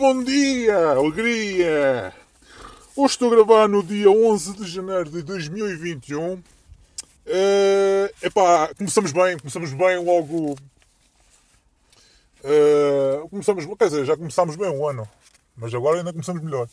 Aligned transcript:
bom 0.00 0.24
dia! 0.24 0.92
Alegria! 0.92 2.14
Hoje 2.96 3.12
estou 3.12 3.30
a 3.30 3.36
gravar 3.36 3.68
no 3.68 3.82
dia 3.82 4.10
11 4.10 4.54
de 4.54 4.66
janeiro 4.66 5.10
de 5.10 5.20
2021. 5.20 6.32
Uh, 6.32 6.42
eh, 7.26 8.10
epá, 8.22 8.70
começamos 8.78 9.12
bem, 9.12 9.36
começamos 9.36 9.74
bem 9.74 10.02
logo. 10.02 10.56
Uh, 12.42 13.28
começamos, 13.28 13.66
quer 13.66 13.88
dizer, 13.88 14.06
já 14.06 14.16
começámos 14.16 14.56
bem 14.56 14.70
o 14.70 14.88
ano, 14.88 15.06
mas 15.54 15.74
agora 15.74 15.98
ainda 15.98 16.12
começamos 16.12 16.42
melhor. 16.42 16.66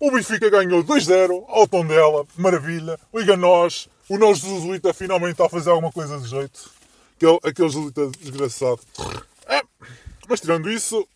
O 0.00 0.10
Benfica 0.10 0.50
ganhou 0.50 0.82
2-0 0.82 1.44
ao 1.46 1.68
Tondela, 1.68 2.26
maravilha. 2.36 2.98
Liga 3.14 3.36
nós, 3.36 3.88
o 4.08 4.18
nosso 4.18 4.46
Jesuíta 4.46 4.92
finalmente 4.92 5.34
está 5.34 5.46
a 5.46 5.48
fazer 5.48 5.70
alguma 5.70 5.92
coisa 5.92 6.18
de 6.18 6.26
jeito. 6.26 6.72
Aquele, 7.14 7.38
aquele 7.44 7.68
Jesuíta 7.68 8.10
desgraçado. 8.20 8.80
É, 9.46 9.62
mas 10.28 10.40
tirando 10.40 10.68
isso, 10.68 11.06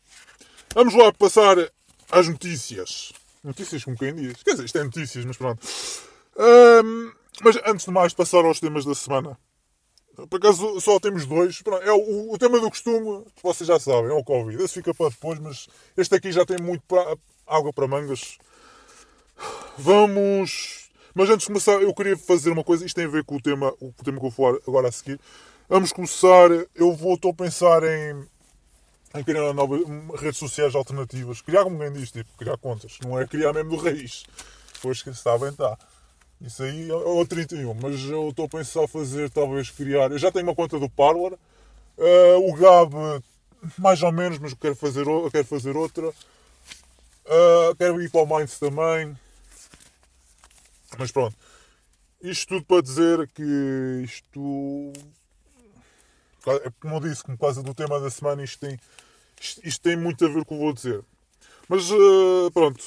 vamos 0.76 0.94
lá 0.94 1.10
passar 1.10 1.56
às 2.12 2.28
notícias. 2.28 3.10
Notícias 3.42 3.82
como 3.82 3.96
quem 3.96 4.14
diz. 4.14 4.42
Quer 4.42 4.50
dizer, 4.50 4.64
isto 4.66 4.78
é 4.78 4.84
notícias, 4.84 5.24
mas 5.24 5.36
pronto. 5.38 5.66
Um, 6.36 7.12
mas 7.42 7.56
antes 7.64 7.86
de 7.86 7.90
mais, 7.90 8.12
passar 8.12 8.44
aos 8.44 8.60
temas 8.60 8.84
da 8.84 8.94
semana. 8.94 9.38
Por 10.28 10.36
acaso 10.36 10.78
só 10.80 11.00
temos 11.00 11.24
dois. 11.24 11.62
É 11.82 11.92
o, 11.92 12.32
o, 12.32 12.38
tema 12.38 12.60
do 12.60 12.68
costume, 12.68 13.24
vocês 13.42 13.66
já 13.66 13.80
sabem, 13.80 14.10
é 14.10 14.14
o 14.14 14.22
Covid. 14.22 14.62
Esse 14.62 14.74
fica 14.74 14.92
para 14.92 15.08
depois, 15.08 15.38
mas 15.38 15.66
este 15.96 16.14
aqui 16.14 16.30
já 16.30 16.44
tem 16.44 16.58
muito 16.58 16.82
pra, 16.86 17.16
água 17.46 17.72
para 17.72 17.88
mangas. 17.88 18.36
Vamos. 19.78 20.90
Mas 21.14 21.30
antes 21.30 21.42
de 21.42 21.46
começar, 21.46 21.80
eu 21.80 21.94
queria 21.94 22.18
fazer 22.18 22.50
uma 22.50 22.64
coisa. 22.64 22.84
Isto 22.84 22.96
tem 22.96 23.06
a 23.06 23.08
ver 23.08 23.24
com 23.24 23.36
o 23.36 23.40
tema, 23.40 23.72
o 23.80 23.92
tema 24.04 24.18
que 24.18 24.26
eu 24.26 24.30
vou 24.30 24.30
falar 24.30 24.58
agora 24.68 24.88
a 24.88 24.92
seguir. 24.92 25.18
Vamos 25.68 25.90
começar. 25.90 26.50
Eu 26.74 26.94
vou, 26.94 27.14
estou 27.14 27.30
a 27.30 27.34
pensar 27.34 27.82
em, 27.82 28.26
em 29.16 29.24
criar 29.24 29.52
novas 29.52 29.80
redes 30.20 30.38
sociais 30.38 30.74
alternativas. 30.74 31.40
Criar 31.40 31.64
como 31.64 31.82
alguém 31.82 31.92
diz, 32.00 32.10
tipo, 32.10 32.30
criar 32.36 32.56
contas. 32.56 32.98
Não 33.02 33.18
é 33.18 33.26
criar 33.26 33.52
mesmo 33.52 33.70
do 33.70 33.76
raiz. 33.76 34.24
Depois 34.74 35.02
que 35.02 35.10
está 35.10 35.36
bem, 35.38 35.48
está. 35.48 35.76
Isso 36.40 36.62
aí 36.62 36.90
é 36.90 36.94
o 36.94 37.26
31. 37.26 37.74
Mas 37.74 38.00
eu 38.02 38.28
estou 38.28 38.46
a 38.46 38.48
pensar 38.48 38.86
fazer, 38.86 39.30
talvez, 39.30 39.70
criar. 39.70 40.10
Eu 40.10 40.18
já 40.18 40.30
tenho 40.30 40.44
uma 40.44 40.54
conta 40.54 40.78
do 40.78 40.88
Parler. 40.88 41.32
Uh, 41.98 42.50
o 42.50 42.54
Gab, 42.54 42.94
mais 43.78 44.02
ou 44.02 44.12
menos, 44.12 44.38
mas 44.38 44.54
quero 44.54 44.76
fazer, 44.76 45.04
quero 45.32 45.46
fazer 45.46 45.76
outra. 45.76 46.08
Uh, 46.08 47.74
quero 47.78 48.00
ir 48.02 48.10
para 48.10 48.22
o 48.22 48.26
Minds 48.26 48.58
também. 48.58 49.16
Mas 50.98 51.10
pronto. 51.10 51.36
Isto 52.22 52.48
tudo 52.54 52.66
para 52.66 52.82
dizer 52.82 53.30
que 53.34 54.02
isto 54.04 54.92
como 56.80 56.96
eu 56.96 57.00
disse, 57.00 57.24
como 57.24 57.36
quase 57.36 57.62
do 57.62 57.74
tema 57.74 57.98
da 57.98 58.10
semana, 58.10 58.44
isto 58.44 58.60
tem, 58.60 58.78
isto, 59.40 59.60
isto 59.66 59.82
tem 59.82 59.96
muito 59.96 60.24
a 60.24 60.28
ver 60.28 60.34
com 60.34 60.40
o 60.40 60.46
que 60.46 60.54
eu 60.54 60.58
vou 60.58 60.72
dizer. 60.72 61.04
Mas 61.68 61.90
uh, 61.90 62.50
pronto, 62.52 62.82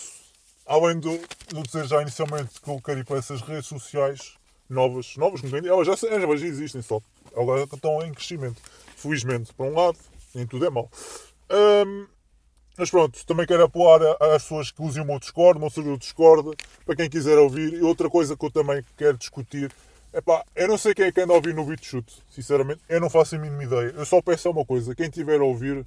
além 0.66 1.00
do, 1.00 1.17
de 1.17 1.64
dizer 1.64 1.88
já 1.88 2.02
inicialmente 2.02 2.61
que 2.61 2.69
eu 2.69 2.81
quero 2.81 3.00
ir 3.00 3.06
para 3.06 3.17
essas 3.17 3.41
redes 3.41 3.67
sociais 3.67 4.33
novas, 4.69 5.16
novas, 5.17 5.41
como 5.41 5.56
elas 5.56 5.88
já, 5.88 6.08
elas 6.08 6.39
já 6.39 6.47
existem 6.47 6.81
só, 6.81 7.02
elas 7.36 7.67
estão 7.72 8.02
em 8.03 8.14
crescimento, 8.14 8.61
felizmente, 8.95 9.53
por 9.53 9.66
um 9.66 9.73
lado, 9.73 9.97
nem 10.33 10.45
tudo 10.45 10.66
é 10.66 10.69
mau. 10.69 10.89
Um, 11.52 12.08
mas 12.78 12.90
pronto, 12.90 13.25
também 13.25 13.46
quero 13.46 13.63
apoiar 13.63 14.16
as 14.22 14.44
pessoas 14.44 14.72
que 14.72 14.81
usem 14.81 15.03
o 15.03 15.06
meu 15.06 15.19
Discord, 15.19 15.57
o 15.57 15.62
meu 15.62 15.69
servidor 15.69 15.97
Discord, 15.97 16.57
para 16.85 16.96
quem 16.96 17.09
quiser 17.09 17.38
ouvir. 17.38 17.73
E 17.73 17.81
outra 17.81 18.09
coisa 18.09 18.38
que 18.38 18.46
eu 18.46 18.50
também 18.50 18.85
quero 18.96 19.18
discutir 19.18 19.69
Epá, 20.12 20.44
eu 20.56 20.68
não 20.68 20.78
sei 20.78 20.96
quem 20.96 21.06
é 21.06 21.12
que 21.12 21.22
anda 21.22 21.34
a 21.34 21.35
ouvir 21.35 21.53
no 21.53 21.63
shoot, 21.79 22.23
sinceramente. 22.31 22.81
Eu 22.90 23.00
não 23.00 23.12
faço 23.12 23.35
a 23.35 23.38
mínima 23.38 23.63
ideia. 23.63 23.94
Eu 23.96 24.06
só 24.06 24.19
peço 24.22 24.50
uma 24.50 24.66
coisa: 24.66 24.96
quem 24.96 25.07
tiver 25.07 25.40
a 25.40 25.44
ouvir, 25.44 25.85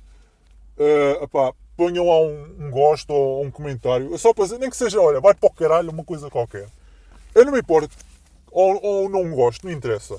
uh, 0.83 1.25
epá, 1.25 1.53
ponham 1.77 2.07
lá 2.07 2.21
um, 2.21 2.67
um 2.67 2.71
gosto 2.71 3.13
ou 3.13 3.45
um 3.45 3.51
comentário. 3.51 4.11
Eu 4.11 4.19
só 4.19 4.33
para 4.35 4.45
dizer, 4.45 4.59
nem 4.59 4.71
que 4.71 4.77
seja, 4.77 5.01
olha, 5.01 5.21
vai 5.21 5.35
para 5.35 5.47
o 5.47 5.53
caralho, 5.53 5.91
uma 5.91 6.05
coisa 6.05 6.31
qualquer. 6.31 6.69
Eu 7.35 7.45
não 7.45 7.53
me 7.53 7.61
importo, 7.61 7.95
ou, 8.51 8.79
ou 8.83 9.09
não 9.09 9.31
gosto, 9.31 9.65
não 9.65 9.73
interessa. 9.73 10.17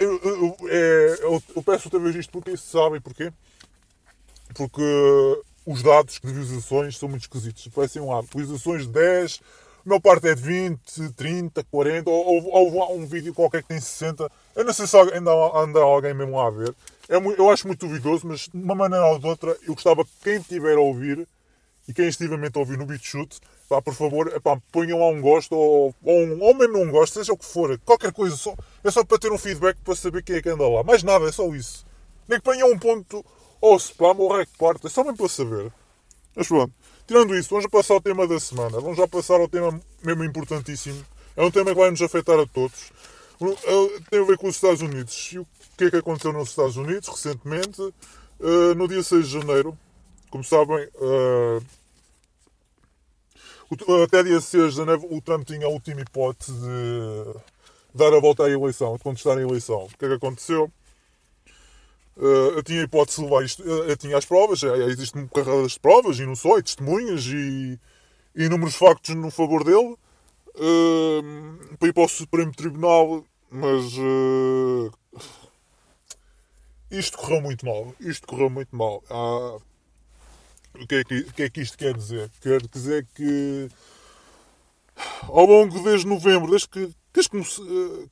Eu, 0.00 0.18
eu, 0.18 0.20
eu, 0.24 0.56
é, 0.68 1.18
eu 1.54 1.62
peço 1.62 1.86
outra 1.86 2.00
vez 2.00 2.16
isto 2.16 2.32
porque 2.32 2.56
sabem 2.56 3.00
porquê? 3.00 3.32
Porque 4.54 4.82
os 5.64 5.82
dados 5.82 6.18
de 6.22 6.32
visualizações 6.32 6.98
são 6.98 7.08
muito 7.08 7.22
esquisitos. 7.22 7.68
Parecem 7.68 8.04
lado. 8.04 8.26
Visualizações 8.34 8.86
de 8.86 8.92
10, 8.92 9.40
a 9.84 9.88
maior 9.88 10.00
parte 10.00 10.28
é 10.28 10.34
de 10.34 10.42
20, 10.42 11.12
30, 11.12 11.64
40, 11.64 12.10
ou, 12.10 12.44
ou, 12.50 12.96
um 12.96 13.06
vídeo 13.06 13.32
qualquer 13.32 13.62
que 13.62 13.68
tem 13.68 13.80
60. 13.80 14.30
Eu 14.56 14.64
não 14.64 14.72
sei 14.72 14.86
se 14.86 14.96
ainda 14.96 15.30
anda 15.54 15.80
alguém 15.80 16.12
mesmo 16.12 16.36
lá 16.36 16.48
a 16.48 16.50
ver. 16.50 16.74
É, 17.08 17.16
eu 17.16 17.50
acho 17.50 17.66
muito 17.66 17.86
duvidoso, 17.86 18.26
mas 18.26 18.48
de 18.52 18.62
uma 18.62 18.74
maneira 18.74 19.06
ou 19.06 19.18
de 19.18 19.26
outra, 19.26 19.56
eu 19.62 19.74
gostava 19.74 20.04
que 20.04 20.10
quem 20.22 20.36
estiver 20.36 20.76
a 20.76 20.80
ouvir 20.80 21.26
e 21.86 21.94
quem 21.94 22.06
estivamente 22.06 22.56
a 22.56 22.60
ouvir 22.60 22.76
no 22.76 22.84
BitChute, 22.84 23.40
pá, 23.68 23.80
por 23.80 23.94
favor, 23.94 24.28
epá, 24.28 24.60
ponham 24.70 24.98
lá 24.98 25.08
um 25.08 25.20
gosto 25.20 25.56
ou, 25.56 25.94
ou, 26.02 26.18
um, 26.20 26.42
ou 26.42 26.54
mesmo 26.54 26.78
um 26.78 26.90
gosto, 26.90 27.14
seja 27.14 27.32
o 27.32 27.38
que 27.38 27.46
for, 27.46 27.78
qualquer 27.78 28.12
coisa, 28.12 28.36
só, 28.36 28.54
é 28.84 28.90
só 28.90 29.02
para 29.04 29.18
ter 29.18 29.32
um 29.32 29.38
feedback 29.38 29.78
para 29.82 29.96
saber 29.96 30.22
quem 30.22 30.36
é 30.36 30.42
que 30.42 30.50
anda 30.50 30.68
lá. 30.68 30.82
Mais 30.82 31.02
nada, 31.02 31.26
é 31.26 31.32
só 31.32 31.46
isso. 31.54 31.86
Nem 32.28 32.38
que 32.38 32.44
ponham 32.44 32.70
um 32.70 32.78
ponto 32.78 33.24
ou 33.60 33.76
spam 33.76 34.14
ou 34.18 34.36
rec 34.36 34.50
parte, 34.58 34.86
é 34.86 34.90
só 34.90 35.02
mesmo 35.02 35.16
para 35.16 35.28
saber. 35.28 35.72
Mas 36.36 36.46
pronto. 36.46 36.72
Tirando 37.06 37.34
isso, 37.34 37.48
vamos 37.48 37.64
já 37.64 37.70
passar 37.70 37.94
ao 37.94 38.02
tema 38.02 38.28
da 38.28 38.38
semana. 38.38 38.80
Vamos 38.80 38.98
já 38.98 39.08
passar 39.08 39.40
ao 39.40 39.48
tema 39.48 39.80
mesmo 40.04 40.24
importantíssimo. 40.24 41.02
É 41.34 41.42
um 41.42 41.50
tema 41.50 41.70
que 41.70 41.80
vai 41.80 41.90
nos 41.90 42.02
afetar 42.02 42.38
a 42.38 42.46
todos. 42.46 42.92
É, 43.40 44.00
tem 44.10 44.20
a 44.20 44.24
ver 44.24 44.36
com 44.36 44.46
os 44.46 44.56
Estados 44.56 44.82
Unidos. 44.82 45.30
E 45.32 45.38
o 45.38 45.46
que 45.78 45.84
é 45.84 45.90
que 45.90 45.96
aconteceu 45.96 46.32
nos 46.32 46.48
Estados 46.48 46.76
Unidos 46.76 47.08
recentemente? 47.08 47.80
Uh, 47.80 48.74
no 48.76 48.88
dia 48.88 49.00
6 49.02 49.28
de 49.28 49.32
janeiro, 49.32 49.78
como 50.28 50.42
sabem, 50.42 50.88
uh, 50.96 51.62
até 54.02 54.24
dia 54.24 54.40
6 54.40 54.72
de 54.72 54.76
janeiro 54.76 55.06
o 55.08 55.20
Trump 55.20 55.46
tinha 55.46 55.66
a 55.66 55.70
última 55.70 56.00
hipótese 56.00 56.52
de 56.52 57.24
dar 57.94 58.12
a 58.12 58.20
volta 58.20 58.44
à 58.44 58.50
eleição, 58.50 58.96
de 58.96 59.02
contestar 59.04 59.38
a 59.38 59.42
eleição. 59.42 59.84
O 59.84 59.88
que 59.96 60.04
é 60.04 60.08
que 60.08 60.14
aconteceu? 60.14 60.70
Eu 62.16 62.62
tinha 62.64 62.80
a 62.80 62.84
hipótese 62.84 63.18
de 63.18 63.24
levar 63.24 63.44
isto, 63.44 63.62
eu, 63.62 63.96
tinha 63.96 64.18
as 64.18 64.24
provas, 64.24 64.64
existem 64.64 65.28
carreiras 65.28 65.72
de 65.72 65.80
provas 65.80 66.18
e 66.18 66.26
não 66.26 66.34
só, 66.34 66.58
e 66.58 66.62
testemunhas 66.64 67.24
e, 67.26 67.78
inúmeros 68.34 68.74
factos 68.74 69.14
no 69.14 69.30
favor 69.30 69.62
dele 69.62 69.96
para 71.78 71.88
ir 71.88 71.92
para 71.92 72.02
o 72.02 72.08
Supremo 72.08 72.50
Tribunal, 72.52 73.24
mas 73.48 73.84
isto 76.90 77.18
correu 77.18 77.40
muito 77.40 77.66
mal. 77.66 77.94
Isto 78.00 78.26
correu 78.26 78.50
muito 78.50 78.74
mal. 78.74 79.02
Ah, 79.10 79.58
o, 80.74 80.86
que 80.86 80.94
é 80.96 81.04
que, 81.04 81.18
o 81.20 81.32
que 81.32 81.42
é 81.42 81.50
que 81.50 81.60
isto 81.60 81.76
quer 81.76 81.94
dizer? 81.96 82.30
Quer 82.40 82.62
dizer 82.66 83.06
que 83.14 83.68
ao 85.28 85.46
longo 85.46 85.82
desde 85.82 86.06
novembro, 86.06 86.50
desde 86.50 86.68
que, 86.68 86.90
desde 87.12 87.30
que, 87.30 88.08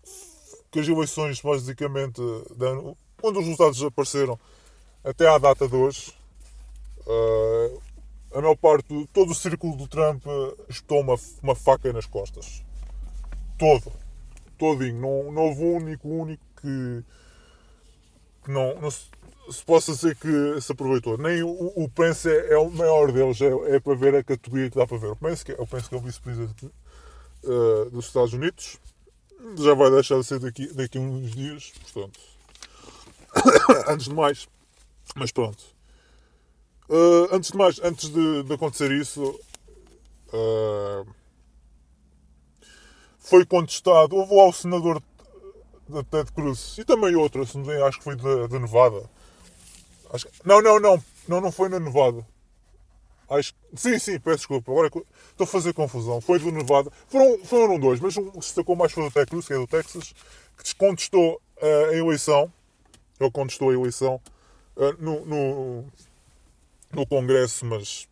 que 0.70 0.81
as 0.81 0.88
eleições 0.88 1.41
basicamente 1.41 2.20
quando 3.20 3.38
os 3.38 3.44
resultados 3.44 3.82
apareceram 3.82 4.38
até 5.03 5.28
à 5.28 5.38
data 5.38 5.69
de 5.69 5.75
hoje, 5.75 6.12
uh, 7.06 7.82
a 8.32 8.41
maior 8.41 8.56
parte, 8.56 9.08
todo 9.12 9.31
o 9.31 9.34
círculo 9.34 9.76
do 9.76 9.88
Trump 9.88 10.22
espetou 10.69 11.00
uma, 11.00 11.14
uma 11.43 11.54
faca 11.54 11.93
nas 11.93 12.06
costas. 12.06 12.62
Todo. 13.58 13.93
Todinho. 14.58 15.00
Não, 15.00 15.32
não 15.32 15.43
houve 15.43 15.62
um 15.62 15.76
único, 15.76 16.08
único 16.08 16.44
que, 16.61 17.05
que 18.46 18.52
não, 18.52 18.81
não 18.81 18.90
se, 18.90 19.06
se, 19.50 19.64
possa 19.64 19.93
dizer 19.93 20.16
que 20.16 20.60
se 20.60 20.72
aproveitou. 20.72 21.19
Nem 21.19 21.43
o, 21.43 21.72
o 21.76 21.88
Pence 21.88 22.31
é, 22.31 22.52
é, 22.52 22.58
o 22.58 22.70
maior 22.70 23.10
deles, 23.12 23.40
é, 23.40 23.50
é, 23.75 23.81
para 23.81 23.94
ver 23.96 24.14
a 24.14 24.25
categoria 24.25 24.70
que 24.70 24.76
dá 24.76 24.87
para 24.87 24.96
ver. 24.96 25.10
O 25.10 25.16
Pence, 25.16 25.44
que 25.44 25.52
é, 25.52 25.56
eu 25.58 25.66
penso 25.66 25.88
que 25.88 25.94
é 25.94 25.98
o 25.98 26.00
vice-presidente 26.00 26.66
uh, 27.44 27.90
dos 27.90 28.06
Estados 28.06 28.32
Unidos, 28.32 28.78
já 29.58 29.75
vai 29.75 29.90
deixar 29.90 30.19
de 30.19 30.25
ser 30.25 30.38
daqui, 30.38 30.72
daqui 30.72 30.96
a 30.96 31.00
uns 31.00 31.32
dias, 31.32 31.72
portanto 31.82 32.19
antes 33.88 34.06
de 34.06 34.14
mais, 34.14 34.49
mas 35.14 35.32
pronto. 35.32 35.62
Uh, 36.88 37.34
antes 37.34 37.50
de 37.50 37.56
mais, 37.56 37.81
antes 37.82 38.08
de, 38.08 38.44
de 38.44 38.52
acontecer 38.52 38.92
isso, 38.92 39.38
uh, 40.32 41.06
foi 43.19 43.44
contestado. 43.44 44.14
Houve 44.14 44.34
lá 44.34 44.46
o 44.46 44.52
senador 44.52 45.02
da 45.88 46.03
Ted 46.03 46.33
Cruz 46.33 46.77
e 46.79 46.85
também 46.85 47.15
outro, 47.15 47.43
acho 47.43 47.99
que 47.99 48.05
foi 48.05 48.17
de, 48.17 48.59
Nevada. 48.59 49.09
Acho, 50.12 50.29
não, 50.44 50.61
não, 50.61 50.81
não, 50.81 51.05
não, 51.29 51.41
não 51.41 51.53
foi 51.53 51.69
na 51.69 51.81
Nevada. 51.81 52.27
Acho, 53.29 53.55
sim, 53.75 53.99
sim, 53.99 54.21
peço 54.21 54.38
desculpa. 54.38 54.71
Agora 54.71 54.87
estou 54.87 55.44
a 55.44 55.47
fazer 55.47 55.73
confusão. 55.73 56.21
Foi 56.21 56.38
do 56.38 56.53
Nevada. 56.53 56.91
Foram, 57.09 57.44
foram 57.44 57.79
dois, 57.79 58.00
mas 58.00 58.17
um 58.17 58.31
se 58.35 58.38
destacou 58.38 58.77
mais 58.77 58.93
foi 58.93 59.05
do 59.05 59.11
Ted 59.11 59.27
Cruz, 59.27 59.47
que 59.47 59.53
é 59.53 59.56
do 59.56 59.67
Texas, 59.67 60.15
que 60.62 60.75
contestou 60.77 61.41
uh, 61.61 61.91
a 61.91 61.94
eleição 61.94 62.53
ele 63.19 63.31
contestou 63.31 63.71
a 63.71 63.75
eleição 63.75 64.21
uh, 64.77 65.03
no, 65.03 65.25
no, 65.25 65.85
no, 66.93 67.06
Congresso, 67.06 67.65
mas 67.65 68.06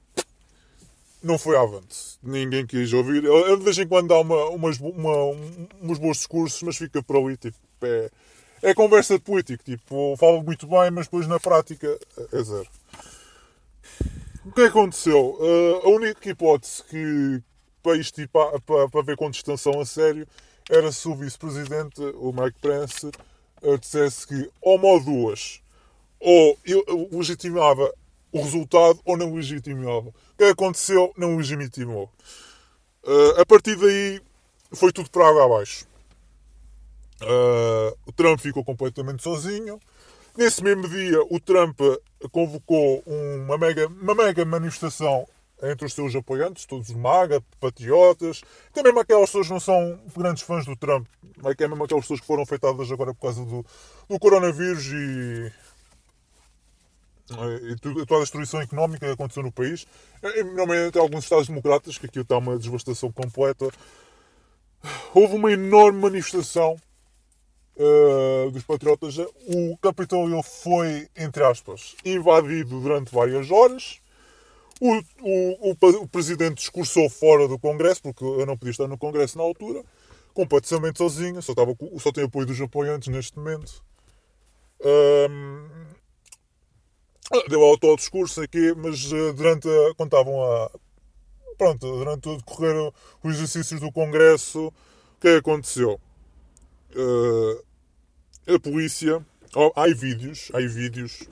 não 1.22 1.38
foi 1.38 1.56
avante. 1.56 2.18
Ninguém 2.22 2.66
quis 2.66 2.92
ouvir. 2.92 3.22
De 3.22 3.64
vez 3.64 3.78
em 3.78 3.86
quando 3.86 4.08
dá 4.08 4.18
uma, 4.18 4.46
umas, 4.46 4.78
uma, 4.78 5.26
uns 5.82 5.98
bons 5.98 6.18
discursos, 6.18 6.62
mas 6.62 6.76
fica 6.76 7.02
por 7.02 7.16
ali. 7.16 7.36
Tipo, 7.36 7.56
é, 7.84 8.10
é 8.62 8.74
conversa 8.74 9.14
de 9.14 9.24
político. 9.24 9.62
Tipo, 9.64 10.16
fala 10.18 10.42
muito 10.42 10.66
bem, 10.66 10.90
mas 10.90 11.06
depois 11.06 11.26
na 11.26 11.38
prática 11.38 11.98
é 12.32 12.42
zero. 12.42 12.68
o 14.44 14.52
que 14.52 14.62
aconteceu? 14.62 15.36
Uh, 15.40 15.86
a 15.86 15.88
única 15.90 16.28
hipótese 16.28 16.82
que 16.84 17.42
para 17.82 17.96
isto 17.98 18.20
ir 18.20 18.28
para, 18.28 18.58
para, 18.60 19.02
ver 19.02 19.16
com 19.16 19.30
distância 19.30 19.70
a 19.78 19.84
sério 19.84 20.26
era 20.70 20.90
se 20.90 21.06
o 21.06 21.14
vice-presidente, 21.14 22.00
o 22.00 22.32
Mike 22.32 22.58
Pence, 22.60 23.10
uh, 23.62 23.78
dissesse 23.78 24.26
que 24.26 24.50
uma 24.62 24.88
ou 24.88 25.04
duas, 25.04 25.60
ou 26.18 26.58
legitimava 27.12 27.92
o 28.32 28.42
resultado 28.42 28.98
ou 29.04 29.16
não 29.16 29.32
legitimava. 29.32 30.08
O 30.08 30.14
que 30.36 30.44
aconteceu? 30.44 31.12
Não 31.16 31.36
legitimou. 31.36 32.10
Uh, 33.04 33.40
a 33.40 33.46
partir 33.46 33.76
daí 33.76 34.20
foi 34.72 34.90
tudo 34.90 35.08
para 35.10 35.28
água 35.28 35.44
abaixo. 35.44 35.86
Uh, 37.22 37.96
o 38.06 38.12
Trump 38.12 38.40
ficou 38.40 38.64
completamente 38.64 39.22
sozinho. 39.22 39.80
Nesse 40.36 40.64
mesmo 40.64 40.88
dia, 40.88 41.22
o 41.30 41.38
Trump 41.38 41.78
convocou 42.32 43.02
uma 43.06 43.56
mega, 43.56 43.86
uma 43.86 44.14
mega 44.14 44.44
manifestação 44.44 45.26
entre 45.62 45.86
os 45.86 45.94
seus 45.94 46.14
apoiantes, 46.14 46.66
todos 46.66 46.88
os 46.90 46.96
MAGA, 46.96 47.42
patriotas, 47.60 48.42
até 48.70 48.82
mesmo 48.82 49.00
aquelas 49.00 49.30
pessoas 49.30 49.46
que 49.46 49.52
não 49.52 49.60
são 49.60 50.00
grandes 50.14 50.42
fãs 50.42 50.66
do 50.66 50.76
Trump, 50.76 51.06
é 51.58 51.68
mesmo 51.68 51.84
aquelas 51.84 52.04
pessoas 52.04 52.20
que 52.20 52.26
foram 52.26 52.42
afetadas 52.42 52.90
agora 52.90 53.14
por 53.14 53.20
causa 53.20 53.44
do, 53.44 53.64
do 54.08 54.18
coronavírus 54.18 54.86
e, 54.86 55.52
e 57.70 57.76
toda 57.76 58.16
a 58.16 58.20
destruição 58.20 58.60
económica 58.60 59.06
que 59.06 59.12
aconteceu 59.12 59.42
no 59.42 59.52
país, 59.52 59.86
nomeadamente 60.54 60.98
alguns 60.98 61.24
Estados 61.24 61.46
democratas, 61.46 61.96
que 61.96 62.06
aqui 62.06 62.20
está 62.20 62.36
uma 62.38 62.58
devastação 62.58 63.10
completa. 63.10 63.70
Houve 65.14 65.36
uma 65.36 65.52
enorme 65.52 66.00
manifestação 66.00 66.76
uh, 67.76 68.50
dos 68.50 68.62
patriotas. 68.62 69.16
O 69.18 69.76
Capitólio 69.78 70.42
foi, 70.42 71.08
entre 71.16 71.44
aspas, 71.44 71.94
invadido 72.04 72.80
durante 72.80 73.14
várias 73.14 73.50
horas. 73.50 74.00
O, 74.80 74.92
o, 75.22 75.70
o, 75.70 76.02
o, 76.02 76.08
presidente 76.08 76.56
discursou 76.56 77.08
fora 77.08 77.46
do 77.46 77.58
Congresso, 77.58 78.02
porque 78.02 78.24
eu 78.24 78.44
não 78.44 78.56
podia 78.56 78.72
estar 78.72 78.88
no 78.88 78.98
Congresso 78.98 79.38
na 79.38 79.44
altura, 79.44 79.84
completamente 80.32 80.98
sozinho, 80.98 81.40
só, 81.40 81.52
estava, 81.52 81.76
só 81.98 82.10
tem 82.10 82.24
apoio 82.24 82.46
dos 82.46 82.60
apoiantes 82.60 83.08
neste 83.08 83.38
momento. 83.38 83.82
Um, 84.84 85.68
deu 87.48 87.62
auto 87.62 87.94
discurso 87.96 88.42
aqui, 88.42 88.74
mas 88.76 89.10
uh, 89.12 89.32
durante 89.32 89.68
a, 89.68 89.94
quando 89.94 90.12
estavam 90.12 90.42
a. 90.42 90.70
Pronto, 91.56 91.86
durante 91.86 92.28
o 92.28 92.36
decorrer 92.36 92.92
os 93.22 93.34
exercícios 93.36 93.80
do 93.80 93.92
Congresso, 93.92 94.66
o 94.66 95.20
que 95.20 95.28
é 95.28 95.36
aconteceu? 95.36 96.00
Uh, 96.94 98.54
a 98.54 98.58
polícia. 98.58 99.24
Oh, 99.54 99.72
há 99.76 99.86
vídeos, 99.86 100.50
há 100.52 100.58
vídeos. 100.58 101.22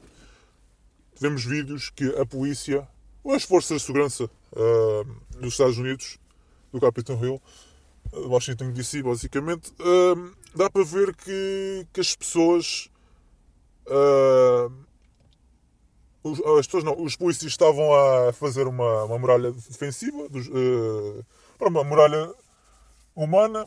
Vemos 1.21 1.45
vídeos 1.45 1.91
que 1.91 2.05
a 2.17 2.27
polícia, 2.27 2.87
ou 3.23 3.35
as 3.35 3.45
forças 3.45 3.81
de 3.81 3.87
segurança 3.87 4.25
uh, 4.25 5.05
dos 5.39 5.55
Estados 5.55 5.79
Unidos, 5.79 6.19
do 6.73 6.81
Capitol 6.81 7.23
Hill, 7.23 7.43
Washington 8.13 8.73
DC, 8.73 9.03
basicamente, 9.03 9.71
uh, 9.81 10.33
dá 10.55 10.69
para 10.69 10.85
ver 10.85 11.15
que, 11.15 11.87
que 11.93 12.01
as 12.01 12.15
pessoas. 12.15 12.89
Uh, 13.87 14.73
as 16.59 16.67
pessoas 16.67 16.85
não, 16.85 17.03
os 17.03 17.17
polícias 17.17 17.51
estavam 17.51 17.93
a 17.93 18.33
fazer 18.33 18.69
uma, 18.69 19.05
uma 19.05 19.19
muralha 19.19 19.51
defensiva, 19.51 20.29
dos, 20.29 20.47
uh, 20.47 21.25
uma 21.61 21.83
muralha 21.83 22.33
humana, 23.15 23.67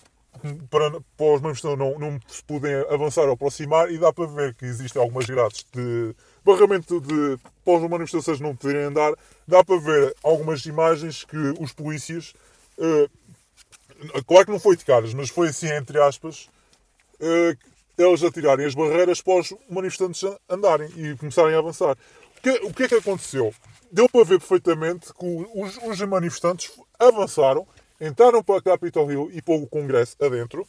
para, 0.69 0.91
para 1.17 1.33
os 1.33 1.41
manifestantes 1.41 1.79
não, 1.79 1.99
não 1.99 2.19
se 2.27 2.43
podem 2.43 2.73
avançar 2.89 3.25
ou 3.25 3.33
aproximar, 3.33 3.91
e 3.91 3.97
dá 3.97 4.11
para 4.13 4.27
ver 4.27 4.55
que 4.55 4.65
existem 4.65 5.01
algumas 5.01 5.25
grades 5.25 5.65
de 5.73 6.15
barramento 6.43 7.01
de, 7.01 7.37
para 7.63 7.73
os 7.73 7.89
manifestantes 7.89 8.39
não 8.39 8.55
poderem 8.55 8.83
andar. 8.83 9.13
Dá 9.47 9.63
para 9.63 9.79
ver 9.79 10.15
algumas 10.23 10.65
imagens 10.65 11.23
que 11.23 11.37
os 11.59 11.73
polícias, 11.73 12.33
uh, 12.77 14.23
claro 14.25 14.45
que 14.45 14.51
não 14.51 14.59
foi 14.59 14.75
de 14.75 14.85
caras, 14.85 15.13
mas 15.13 15.29
foi 15.29 15.49
assim, 15.49 15.71
entre 15.71 15.99
aspas, 15.99 16.49
uh, 17.19 17.57
eles 17.97 18.23
atirarem 18.23 18.65
as 18.65 18.75
barreiras 18.75 19.21
para 19.21 19.39
os 19.39 19.53
manifestantes 19.69 20.23
andarem 20.49 20.89
e 20.97 21.15
começarem 21.17 21.55
a 21.55 21.59
avançar. 21.59 21.97
O 22.37 22.41
que, 22.41 22.49
o 22.65 22.73
que 22.73 22.83
é 22.83 22.87
que 22.87 22.95
aconteceu? 22.95 23.53
Deu 23.91 24.09
para 24.09 24.25
ver 24.25 24.39
perfeitamente 24.39 25.13
que 25.13 25.47
os, 25.55 25.77
os 25.77 26.01
manifestantes 26.01 26.71
avançaram 26.99 27.65
entraram 27.99 28.43
para 28.43 28.59
a 28.59 28.61
Capitol 28.61 29.11
Hill 29.11 29.29
e 29.33 29.41
para 29.41 29.55
o 29.55 29.67
Congresso 29.67 30.15
adentro. 30.21 30.67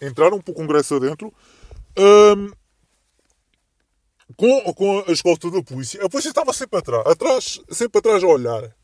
Entraram 0.00 0.40
para 0.40 0.52
o 0.52 0.54
Congresso 0.54 0.96
adentro. 0.96 1.32
Um, 1.98 2.50
com, 4.36 4.72
com 4.74 5.04
a 5.06 5.12
escolta 5.12 5.50
da 5.50 5.62
polícia. 5.62 6.04
A 6.04 6.08
polícia 6.08 6.30
estava 6.30 6.52
sempre 6.52 6.78
atrás, 6.78 7.06
atrás, 7.06 7.60
sempre 7.70 7.98
atrás 7.98 8.24
a 8.24 8.26
olhar 8.26 8.74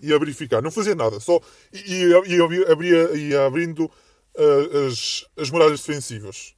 e 0.00 0.12
a 0.12 0.18
verificar. 0.18 0.62
Não 0.62 0.70
fazia 0.70 0.94
nada. 0.94 1.18
Só 1.20 1.40
ia, 1.72 2.22
ia, 2.26 2.72
abria, 2.72 3.12
ia 3.16 3.46
abrindo 3.46 3.84
uh, 3.84 4.86
as, 4.86 5.26
as 5.36 5.50
muralhas 5.50 5.80
defensivas. 5.80 6.54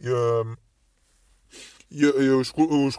E, 0.00 0.08
uh, 0.08 0.56
e, 1.90 2.02
e 2.02 2.30
os, 2.30 2.52
os, 2.56 2.96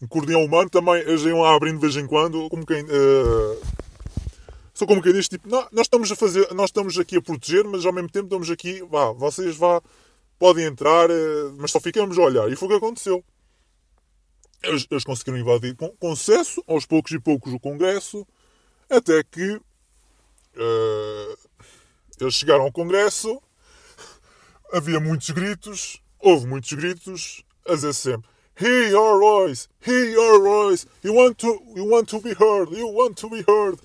o 0.00 0.08
cordeão 0.08 0.44
humano 0.44 0.70
também 0.70 1.02
iam 1.26 1.40
lá 1.40 1.54
abrindo 1.54 1.74
de 1.74 1.80
vez 1.82 1.96
em 1.96 2.06
quando, 2.06 2.48
como 2.48 2.64
quem. 2.64 2.82
Uh, 2.84 3.60
só 4.72 4.86
como 4.86 5.02
quem 5.02 5.12
diz, 5.12 5.28
tipo, 5.28 5.46
não, 5.46 5.68
nós 5.70 5.86
estamos 5.86 6.10
a 6.10 6.16
fazer, 6.16 6.52
nós 6.54 6.70
estamos 6.70 6.98
aqui 6.98 7.16
a 7.16 7.22
proteger, 7.22 7.64
mas 7.64 7.84
ao 7.84 7.92
mesmo 7.92 8.08
tempo 8.08 8.24
estamos 8.24 8.50
aqui, 8.50 8.82
vá, 8.88 9.12
vocês 9.12 9.56
vá, 9.56 9.82
podem 10.38 10.64
entrar, 10.64 11.10
uh, 11.10 11.54
mas 11.58 11.70
só 11.70 11.78
ficamos 11.78 12.18
a 12.18 12.22
olhar. 12.22 12.50
E 12.50 12.56
foi 12.56 12.66
o 12.66 12.70
que 12.70 12.76
aconteceu. 12.78 13.22
Eles, 14.62 14.86
eles 14.90 15.04
conseguiram 15.04 15.38
invadir 15.38 15.76
com, 15.76 15.90
com 15.90 16.16
sucesso, 16.16 16.64
aos 16.66 16.86
poucos 16.86 17.12
e 17.12 17.18
poucos, 17.18 17.52
o 17.52 17.60
Congresso, 17.60 18.26
até 18.88 19.22
que 19.22 19.52
uh, 19.52 21.38
eles 22.18 22.34
chegaram 22.34 22.64
ao 22.64 22.72
Congresso, 22.72 23.40
havia 24.72 24.98
muitos 24.98 25.28
gritos, 25.28 26.02
houve 26.18 26.46
muitos 26.46 26.72
gritos, 26.72 27.44
a 27.68 27.74
dizer 27.74 27.92
sempre 27.92 28.30
Hear 28.60 28.90
your 28.90 29.18
voice, 29.18 29.68
hear 29.80 30.04
your 30.04 30.38
voice. 30.42 30.86
You 31.02 31.14
want 31.14 31.38
to, 31.38 31.62
you 31.74 31.86
want 31.86 32.10
to 32.10 32.20
be 32.20 32.34
heard, 32.34 32.70
you 32.70 32.86
want 32.88 33.16
to 33.16 33.30
be 33.30 33.42
heard. 33.48 33.78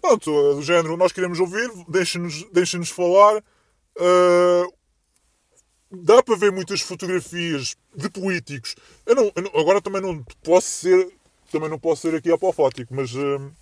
Pronto, 0.00 0.54
do 0.54 0.62
género, 0.62 0.96
nós 0.96 1.12
queremos 1.12 1.38
ouvir, 1.40 1.70
deixem-nos 1.88 2.42
deixem 2.50 2.82
falar. 2.86 3.44
Uh, 3.98 4.72
dá 5.90 6.22
para 6.22 6.36
ver 6.36 6.52
muitas 6.52 6.80
fotografias 6.80 7.76
de 7.94 8.08
políticos. 8.08 8.74
Eu 9.04 9.14
não, 9.14 9.32
eu 9.36 9.42
não, 9.42 9.60
agora 9.60 9.82
também 9.82 10.00
não 10.00 10.24
posso 10.42 10.68
ser, 10.68 11.12
também 11.52 11.68
não 11.68 11.78
posso 11.78 12.00
ser 12.00 12.14
aqui 12.14 12.32
apofático, 12.32 12.94
mas 12.94 13.14
uh, 13.14 13.52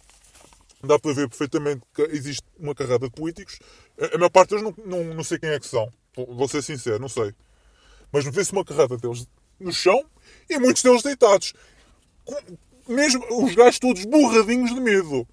dá 0.85 0.97
para 0.97 1.13
ver 1.13 1.29
perfeitamente 1.29 1.81
que 1.93 2.03
existe 2.03 2.45
uma 2.57 2.73
carrada 2.73 3.09
de 3.09 3.11
políticos. 3.11 3.59
A, 4.01 4.15
a 4.15 4.19
maior 4.19 4.31
parte 4.31 4.51
deles 4.51 4.63
não, 4.63 4.75
não, 4.87 5.15
não 5.15 5.25
sei 5.25 5.41
quem 5.41 5.51
é 5.51 5.59
que 5.59 5.67
são. 5.67 5.93
Vou 6.15 6.47
ser 6.47 6.63
sincero, 6.63 7.01
não 7.01 7.09
sei. 7.09 7.35
Mas 8.13 8.25
vê-se 8.27 8.53
uma 8.53 8.65
carrada 8.65 8.97
deles 8.97 9.27
no 9.59 9.73
chão 9.73 10.05
e 10.53 10.59
muitos 10.59 10.83
deles 10.83 11.03
deitados. 11.03 11.55
Mesmo 12.89 13.25
os 13.45 13.55
gajos 13.55 13.79
todos 13.79 14.05
borradinhos 14.05 14.75
de 14.75 14.81
medo. 14.81 15.27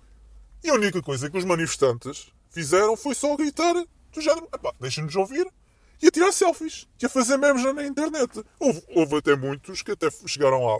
E 0.64 0.70
a 0.70 0.74
única 0.74 1.02
coisa 1.02 1.30
que 1.30 1.38
os 1.38 1.46
manifestantes 1.46 2.28
fizeram 2.50 2.96
foi 2.98 3.16
só 3.16 3.36
gritar 3.36 3.74
do 3.74 4.22
género: 4.22 4.48
deixem-nos 4.80 5.16
ouvir 5.16 5.48
e 6.02 6.08
a 6.08 6.12
tirar 6.12 6.32
selfies 6.32 6.88
e 7.02 7.06
a 7.06 7.10
fazer 7.10 7.38
memes 7.38 7.64
na 7.64 7.86
internet. 7.86 8.44
Houve, 8.60 8.84
houve 8.96 9.16
até 9.18 9.36
muitos 9.36 9.82
que 9.82 9.92
até 9.92 10.10
chegaram 10.28 10.66
lá 10.66 10.78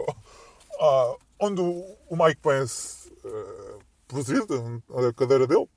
onde 1.40 1.60
o, 1.60 2.16
Mike 2.16 2.40
Pence 2.40 3.10
uh, 3.24 3.78
preside, 4.06 4.44
a 5.08 5.12
cadeira 5.12 5.46
dele, 5.46 5.68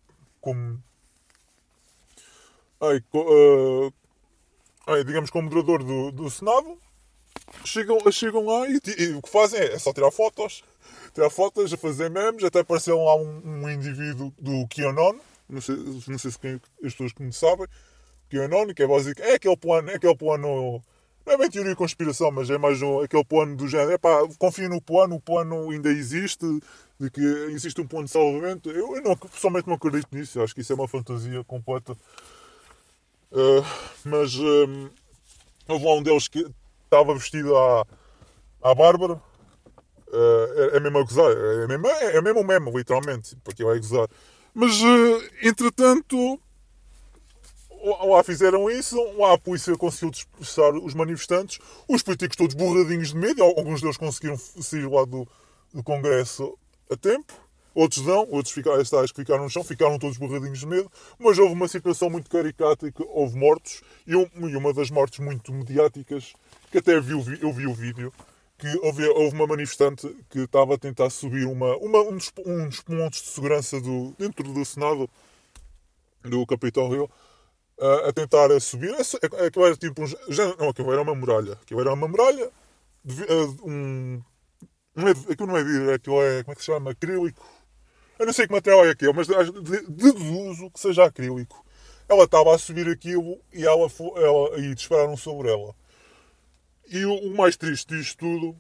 como. 0.42 0.82
Ai, 2.82 3.02
uh, 3.14 3.94
ai, 4.88 5.04
digamos, 5.06 5.30
como 5.30 5.50
moderador 5.50 5.84
do, 5.84 6.12
do 6.12 6.30
Senado, 6.30 6.78
chegam, 7.66 8.00
chegam 8.12 8.46
lá 8.46 8.68
e, 8.68 8.80
e, 8.98 9.14
o 9.14 9.22
que 9.22 9.30
fazem 9.30 9.60
é, 9.60 9.74
é 9.74 9.80
só 9.80 9.94
tirar 9.94 10.12
fotos. 10.12 10.64
Tirar 11.14 11.30
fotos, 11.30 11.72
a 11.72 11.78
fazer 11.78 12.10
memes, 12.10 12.44
até 12.44 12.62
apareceu 12.62 12.98
lá 12.98 13.16
um, 13.16 13.42
um 13.46 13.70
indivíduo 13.70 14.34
do 14.40 14.68
QAnon, 14.68 15.16
não 15.48 15.62
sei, 15.62 15.76
não 16.08 16.18
sei 16.18 16.32
se 16.32 16.40
quem, 16.40 16.60
as 16.84 16.92
pessoas 16.94 17.14
que 17.14 17.22
me 17.22 17.32
sabem, 17.32 17.68
QAnon, 18.32 18.74
que 18.74 18.82
é 18.82 18.88
básico, 18.88 19.22
é 19.22 19.36
aquele 19.36 19.56
plano, 19.56 19.92
é 19.92 19.96
aquele 19.96 20.16
plano, 20.16 20.82
não 21.26 21.34
é 21.34 21.38
bem 21.38 21.50
teoria 21.50 21.72
de 21.72 21.78
conspiração, 21.78 22.32
mas 22.32 22.50
é 22.50 22.58
mais 22.58 22.82
um, 22.82 23.00
aquele 23.00 23.24
plano 23.24 23.56
do 23.56 23.68
género, 23.68 23.92
é 23.92 23.98
pá, 23.98 24.28
confio 24.40 24.68
no 24.68 24.82
plano, 24.82 25.16
o 25.16 25.22
plano 25.22 25.70
ainda 25.70 25.90
existe, 25.90 26.46
de 27.00 27.10
que 27.10 27.22
existe 27.52 27.80
um 27.80 27.88
plano 27.88 28.06
de 28.06 28.12
salvamento. 28.12 28.70
Eu, 28.70 28.96
eu 28.96 29.02
não, 29.02 29.16
pessoalmente 29.16 29.68
não 29.68 29.76
acredito 29.76 30.08
nisso, 30.12 30.42
acho 30.42 30.54
que 30.54 30.62
isso 30.62 30.74
é 30.74 30.76
uma 30.76 30.88
fantasia 30.88 31.44
completa. 31.44 31.94
Uh, 33.32 33.66
mas 34.06 34.36
um, 34.36 34.90
houve 35.68 35.86
lá 35.86 35.94
um 35.96 36.04
deles 36.04 36.28
que 36.28 36.46
estava 36.94 37.14
vestido 37.16 37.58
à, 37.58 37.86
à 38.62 38.76
Bárbara. 38.76 39.22
Uh, 40.08 40.74
é, 40.74 40.78
é 40.78 40.80
mesmo 40.80 41.00
a 41.00 41.04
gozar, 41.04 41.32
é 41.32 41.68
mesmo, 41.68 41.88
é, 41.88 42.18
é 42.18 42.22
mesmo 42.22 42.42
o 42.42 42.44
meme, 42.44 42.72
literalmente, 42.72 43.36
porque 43.44 43.64
vai 43.64 43.80
gozar. 43.80 44.08
Mas, 44.54 44.80
uh, 44.80 45.24
entretanto, 45.42 46.40
lá 48.08 48.24
fizeram 48.24 48.70
isso, 48.70 48.96
lá 49.18 49.34
a 49.34 49.38
polícia 49.40 49.76
conseguiu 49.76 50.12
dispersar 50.12 50.76
os 50.76 50.94
manifestantes, 50.94 51.58
os 51.90 52.04
políticos 52.04 52.38
todos 52.38 52.54
borradinhos 52.54 53.10
de 53.10 53.18
medo, 53.18 53.42
alguns 53.42 53.82
deles 53.82 53.98
conseguiram 53.98 54.38
sair 54.38 54.88
lá 54.88 55.04
do, 55.04 55.28
do 55.74 55.82
Congresso 55.82 56.56
a 56.92 56.96
tempo. 56.96 57.34
Outros 57.76 58.06
não, 58.06 58.28
outros 58.30 58.54
ficaram, 58.54 58.80
estes 58.80 59.12
que 59.12 59.22
ficaram 59.22 59.44
no 59.44 59.50
chão, 59.50 59.64
ficaram 59.64 59.98
todos 59.98 60.18
borradinhos 60.18 60.60
de 60.60 60.68
medo, 60.68 60.92
mas 61.18 61.40
houve 61.40 61.54
uma 61.54 61.68
situação 61.68 62.08
muito 62.08 62.30
caricata 62.30 62.88
e 62.88 62.92
que 62.92 63.04
houve 63.08 63.36
mortos, 63.36 63.82
e, 64.06 64.16
uma 64.16 64.72
das 64.74 64.92
mortes 64.92 65.18
muito 65.20 65.52
mediáticas, 65.52 66.34
que 66.74 66.80
até 66.80 67.00
vi, 67.00 67.14
eu 67.40 67.54
vi 67.54 67.68
o 67.68 67.74
vídeo, 67.74 68.12
que 68.58 68.68
houve, 68.82 69.08
houve 69.10 69.36
uma 69.36 69.46
manifestante 69.46 70.08
que 70.28 70.40
estava 70.40 70.74
a 70.74 70.78
tentar 70.78 71.12
subir 71.12 71.46
uma, 71.46 71.78
uma 71.78 72.00
um, 72.00 72.18
dos, 72.18 72.32
um 72.44 72.68
dos 72.68 72.82
pontos 72.82 73.22
de 73.22 73.28
segurança 73.28 73.80
do, 73.80 74.16
dentro 74.18 74.52
do 74.52 74.66
Senado 74.66 75.08
do 76.24 76.44
Capitão 76.48 76.90
Rio 76.90 77.08
a, 77.80 78.10
a 78.10 78.14
tentar 78.14 78.60
subir. 78.60 78.92
Aquilo 79.46 79.66
era 79.68 79.78
tipo 79.78 80.02
um. 80.02 80.08
Já, 80.30 80.56
não, 80.56 80.70
aquilo 80.70 80.92
era 80.92 81.02
uma 81.04 81.14
muralha. 81.14 81.54
Aquilo 81.54 81.82
era 81.82 81.94
uma 81.94 82.08
muralha. 82.08 82.50
De, 83.06 83.24
um, 83.64 84.20
não 84.96 85.08
é, 85.08 85.12
aquilo 85.12 85.48
não 85.48 85.58
é 85.58 85.64
vidro, 85.64 85.94
aquilo 85.94 86.24
é. 86.24 86.44
Como 86.44 86.54
é 86.54 86.56
que 86.56 86.62
se 86.62 86.66
chama? 86.66 86.90
Acrílico. 86.90 87.46
Eu 88.18 88.26
não 88.26 88.34
sei 88.34 88.48
que 88.48 88.54
material 88.54 88.84
é 88.84 88.90
aquilo, 88.90 89.14
mas 89.14 89.28
deduzo 89.28 90.72
que 90.72 90.80
seja 90.80 91.06
acrílico. 91.06 91.64
Ela 92.10 92.24
estava 92.24 92.56
a 92.56 92.58
subir 92.58 92.88
aquilo 92.88 93.38
e, 93.54 93.64
ela, 93.64 93.88
ela, 94.16 94.60
e 94.60 94.74
dispararam 94.74 95.16
sobre 95.16 95.50
ela. 95.52 95.76
E 96.90 97.06
o, 97.06 97.14
o 97.16 97.36
mais 97.36 97.56
triste 97.56 97.96
disto 97.96 98.18
tudo 98.18 98.56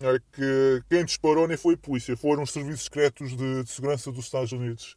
é 0.00 0.18
que 0.32 0.82
quem 0.88 1.04
disparou 1.04 1.46
nem 1.46 1.56
foi 1.56 1.74
a 1.74 1.78
polícia, 1.78 2.16
foram 2.16 2.42
os 2.42 2.52
serviços 2.52 2.84
secretos 2.84 3.36
de, 3.36 3.64
de 3.64 3.70
segurança 3.70 4.10
dos 4.10 4.24
Estados 4.24 4.50
Unidos. 4.52 4.96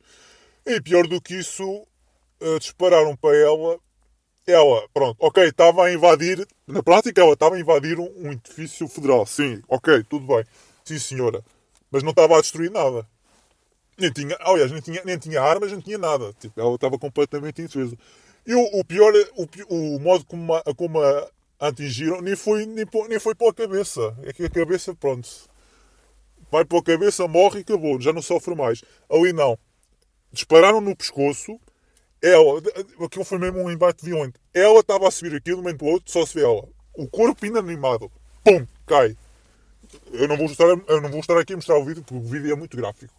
E 0.66 0.80
pior 0.82 1.06
do 1.08 1.22
que 1.22 1.36
isso, 1.36 1.86
uh, 2.42 2.60
dispararam 2.60 3.16
para 3.16 3.36
ela. 3.36 3.80
Ela, 4.46 4.88
pronto, 4.94 5.18
ok, 5.22 5.44
estava 5.46 5.86
a 5.86 5.94
invadir, 5.94 6.46
na 6.68 6.84
prática 6.84 7.22
ela 7.22 7.32
estava 7.32 7.56
a 7.56 7.60
invadir 7.60 7.98
um, 7.98 8.12
um 8.18 8.32
edifício 8.34 8.88
federal. 8.90 9.26
Sim, 9.26 9.62
ok, 9.70 10.04
tudo 10.10 10.26
bem. 10.26 10.46
Sim, 10.84 11.00
senhora. 11.00 11.44
Mas 11.90 12.04
não 12.04 12.10
estava 12.10 12.38
a 12.38 12.42
destruir 12.42 12.70
nada. 12.70 13.08
Nem 13.98 14.12
tinha, 14.12 14.36
aliás, 14.42 14.72
nem 14.72 14.82
tinha, 14.82 15.02
nem 15.06 15.18
tinha 15.18 15.42
armas, 15.42 15.72
nem 15.72 15.80
tinha 15.80 15.98
nada. 15.98 16.34
Tipo, 16.40 16.60
ela 16.60 16.76
estava 16.76 17.00
completamente 17.00 17.62
indefesa. 17.62 17.98
E 18.46 18.54
o, 18.54 18.80
o 18.80 18.84
pior, 18.84 19.14
o, 19.38 19.48
o 19.96 20.00
modo 20.00 20.26
como, 20.26 20.54
a, 20.54 20.64
como 20.76 21.02
a 21.02 21.30
atingiram, 21.68 22.22
nem 22.22 22.36
foi, 22.36 22.66
nem, 22.66 22.86
nem 23.08 23.20
foi 23.20 23.34
pela 23.34 23.54
cabeça. 23.54 24.16
É 24.24 24.34
que 24.34 24.44
a 24.44 24.50
cabeça, 24.50 24.94
pronto, 24.94 25.30
vai 26.52 26.66
pela 26.66 26.84
cabeça, 26.84 27.28
morre 27.28 27.60
e 27.60 27.62
acabou, 27.62 28.00
já 28.02 28.12
não 28.12 28.22
sofre 28.22 28.54
mais. 28.56 28.82
Ali 29.10 29.32
não. 29.32 29.58
Dispararam 30.32 30.82
no 30.82 30.96
pescoço, 30.96 31.60
ela, 32.22 32.62
aquilo 33.06 33.24
foi 33.24 33.38
mesmo 33.38 33.60
um 33.60 33.72
embate 33.72 34.04
violento. 34.04 34.40
Ela 34.54 34.80
estava 34.80 35.08
a 35.08 35.12
subir 35.12 35.36
aquilo, 35.36 35.58
de 35.58 35.62
um 35.62 35.64
momento 35.64 35.78
para 35.80 35.88
o 35.88 35.92
outro, 35.92 36.12
só 36.12 36.26
se 36.26 36.34
vê 36.34 36.44
ela. 36.44 36.68
O 36.96 37.08
corpo 37.08 37.46
inanimado, 37.46 38.12
pum, 38.44 38.66
cai. 38.86 39.16
Eu 40.12 40.28
não, 40.28 40.36
vou 40.36 40.48
estar, 40.48 40.66
eu 40.66 41.02
não 41.02 41.10
vou 41.10 41.20
estar 41.20 41.38
aqui 41.38 41.54
a 41.54 41.56
mostrar 41.56 41.78
o 41.78 41.86
vídeo, 41.86 42.04
porque 42.04 42.16
o 42.16 42.28
vídeo 42.28 42.52
é 42.52 42.56
muito 42.56 42.76
gráfico. 42.76 43.14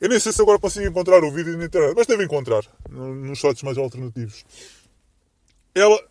Eu 0.00 0.08
nem 0.08 0.18
sei 0.18 0.32
se 0.32 0.42
agora 0.42 0.58
consigo 0.58 0.86
encontrar 0.86 1.22
o 1.22 1.30
vídeo 1.30 1.56
na 1.56 1.64
internet, 1.64 1.94
mas 1.94 2.06
devo 2.06 2.22
encontrar, 2.22 2.64
nos 2.88 3.40
sites 3.40 3.62
mais 3.62 3.78
alternativos. 3.78 4.44
Ela 5.74 6.02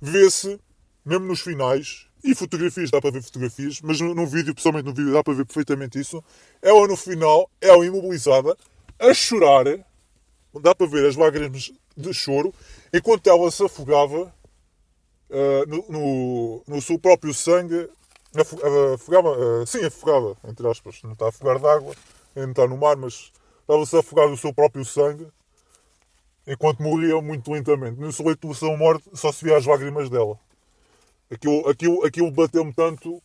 vê-se 0.00 0.58
mesmo 1.06 1.26
nos 1.26 1.40
finais, 1.40 2.06
e 2.24 2.34
fotografias, 2.34 2.90
dá 2.90 3.00
para 3.00 3.12
ver 3.12 3.22
fotografias, 3.22 3.80
mas 3.80 4.00
no, 4.00 4.12
no 4.12 4.26
vídeo, 4.26 4.52
pessoalmente 4.52 4.86
no 4.86 4.92
vídeo, 4.92 5.12
dá 5.12 5.22
para 5.22 5.34
ver 5.34 5.46
perfeitamente 5.46 6.00
isso. 6.00 6.22
Ela 6.60 6.88
no 6.88 6.96
final, 6.96 7.48
ela 7.60 7.86
imobilizada, 7.86 8.56
a 8.98 9.14
chorar, 9.14 9.64
dá 10.60 10.74
para 10.74 10.86
ver 10.88 11.06
as 11.06 11.14
lágrimas 11.14 11.72
de 11.96 12.12
choro, 12.12 12.52
enquanto 12.92 13.28
ela 13.28 13.48
se 13.52 13.64
afogava 13.64 14.34
uh, 15.30 15.66
no, 15.68 15.84
no, 15.88 16.62
no, 16.66 16.82
seu 16.82 16.98
próprio 16.98 17.32
sangue, 17.32 17.88
afogava, 18.94 19.30
uh, 19.30 19.66
sim, 19.66 19.84
afogava, 19.84 20.36
entre 20.48 20.68
aspas, 20.68 21.00
não 21.04 21.12
está 21.12 21.26
a 21.26 21.28
afogar 21.28 21.60
de 21.60 21.66
água, 21.66 21.94
não 22.34 22.50
está 22.50 22.66
no 22.66 22.76
mar, 22.76 22.96
mas 22.96 23.30
estava-se 23.60 23.94
a 23.94 24.00
afogar 24.00 24.28
no 24.28 24.36
seu 24.36 24.52
próprio 24.52 24.84
sangue, 24.84 25.28
enquanto 26.44 26.82
morria 26.82 27.20
muito 27.22 27.52
lentamente. 27.52 28.00
No 28.00 28.12
seu 28.12 28.26
leito 28.26 28.48
de 28.48 28.54
sua 28.54 28.76
morte 28.76 29.08
só 29.14 29.30
se 29.30 29.44
via 29.44 29.56
as 29.56 29.66
lágrimas 29.66 30.10
dela. 30.10 30.38
Aquilo, 31.30 31.68
aquilo, 31.68 32.04
aquilo 32.04 32.30
bateu-me 32.30 32.72
tanto 32.72 33.22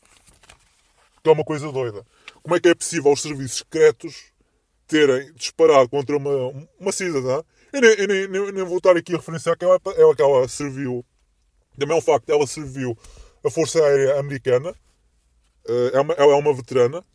que 1.24 1.29
é 1.29 1.31
uma 1.31 1.43
coisa 1.43 1.72
doida. 1.72 2.05
Como 2.41 2.55
é 2.55 2.60
que 2.60 2.70
é 2.70 2.75
possível 2.75 3.12
os 3.12 3.22
serviços 3.22 3.60
secretos 3.60 4.31
terem 4.88 5.31
disparado 5.34 5.88
contra 5.89 6.17
uma, 6.17 6.67
uma 6.79 6.91
cidadã? 6.91 7.43
Eu 7.72 7.81
nem, 7.81 8.08
nem, 8.08 8.27
nem, 8.27 8.51
nem 8.51 8.65
vou 8.65 8.77
estar 8.77 8.98
aqui 8.98 9.13
a 9.13 9.17
referenciar 9.17 9.58
que 9.58 9.63
ela, 9.63 9.79
ela, 9.96 10.15
que 10.15 10.22
ela 10.22 10.48
serviu. 10.48 11.05
Também 11.77 11.96
é 11.96 12.00
um 12.00 12.01
facto, 12.01 12.29
ela 12.29 12.46
serviu 12.48 12.98
a 13.46 13.50
Força 13.50 13.79
Aérea 13.79 14.20
Americana. 14.20 14.75
Eh, 15.67 15.91
é 15.93 16.00
uma, 16.01 16.13
ela 16.15 16.34
é 16.34 16.36
uma 16.36 16.53
veterana. 16.53 17.05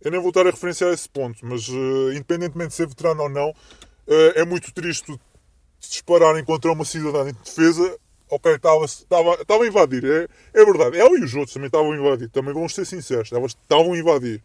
Eu 0.00 0.10
nem 0.10 0.20
vou 0.20 0.28
estar 0.28 0.46
a 0.46 0.50
referenciar 0.50 0.92
esse 0.92 1.08
ponto, 1.08 1.44
mas 1.46 1.68
uh, 1.68 2.12
independentemente 2.12 2.70
de 2.70 2.74
ser 2.74 2.88
veterana 2.88 3.22
ou 3.22 3.28
não, 3.28 3.50
uh, 3.50 4.32
é 4.34 4.44
muito 4.44 4.72
triste 4.74 5.16
dispararem 5.78 6.44
contra 6.44 6.72
uma 6.72 6.84
cidadã 6.84 7.28
em 7.28 7.32
defesa 7.32 7.96
ok, 8.32 8.54
estava, 8.54 8.84
estava, 8.86 9.62
a 9.62 9.66
invadir, 9.66 10.04
é, 10.04 10.28
é 10.54 10.64
verdade. 10.64 10.98
Ela 10.98 11.18
e 11.18 11.22
os 11.22 11.34
outros 11.34 11.52
também 11.52 11.66
estavam 11.66 11.92
a 11.92 11.96
invadir, 11.96 12.30
também 12.30 12.54
vamos 12.54 12.74
ser 12.74 12.86
sinceros, 12.86 13.30
elas 13.30 13.52
estavam 13.52 13.92
a 13.92 13.98
invadir. 13.98 14.42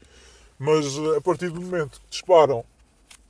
Mas 0.60 0.86
eh, 0.86 1.18
a 1.18 1.22
partir 1.22 1.50
do 1.50 1.62
momento 1.62 2.02
que 2.02 2.10
disparam, 2.10 2.66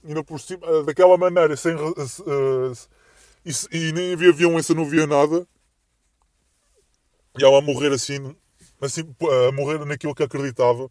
ainda 0.04 0.24
por 0.24 0.40
cima, 0.40 0.66
eh, 0.66 0.84
daquela 0.84 1.16
maneira, 1.16 1.56
sem, 1.56 1.76
uh, 1.76 2.74
e, 3.46 3.52
e, 3.72 3.92
nem 3.92 4.14
havia 4.14 4.34
violência, 4.34 4.74
não 4.74 4.84
havia 4.84 5.06
nada, 5.06 5.48
e 7.38 7.44
ela 7.44 7.60
a 7.60 7.62
morrer 7.62 7.92
assim, 7.94 8.36
assim, 8.82 9.04
a 9.48 9.52
morrer 9.52 9.86
naquilo 9.86 10.16
que 10.16 10.24
acreditava, 10.24 10.90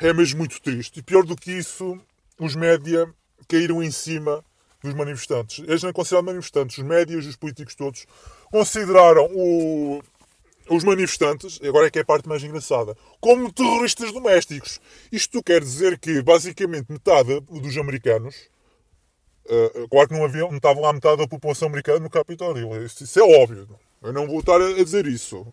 é 0.00 0.12
mesmo 0.12 0.38
muito 0.38 0.62
triste. 0.62 1.00
E 1.00 1.02
pior 1.02 1.24
do 1.24 1.34
que 1.34 1.50
isso, 1.50 2.00
os 2.38 2.54
média 2.54 3.12
caíram 3.48 3.82
em 3.82 3.90
cima 3.90 4.44
dos 4.82 4.94
manifestantes. 4.94 5.60
Eles 5.60 5.82
não 5.82 5.92
consideraram 5.92 6.26
manifestantes. 6.26 6.78
Os 6.78 6.84
médias, 6.84 7.26
os 7.26 7.36
políticos 7.36 7.74
todos, 7.74 8.06
consideraram 8.50 9.28
o, 9.32 10.02
os 10.68 10.84
manifestantes, 10.84 11.60
agora 11.62 11.86
é 11.86 11.90
que 11.90 11.98
é 11.98 12.02
a 12.02 12.04
parte 12.04 12.28
mais 12.28 12.42
engraçada, 12.42 12.96
como 13.20 13.52
terroristas 13.52 14.12
domésticos. 14.12 14.80
Isto 15.10 15.42
quer 15.42 15.60
dizer 15.60 15.98
que, 15.98 16.22
basicamente, 16.22 16.90
metade 16.90 17.40
dos 17.40 17.76
americanos, 17.76 18.34
uh, 19.46 19.88
claro 19.88 20.08
que 20.08 20.14
não, 20.14 20.24
havia, 20.24 20.42
não 20.42 20.56
estava 20.56 20.80
lá 20.80 20.92
metade 20.92 21.18
da 21.18 21.28
população 21.28 21.68
americana 21.68 22.00
no 22.00 22.10
Capitólio, 22.10 22.84
isso, 22.84 23.04
isso, 23.04 23.20
é 23.20 23.22
óbvio. 23.22 23.68
Eu 24.02 24.12
não 24.12 24.26
vou 24.26 24.40
estar 24.40 24.60
a, 24.60 24.66
a 24.66 24.84
dizer 24.84 25.06
isso. 25.06 25.46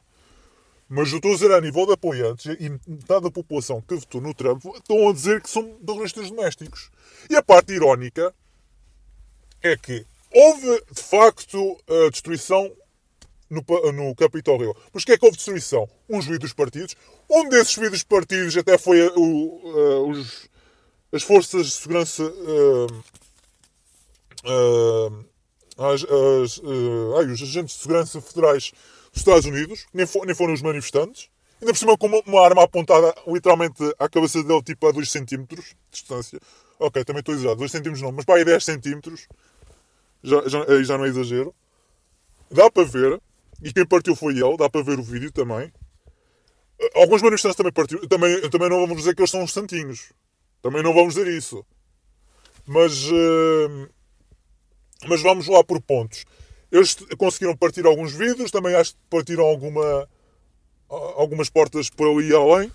Mas 0.92 1.12
eu 1.12 1.18
estou 1.18 1.32
a 1.32 1.36
dizer 1.36 1.52
a 1.52 1.62
nível 1.62 1.86
de 1.86 1.94
apoiantes 1.94 2.48
e 2.60 2.68
metade 2.88 3.22
da 3.22 3.30
população 3.30 3.80
que 3.80 3.94
votou 3.94 4.20
no 4.20 4.34
Trump 4.34 4.66
estão 4.66 5.08
a 5.08 5.14
dizer 5.14 5.40
que 5.40 5.48
são 5.48 5.64
terroristas 5.86 6.32
domésticos. 6.32 6.90
E 7.30 7.36
a 7.36 7.44
parte 7.44 7.74
irónica 7.74 8.34
é 9.64 9.78
que 9.78 10.06
houve 10.34 10.84
de 10.92 11.02
facto 11.02 11.78
a 11.88 12.10
destruição 12.10 12.72
no, 13.50 13.64
no 13.92 14.16
Capitólio. 14.16 14.76
Mas 14.94 15.04
o 15.04 15.06
que 15.06 15.14
é 15.14 15.18
que 15.18 15.26
houve 15.26 15.38
destruição? 15.38 15.90
Um 16.10 16.22
juízo 16.22 16.40
dos 16.42 16.54
partidos. 16.54 16.96
Um 17.30 17.50
desses 17.50 17.74
juízos 17.74 18.00
dos 18.00 18.04
partidos 18.04 18.56
até 18.56 18.78
foi 18.78 19.08
o, 19.16 19.22
uh, 19.22 20.10
os, 20.10 20.48
as 21.12 21.24
forças 21.24 21.66
de 21.66 21.72
segurança. 21.74 22.24
Uh, 22.24 23.04
as, 25.78 26.04
as, 26.04 26.62
ai, 27.18 27.26
os 27.26 27.42
agentes 27.42 27.76
de 27.76 27.82
segurança 27.82 28.22
federais 28.22 28.72
dos 29.12 29.22
Estados 29.22 29.46
Unidos, 29.46 29.86
nem, 29.94 30.06
for, 30.06 30.26
nem 30.26 30.36
foram 30.36 30.54
os 30.54 30.62
manifestantes. 30.62 31.30
Ainda 31.62 31.74
por 31.74 31.80
cima 31.80 31.98
com 31.98 32.08
uma, 32.08 32.22
uma, 32.26 32.42
arma 32.46 32.64
apontada 32.64 33.14
literalmente 33.28 33.84
à 33.98 34.08
cabeça 34.08 34.42
dele, 34.44 34.64
tipo 34.64 34.88
a 34.88 34.92
2 34.92 35.12
cm 35.12 35.44
de 35.44 35.62
distância. 35.92 36.40
Ok, 36.80 37.04
também 37.04 37.20
estou 37.20 37.34
exagerado, 37.34 37.60
2 37.60 37.72
cm 37.72 38.02
não, 38.02 38.12
mas 38.14 38.24
para 38.24 38.36
aí 38.36 38.46
10 38.46 38.64
cm 38.64 39.02
já, 40.24 40.48
já, 40.48 40.84
já 40.84 40.98
não 40.98 41.06
é 41.06 41.10
exagero. 41.10 41.54
Dá 42.52 42.70
para 42.70 42.84
ver, 42.84 43.22
e 43.62 43.72
quem 43.72 43.86
partiu 43.86 44.16
foi 44.16 44.34
ele, 44.34 44.58
dá 44.58 44.70
para 44.70 44.84
ver 44.84 45.00
o 45.00 45.04
vídeo 45.04 45.32
também. 45.32 45.72
Alguns 46.96 47.22
manifestantes 47.22 47.58
também 47.58 47.74
partiu. 47.74 48.08
Também, 48.08 48.50
também 48.50 48.70
não 48.70 48.80
vamos 48.80 48.98
dizer 48.98 49.14
que 49.16 49.22
eles 49.22 49.32
são 49.32 49.44
os 49.44 49.52
santinhos. 49.52 50.12
Também 50.62 50.82
não 50.82 50.94
vamos 50.94 51.16
dizer 51.16 51.28
isso. 51.28 51.66
Mas, 52.66 53.06
uh, 53.06 53.90
mas 55.08 55.22
vamos 55.22 55.48
lá 55.48 55.64
por 55.64 55.82
pontos. 55.82 56.26
Eles 56.72 56.96
conseguiram 57.18 57.58
partir 57.58 57.86
alguns 57.86 58.14
vidros, 58.14 58.52
também 58.52 58.76
acho 58.76 58.94
que 58.94 59.00
partiram 59.10 59.44
alguma, 59.44 60.08
algumas 60.88 61.50
portas 61.50 61.90
por 61.90 62.08
ali 62.08 62.34
além. 62.34 62.72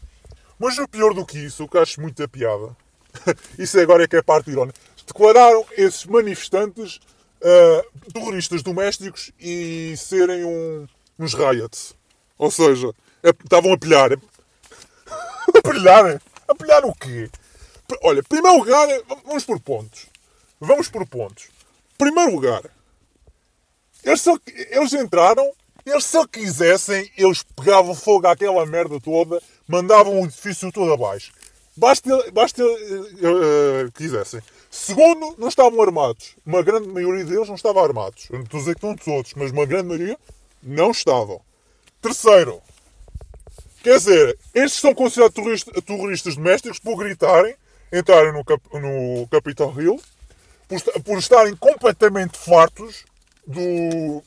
Mas 0.58 0.78
o 0.78 0.88
pior 0.88 1.14
do 1.14 1.24
que 1.24 1.38
isso, 1.38 1.64
o 1.64 1.68
que 1.68 1.78
acho 1.78 2.00
muita 2.00 2.28
piada, 2.28 2.76
isso 3.58 3.78
agora 3.78 4.04
é 4.04 4.08
que 4.08 4.16
é 4.16 4.18
a 4.18 4.22
parte 4.22 4.50
irónica, 4.50 4.78
declararam 5.06 5.64
esses 5.72 6.04
manifestantes 6.06 7.00
uh, 7.44 8.10
terroristas 8.12 8.62
domésticos 8.62 9.30
e 9.38 9.94
serem 9.96 10.44
um, 10.44 10.86
uns 11.18 11.34
riots. 11.34 11.94
Ou 12.38 12.50
seja, 12.50 12.92
é, 13.22 13.30
estavam 13.30 13.72
a 13.72 13.78
pilhar. 13.78 14.12
a 15.54 15.70
pilhar? 15.70 16.22
A 16.48 16.54
pilhar 16.54 16.84
o 16.84 16.94
quê? 16.94 17.30
Olha, 18.02 18.22
primeiro 18.22 18.58
lugar, 18.58 18.88
vamos 19.24 19.44
por 19.44 19.60
pontos. 19.60 20.06
Vamos 20.60 20.88
por 20.88 21.06
pontos. 21.06 21.48
Primeiro 21.98 22.32
lugar, 22.32 22.62
eles, 24.02 24.20
só, 24.20 24.36
eles 24.46 24.92
entraram, 24.92 25.52
eles 25.86 26.04
só 26.04 26.26
quisessem, 26.26 27.10
eles 27.16 27.44
pegavam 27.56 27.94
fogo 27.94 28.26
àquela 28.26 28.66
merda 28.66 28.98
toda, 29.00 29.40
mandavam 29.68 30.20
o 30.20 30.24
edifício 30.24 30.72
todo 30.72 30.92
abaixo. 30.92 31.32
Basta, 31.76 32.30
basta 32.32 32.62
uh, 32.64 33.92
quisessem. 33.94 34.40
Segundo, 34.74 35.36
não 35.38 35.46
estavam 35.46 35.80
armados. 35.80 36.34
Uma 36.44 36.60
grande 36.60 36.88
maioria 36.88 37.24
deles 37.24 37.46
não 37.46 37.54
estava 37.54 37.80
armados. 37.80 38.26
Eu 38.28 38.38
não 38.38 38.44
estou 38.44 38.58
a 38.58 38.60
dizer 38.60 38.74
que 38.74 38.84
estão 38.84 38.96
todos, 38.96 39.32
mas 39.34 39.52
uma 39.52 39.64
grande 39.64 39.86
maioria 39.86 40.18
não 40.60 40.90
estavam. 40.90 41.40
Terceiro, 42.02 42.60
quer 43.84 43.98
dizer, 43.98 44.36
estes 44.52 44.80
são 44.80 44.92
considerados 44.92 45.36
terroristas, 45.36 45.84
terroristas 45.84 46.34
domésticos 46.34 46.80
por 46.80 46.96
gritarem, 46.96 47.54
entrarem 47.92 48.32
no, 48.32 48.44
cap, 48.44 48.60
no 48.72 49.28
Capitol 49.28 49.80
Hill, 49.80 50.00
por, 50.66 51.02
por 51.04 51.18
estarem 51.18 51.54
completamente 51.54 52.36
fartos 52.36 53.04
do, 53.46 54.24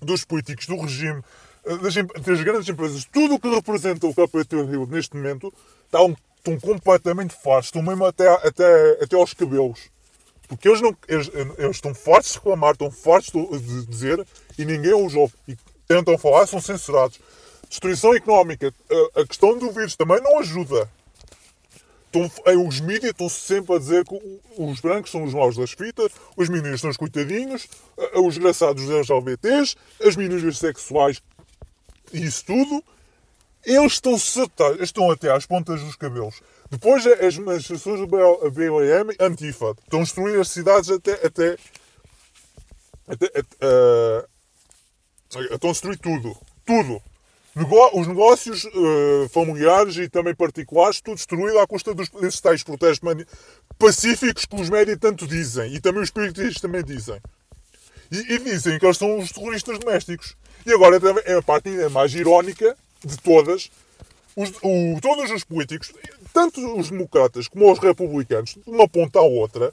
dos 0.00 0.24
políticos, 0.24 0.66
do 0.66 0.80
regime, 0.80 1.22
das, 1.62 1.94
das, 2.24 2.42
grandes 2.42 2.68
empresas, 2.70 3.04
tudo 3.04 3.34
o 3.34 3.38
que 3.38 3.54
representa 3.54 4.06
o 4.06 4.14
Capitol 4.14 4.64
Hill 4.64 4.86
neste 4.86 5.14
momento, 5.14 5.52
estão, 5.84 6.16
estão 6.44 6.60
completamente 6.60 7.34
fartos, 7.34 7.66
estão 7.66 7.82
mesmo 7.82 8.04
até, 8.04 8.28
até, 8.28 9.02
até 9.02 9.16
aos 9.16 9.32
cabelos. 9.32 9.90
Porque 10.46 10.68
eles, 10.68 10.80
não, 10.82 10.94
eles, 11.08 11.30
eles 11.56 11.76
estão 11.76 11.94
fartos 11.94 12.32
de 12.32 12.38
reclamar, 12.38 12.72
estão 12.72 12.90
fartos 12.90 13.32
de 13.62 13.86
dizer 13.86 14.26
e 14.58 14.64
ninguém 14.64 14.94
os 14.94 15.14
ouve. 15.14 15.32
E 15.48 15.56
tentam 15.88 16.18
falar, 16.18 16.46
são 16.46 16.60
censurados. 16.60 17.18
Destruição 17.68 18.14
económica. 18.14 18.72
A, 19.16 19.26
questão 19.26 19.58
do 19.58 19.72
vírus 19.72 19.96
também 19.96 20.20
não 20.20 20.38
ajuda. 20.38 20.88
Estão, 22.06 22.30
os 22.68 22.78
mídias 22.78 23.10
estão 23.10 23.28
sempre 23.28 23.74
a 23.74 23.78
dizer 23.78 24.04
que 24.04 24.40
os 24.56 24.80
brancos 24.80 25.10
são 25.10 25.24
os 25.24 25.34
maus 25.34 25.56
das 25.56 25.72
fitas, 25.72 26.12
os 26.36 26.48
meninos 26.48 26.80
são 26.80 26.90
os 26.90 26.96
coitadinhos, 26.96 27.66
os 28.14 28.34
desgraçados 28.34 28.84
dos 28.84 29.10
LGBTs, 29.10 29.74
as 30.00 30.14
minorias 30.14 30.58
sexuais 30.58 31.20
e 32.12 32.24
isso 32.24 32.44
tudo. 32.44 32.84
Eles 33.66 33.92
estão, 33.92 34.16
estão 34.80 35.10
até 35.10 35.30
às 35.30 35.46
pontas 35.46 35.80
dos 35.82 35.96
cabelos. 35.96 36.40
Depois 36.70 37.06
as 37.06 37.38
manifestações 37.38 38.00
do 38.00 38.06
BLM 38.50 39.14
Antifa 39.20 39.74
estão 39.82 40.00
a 40.00 40.02
destruir 40.02 40.40
as 40.40 40.48
cidades 40.48 40.90
até. 40.90 41.12
até, 41.26 41.56
até, 43.08 43.26
uh, 43.66 44.28
estão 45.52 45.70
a 45.70 45.72
destruir 45.72 45.98
tudo. 45.98 46.36
Tudo 46.64 47.02
os 47.92 48.06
negócios 48.08 48.64
uh, 48.64 49.28
familiares 49.28 49.96
e 49.96 50.08
também 50.08 50.34
particulares, 50.34 51.00
tudo 51.00 51.14
destruído 51.14 51.58
à 51.60 51.66
custa 51.66 51.94
dos, 51.94 52.08
desses 52.08 52.40
tais 52.40 52.64
protestos 52.64 53.08
pacíficos 53.78 54.44
que 54.44 54.60
os 54.60 54.68
médias 54.68 54.98
tanto 54.98 55.26
dizem 55.26 55.72
e 55.72 55.80
também 55.80 56.02
os 56.02 56.10
políticos 56.10 56.60
também 56.60 56.82
dizem. 56.82 57.20
E, 58.10 58.34
e, 58.34 58.38
dizem 58.38 58.78
que 58.78 58.84
eles 58.84 58.98
são 58.98 59.18
os 59.18 59.30
terroristas 59.30 59.78
domésticos. 59.78 60.36
E 60.66 60.72
agora 60.72 61.00
é 61.24 61.36
a 61.36 61.42
parte 61.42 61.70
mais 61.90 62.12
irónica 62.14 62.76
de 63.04 63.16
todas. 63.18 63.70
Os, 64.36 64.50
o, 64.62 65.00
todos 65.00 65.30
os 65.30 65.44
políticos, 65.44 65.92
tanto 66.32 66.60
os 66.76 66.90
democratas 66.90 67.46
como 67.46 67.70
os 67.70 67.78
republicanos, 67.78 68.54
de 68.54 68.70
uma 68.70 68.88
ponta 68.88 69.20
à 69.20 69.22
outra, 69.22 69.72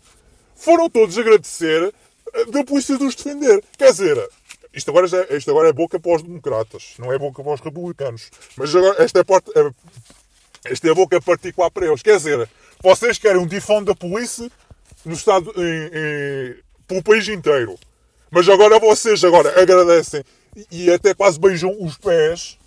foram 0.56 0.88
todos 0.90 1.18
agradecer 1.18 1.92
eh, 2.34 2.46
da 2.46 2.64
polícia 2.64 2.98
de 2.98 3.04
os 3.04 3.16
defender. 3.16 3.64
Quer 3.76 3.92
dizer, 3.92 4.30
isto 4.74 4.90
agora, 4.92 5.08
já, 5.08 5.24
isto 5.32 5.50
agora 5.50 5.70
é 5.70 5.74
boca 5.74 6.00
para 6.00 6.16
os 6.16 6.22
democratas, 6.22 6.94
não 7.00 7.12
é 7.12 7.18
boca 7.18 7.44
para 7.44 7.54
os 7.54 7.60
republicanos. 7.60 8.30
Mas 8.56 8.76
agora, 8.76 9.04
esta 9.04 9.20
é, 9.20 9.24
parte, 9.24 9.52
é, 9.56 9.72
esta 10.66 10.88
é 10.88 10.92
a 10.92 10.96
boca 10.96 11.20
particular 11.20 11.72
para 11.72 11.88
eles. 11.88 12.02
Quer 12.02 12.18
dizer, 12.18 12.48
vocês 12.82 13.18
querem 13.18 13.42
um 13.42 13.48
defund 13.48 13.86
da 13.86 13.96
polícia 13.96 14.50
no 15.04 15.14
Estado, 15.14 15.52
em, 15.58 15.86
em, 15.94 16.56
pelo 16.88 17.04
país 17.04 17.28
inteiro. 17.28 17.78
Mas 18.30 18.48
agora 18.48 18.80
vocês 18.80 19.24
agora 19.24 19.62
agradecem 19.62 20.24
e 20.72 20.90
até 20.92 21.14
quase 21.14 21.40
beijam 21.40 21.76
os 21.80 21.98
pés 21.98 22.58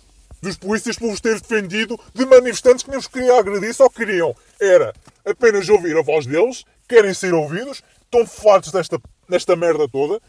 dos 0.41 0.57
polícias 0.57 0.97
por 0.97 1.09
vos 1.09 1.21
ter 1.21 1.39
defendido 1.39 1.99
de 2.13 2.25
manifestantes 2.25 2.83
que 2.83 2.89
nem 2.89 2.99
vos 2.99 3.07
queriam 3.07 3.37
agredir, 3.37 3.73
só 3.73 3.89
queriam 3.89 4.35
era 4.59 4.93
apenas 5.25 5.67
ouvir 5.69 5.97
a 5.97 6.01
voz 6.01 6.25
deles, 6.25 6.63
querem 6.87 7.13
ser 7.13 7.33
ouvidos, 7.33 7.83
estão 8.03 8.25
fartos 8.25 8.71
desta, 8.71 8.99
desta 9.27 9.55
merda 9.55 9.87
toda 9.87 10.21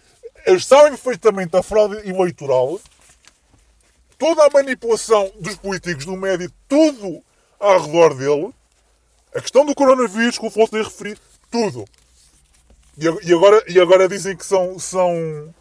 eles 0.46 0.64
sabem 0.64 0.92
perfeitamente 0.92 1.56
a 1.56 1.62
fraude 1.62 2.08
eleitoral, 2.08 2.80
toda 4.16 4.46
a 4.46 4.50
manipulação 4.50 5.30
dos 5.40 5.56
políticos 5.56 6.06
no 6.06 6.16
médio, 6.16 6.50
tudo 6.68 7.20
ao 7.58 7.82
redor 7.82 8.14
dele, 8.14 8.54
a 9.34 9.40
questão 9.40 9.66
do 9.66 9.74
coronavírus, 9.74 10.38
que 10.38 10.46
o 10.46 10.50
Fonte 10.50 10.76
referido, 10.76 11.20
tudo. 11.50 11.84
E 12.96 13.34
agora, 13.34 13.62
e 13.68 13.78
agora 13.78 14.08
dizem 14.08 14.36
que 14.36 14.46
são. 14.46 14.78
são. 14.78 15.54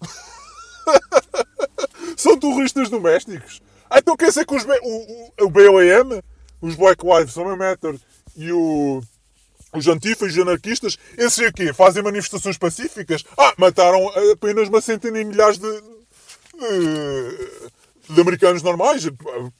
são 2.16 2.38
terroristas 2.38 2.88
domésticos. 2.88 3.60
Ah, 3.90 3.98
então 3.98 4.16
quer 4.16 4.28
dizer 4.28 4.46
que 4.46 4.54
os, 4.54 4.64
o, 4.64 5.32
o, 5.42 5.46
o 5.46 5.50
BLM, 5.50 6.22
os 6.62 6.76
Black 6.76 7.04
Lives 7.04 7.36
Matter 7.36 7.98
e 8.36 8.52
o 8.52 9.02
os 9.72 9.86
antifas, 9.86 10.32
os 10.32 10.38
anarquistas, 10.38 10.98
esses 11.16 11.46
aqui 11.46 11.72
fazem 11.72 12.02
manifestações 12.02 12.58
pacíficas. 12.58 13.24
Ah, 13.38 13.54
mataram 13.56 14.08
apenas 14.32 14.68
uma 14.68 14.80
centena 14.80 15.20
e 15.20 15.24
milhares 15.24 15.58
de, 15.58 15.70
de, 15.70 15.82
de, 18.08 18.20
americanos 18.20 18.62
normais. 18.62 19.08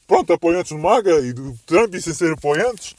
Pronto, 0.07 0.33
apoiantes 0.33 0.73
do 0.73 0.79
MAGA 0.79 1.21
e 1.21 1.33
do 1.33 1.57
Trump 1.65 1.95
e 1.95 2.03
sem 2.03 2.13
ser 2.13 2.33
apoiantes. 2.33 2.95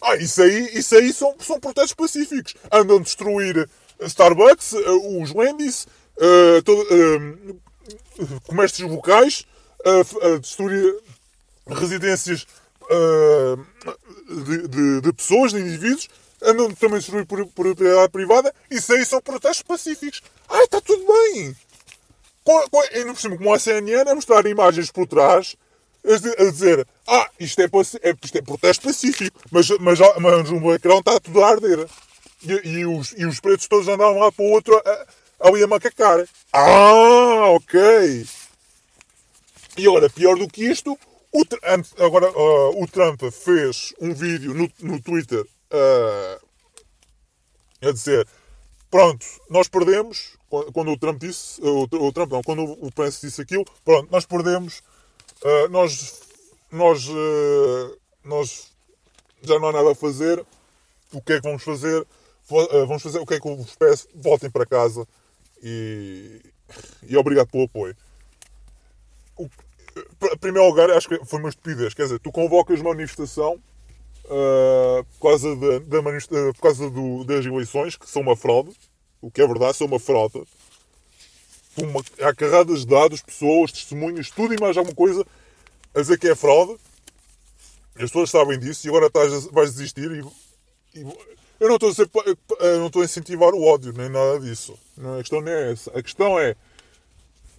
Ah, 0.00 0.16
isso 0.16 0.42
aí, 0.42 0.70
isso 0.74 0.96
aí 0.96 1.12
são, 1.12 1.34
são 1.40 1.58
protestos 1.58 1.94
pacíficos. 1.94 2.54
Andam 2.70 2.98
a 2.98 3.00
destruir 3.00 3.68
Starbucks, 4.00 4.72
os 4.72 5.32
Wendy's, 5.32 5.86
uh, 6.18 7.58
uh, 8.20 8.40
comércios 8.46 8.90
locais, 8.90 9.46
uh, 9.86 10.34
a 10.34 10.38
destruir 10.38 10.94
residências 11.66 12.46
de, 14.28 14.68
de, 14.68 15.00
de 15.00 15.12
pessoas, 15.14 15.52
de 15.52 15.60
indivíduos 15.60 16.08
andam 16.44 16.70
também 16.74 16.96
a 16.96 16.98
destruir 16.98 17.26
propriedade 17.26 18.10
privada, 18.10 18.52
isso 18.70 18.92
aí 18.92 19.04
são 19.04 19.20
protestos 19.20 19.62
pacíficos. 19.62 20.22
Ah, 20.48 20.62
está 20.64 20.80
tudo 20.80 21.04
bem. 21.06 21.56
E 22.94 23.04
não 23.04 23.14
cima, 23.14 23.36
como 23.36 23.54
a 23.54 23.58
CNN, 23.58 24.10
a 24.10 24.14
mostrar 24.14 24.44
imagens 24.46 24.90
por 24.90 25.06
trás, 25.06 25.56
a 26.04 26.44
dizer, 26.50 26.86
ah, 27.06 27.30
isto 27.38 27.60
é, 27.60 27.64
é, 28.02 28.14
isto 28.22 28.38
é 28.38 28.42
protesto 28.42 28.88
pacífico, 28.88 29.38
mas, 29.50 29.68
mas, 29.78 29.98
mas 30.20 30.50
o 30.50 30.74
ecrã 30.74 30.98
está 30.98 31.20
tudo 31.20 31.42
a 31.42 31.50
arder. 31.50 31.86
E, 32.42 32.68
e, 32.68 32.86
os, 32.86 33.14
e 33.16 33.24
os 33.24 33.38
pretos 33.38 33.68
todos 33.68 33.86
andavam 33.86 34.18
lá 34.18 34.32
para 34.32 34.44
o 34.44 34.50
outro 34.50 34.80
ali 35.40 35.62
a 35.62 35.66
macacar. 35.68 36.26
Ah, 36.52 37.50
ok. 37.50 38.26
E 39.76 39.86
agora, 39.86 40.10
pior 40.10 40.36
do 40.36 40.46
que 40.46 40.64
isto, 40.64 40.98
o, 41.32 41.42
agora, 41.98 42.30
uh, 42.30 42.82
o 42.82 42.86
Trump 42.86 43.22
fez 43.32 43.94
um 44.00 44.12
vídeo 44.12 44.52
no, 44.52 44.70
no 44.80 45.00
Twitter 45.00 45.40
uh, 45.40 46.46
a 47.80 47.90
dizer 47.90 48.28
pronto, 48.90 49.26
nós 49.48 49.68
perdemos 49.68 50.36
quando 50.74 50.90
o 50.92 50.98
Trump 50.98 51.18
disse, 51.18 51.58
o, 51.62 51.84
o 51.90 52.12
Trump 52.12 52.30
não, 52.30 52.42
quando 52.42 52.62
o 52.62 52.92
Pence 52.92 53.26
disse 53.26 53.40
aquilo, 53.40 53.64
pronto, 53.82 54.12
nós 54.12 54.26
perdemos, 54.26 54.82
uh, 55.42 55.68
nós, 55.70 56.20
nós, 56.70 57.08
uh, 57.08 57.98
nós 58.22 58.70
já 59.42 59.58
não 59.58 59.68
há 59.68 59.72
nada 59.72 59.92
a 59.92 59.94
fazer, 59.94 60.44
o 61.10 61.22
que 61.22 61.32
é 61.32 61.40
que 61.40 61.48
vamos 61.48 61.62
fazer? 61.62 62.06
Vamos 62.86 63.02
fazer 63.02 63.18
o 63.18 63.24
que 63.24 63.34
é 63.34 63.40
que 63.40 63.48
os 63.48 63.74
PS 63.76 64.08
voltem 64.14 64.50
para 64.50 64.66
casa 64.66 65.08
e, 65.62 66.40
e 67.08 67.16
obrigado 67.16 67.48
pelo 67.48 67.64
apoio. 67.64 67.96
O, 69.36 69.48
em 70.32 70.38
primeiro 70.38 70.68
lugar, 70.68 70.90
acho 70.90 71.08
que 71.08 71.24
foi 71.24 71.38
uma 71.38 71.48
estupidez. 71.48 71.94
Quer 71.94 72.04
dizer, 72.04 72.18
tu 72.18 72.32
convocas 72.32 72.80
manifestação 72.80 73.60
uh, 74.24 75.04
por 75.18 75.30
causa, 75.30 75.56
de, 75.56 75.80
da, 75.80 76.02
por 76.02 76.60
causa 76.60 76.90
do, 76.90 77.24
das 77.24 77.44
eleições, 77.44 77.96
que 77.96 78.08
são 78.08 78.22
uma 78.22 78.36
fraude, 78.36 78.70
o 79.20 79.30
que 79.30 79.42
é 79.42 79.46
verdade, 79.46 79.76
são 79.76 79.86
uma 79.86 79.98
fraude. 80.00 80.42
Uma, 81.76 82.02
há 82.20 82.34
carradas 82.34 82.80
de 82.80 82.86
dados, 82.86 83.22
pessoas, 83.22 83.72
testemunhas, 83.72 84.30
tudo 84.30 84.54
e 84.54 84.60
mais 84.60 84.76
alguma 84.76 84.94
coisa 84.94 85.26
a 85.94 86.00
dizer 86.00 86.18
que 86.18 86.28
é 86.28 86.34
fraude. 86.34 86.76
As 87.94 88.10
pessoas 88.10 88.30
sabem 88.30 88.58
disso 88.58 88.86
e 88.86 88.88
agora 88.88 89.06
estás, 89.06 89.46
vais 89.46 89.72
desistir. 89.72 90.10
E, 90.10 90.98
e, 90.98 91.06
eu 91.60 91.68
não 91.68 91.76
estou 91.76 91.90
a, 91.90 91.94
ser, 91.94 92.10
não 92.78 92.86
estou 92.86 93.02
a 93.02 93.04
incentivar 93.04 93.54
o 93.54 93.62
ódio, 93.62 93.92
nem 93.92 94.08
nada 94.08 94.40
disso. 94.40 94.76
A 94.98 95.18
questão 95.18 95.40
não 95.40 95.52
é 95.52 95.72
essa. 95.72 95.90
A 95.96 96.02
questão 96.02 96.38
é. 96.38 96.56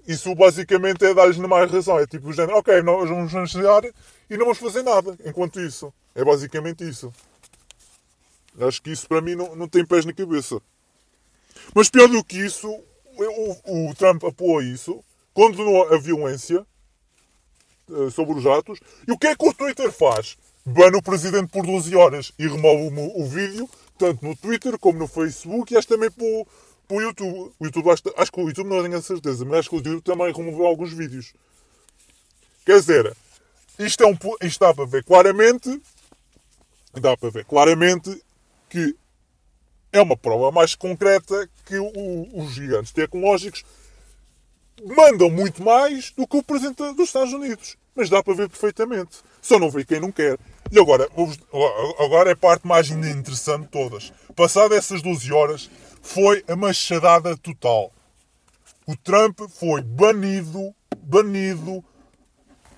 Isso 0.07 0.33
basicamente 0.35 1.05
é 1.05 1.13
dar-lhes 1.13 1.37
mais 1.37 1.71
razão. 1.71 1.99
É 1.99 2.05
tipo 2.05 2.29
o 2.29 2.33
género, 2.33 2.57
ok, 2.57 2.81
nós 2.81 3.09
vamos 3.09 3.33
anunciar 3.33 3.83
e 4.29 4.37
não 4.37 4.45
vamos 4.45 4.57
fazer 4.57 4.83
nada 4.83 5.17
enquanto 5.25 5.59
isso. 5.59 5.93
É 6.13 6.23
basicamente 6.23 6.87
isso. 6.87 7.13
Acho 8.59 8.81
que 8.81 8.91
isso 8.91 9.07
para 9.07 9.21
mim 9.21 9.35
não, 9.35 9.55
não 9.55 9.67
tem 9.67 9.85
pés 9.85 10.05
na 10.05 10.13
cabeça. 10.13 10.61
Mas 11.73 11.89
pior 11.89 12.07
do 12.07 12.23
que 12.23 12.37
isso, 12.37 12.69
o, 12.69 13.89
o 13.89 13.95
Trump 13.95 14.23
apoia 14.23 14.65
isso, 14.65 15.03
condenou 15.33 15.91
a 15.93 15.97
violência 15.97 16.65
uh, 17.89 18.11
sobre 18.11 18.37
os 18.37 18.45
atos. 18.45 18.79
E 19.07 19.11
o 19.11 19.17
que 19.17 19.27
é 19.27 19.35
que 19.35 19.47
o 19.47 19.53
Twitter 19.53 19.91
faz? 19.91 20.37
Bana 20.65 20.97
o 20.97 21.03
presidente 21.03 21.49
por 21.49 21.65
12 21.65 21.95
horas 21.95 22.31
e 22.37 22.47
remove 22.47 22.99
o, 22.99 23.21
o 23.21 23.25
vídeo, 23.25 23.69
tanto 23.97 24.25
no 24.25 24.35
Twitter 24.35 24.77
como 24.77 24.99
no 24.99 25.07
Facebook 25.07 25.73
e 25.73 25.77
acho 25.77 25.87
também 25.87 26.09
o 26.17 26.47
YouTube. 26.91 27.53
O 27.59 27.65
YouTube 27.65 27.89
acho, 27.89 28.03
acho, 28.17 28.31
que 28.31 28.39
o 28.39 28.47
YouTube 28.47 28.69
não 28.69 28.83
tenho 28.83 28.97
a 28.97 29.01
certeza, 29.01 29.45
mas 29.45 29.59
acho 29.59 29.69
que 29.69 29.75
o 29.75 29.79
YouTube 29.79 30.01
também 30.01 30.33
removeu 30.33 30.65
alguns 30.65 30.93
vídeos. 30.93 31.33
Quer 32.65 32.79
dizer, 32.79 33.15
isto, 33.79 34.03
é 34.03 34.07
um, 34.07 34.17
isto 34.41 34.59
dá 34.59 34.73
para 34.73 34.85
ver 34.85 35.03
claramente, 35.03 35.81
dá 36.93 37.17
para 37.17 37.29
ver 37.29 37.45
claramente 37.45 38.23
que 38.69 38.95
é 39.91 40.01
uma 40.01 40.17
prova 40.17 40.51
mais 40.51 40.75
concreta 40.75 41.49
que 41.65 41.77
o, 41.77 42.27
os 42.33 42.53
gigantes 42.53 42.91
tecnológicos 42.91 43.63
mandam 44.83 45.29
muito 45.29 45.61
mais 45.63 46.11
do 46.11 46.27
que 46.27 46.37
o 46.37 46.43
presidente 46.43 46.93
dos 46.93 47.09
Estados 47.09 47.33
Unidos. 47.33 47.77
Mas 47.95 48.09
dá 48.09 48.23
para 48.23 48.33
ver 48.33 48.49
perfeitamente. 48.49 49.17
Só 49.41 49.59
não 49.59 49.69
vê 49.69 49.85
quem 49.85 49.99
não 49.99 50.11
quer. 50.11 50.39
E 50.71 50.79
agora, 50.79 51.07
agora 51.99 52.31
é 52.31 52.33
a 52.33 52.37
parte 52.37 52.65
mais 52.65 52.89
interessante 52.89 53.63
de 53.63 53.67
todas. 53.67 54.11
Passado 54.35 54.73
essas 54.73 55.03
12 55.03 55.31
horas, 55.31 55.69
foi 56.03 56.43
a 56.47 56.55
machadada 56.55 57.35
total. 57.37 57.91
O 58.85 58.95
Trump 58.97 59.39
foi 59.49 59.81
banido, 59.81 60.75
banido 60.97 61.83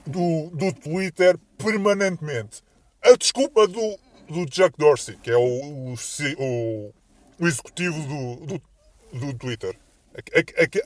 do, 0.06 0.52
do 0.54 0.72
Twitter 0.72 1.38
permanentemente. 1.58 2.64
A 3.02 3.16
desculpa 3.18 3.68
do, 3.68 4.00
do 4.30 4.46
Jack 4.46 4.78
Dorsey, 4.78 5.18
que 5.18 5.32
é 5.32 5.36
o, 5.36 5.42
o, 5.42 5.96
o, 6.38 6.94
o 7.40 7.48
executivo 7.48 8.00
do, 8.04 8.46
do, 8.46 8.62
do 9.20 9.34
Twitter. 9.34 9.76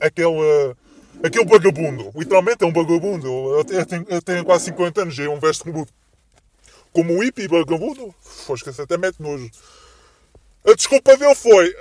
Aquele, 0.00 0.76
aquele 1.22 1.46
vagabundo. 1.46 2.10
Literalmente 2.16 2.64
é 2.64 2.66
um 2.66 2.72
vagabundo. 2.72 3.28
Eu 3.28 3.64
tenho, 3.86 4.06
eu 4.08 4.22
tenho 4.22 4.44
quase 4.44 4.64
50 4.66 5.02
anos, 5.02 5.18
é 5.18 5.28
um 5.28 5.38
veste 5.38 5.62
como, 5.62 5.86
como 6.90 7.14
um 7.14 7.22
hippie 7.22 7.46
vagabundo. 7.46 8.14
Esquecer, 8.48 8.82
até 8.82 8.96
mete 8.96 9.20
nojo. 9.20 9.50
A 10.64 10.74
desculpa 10.74 11.16
dele 11.16 11.34
foi. 11.34 11.74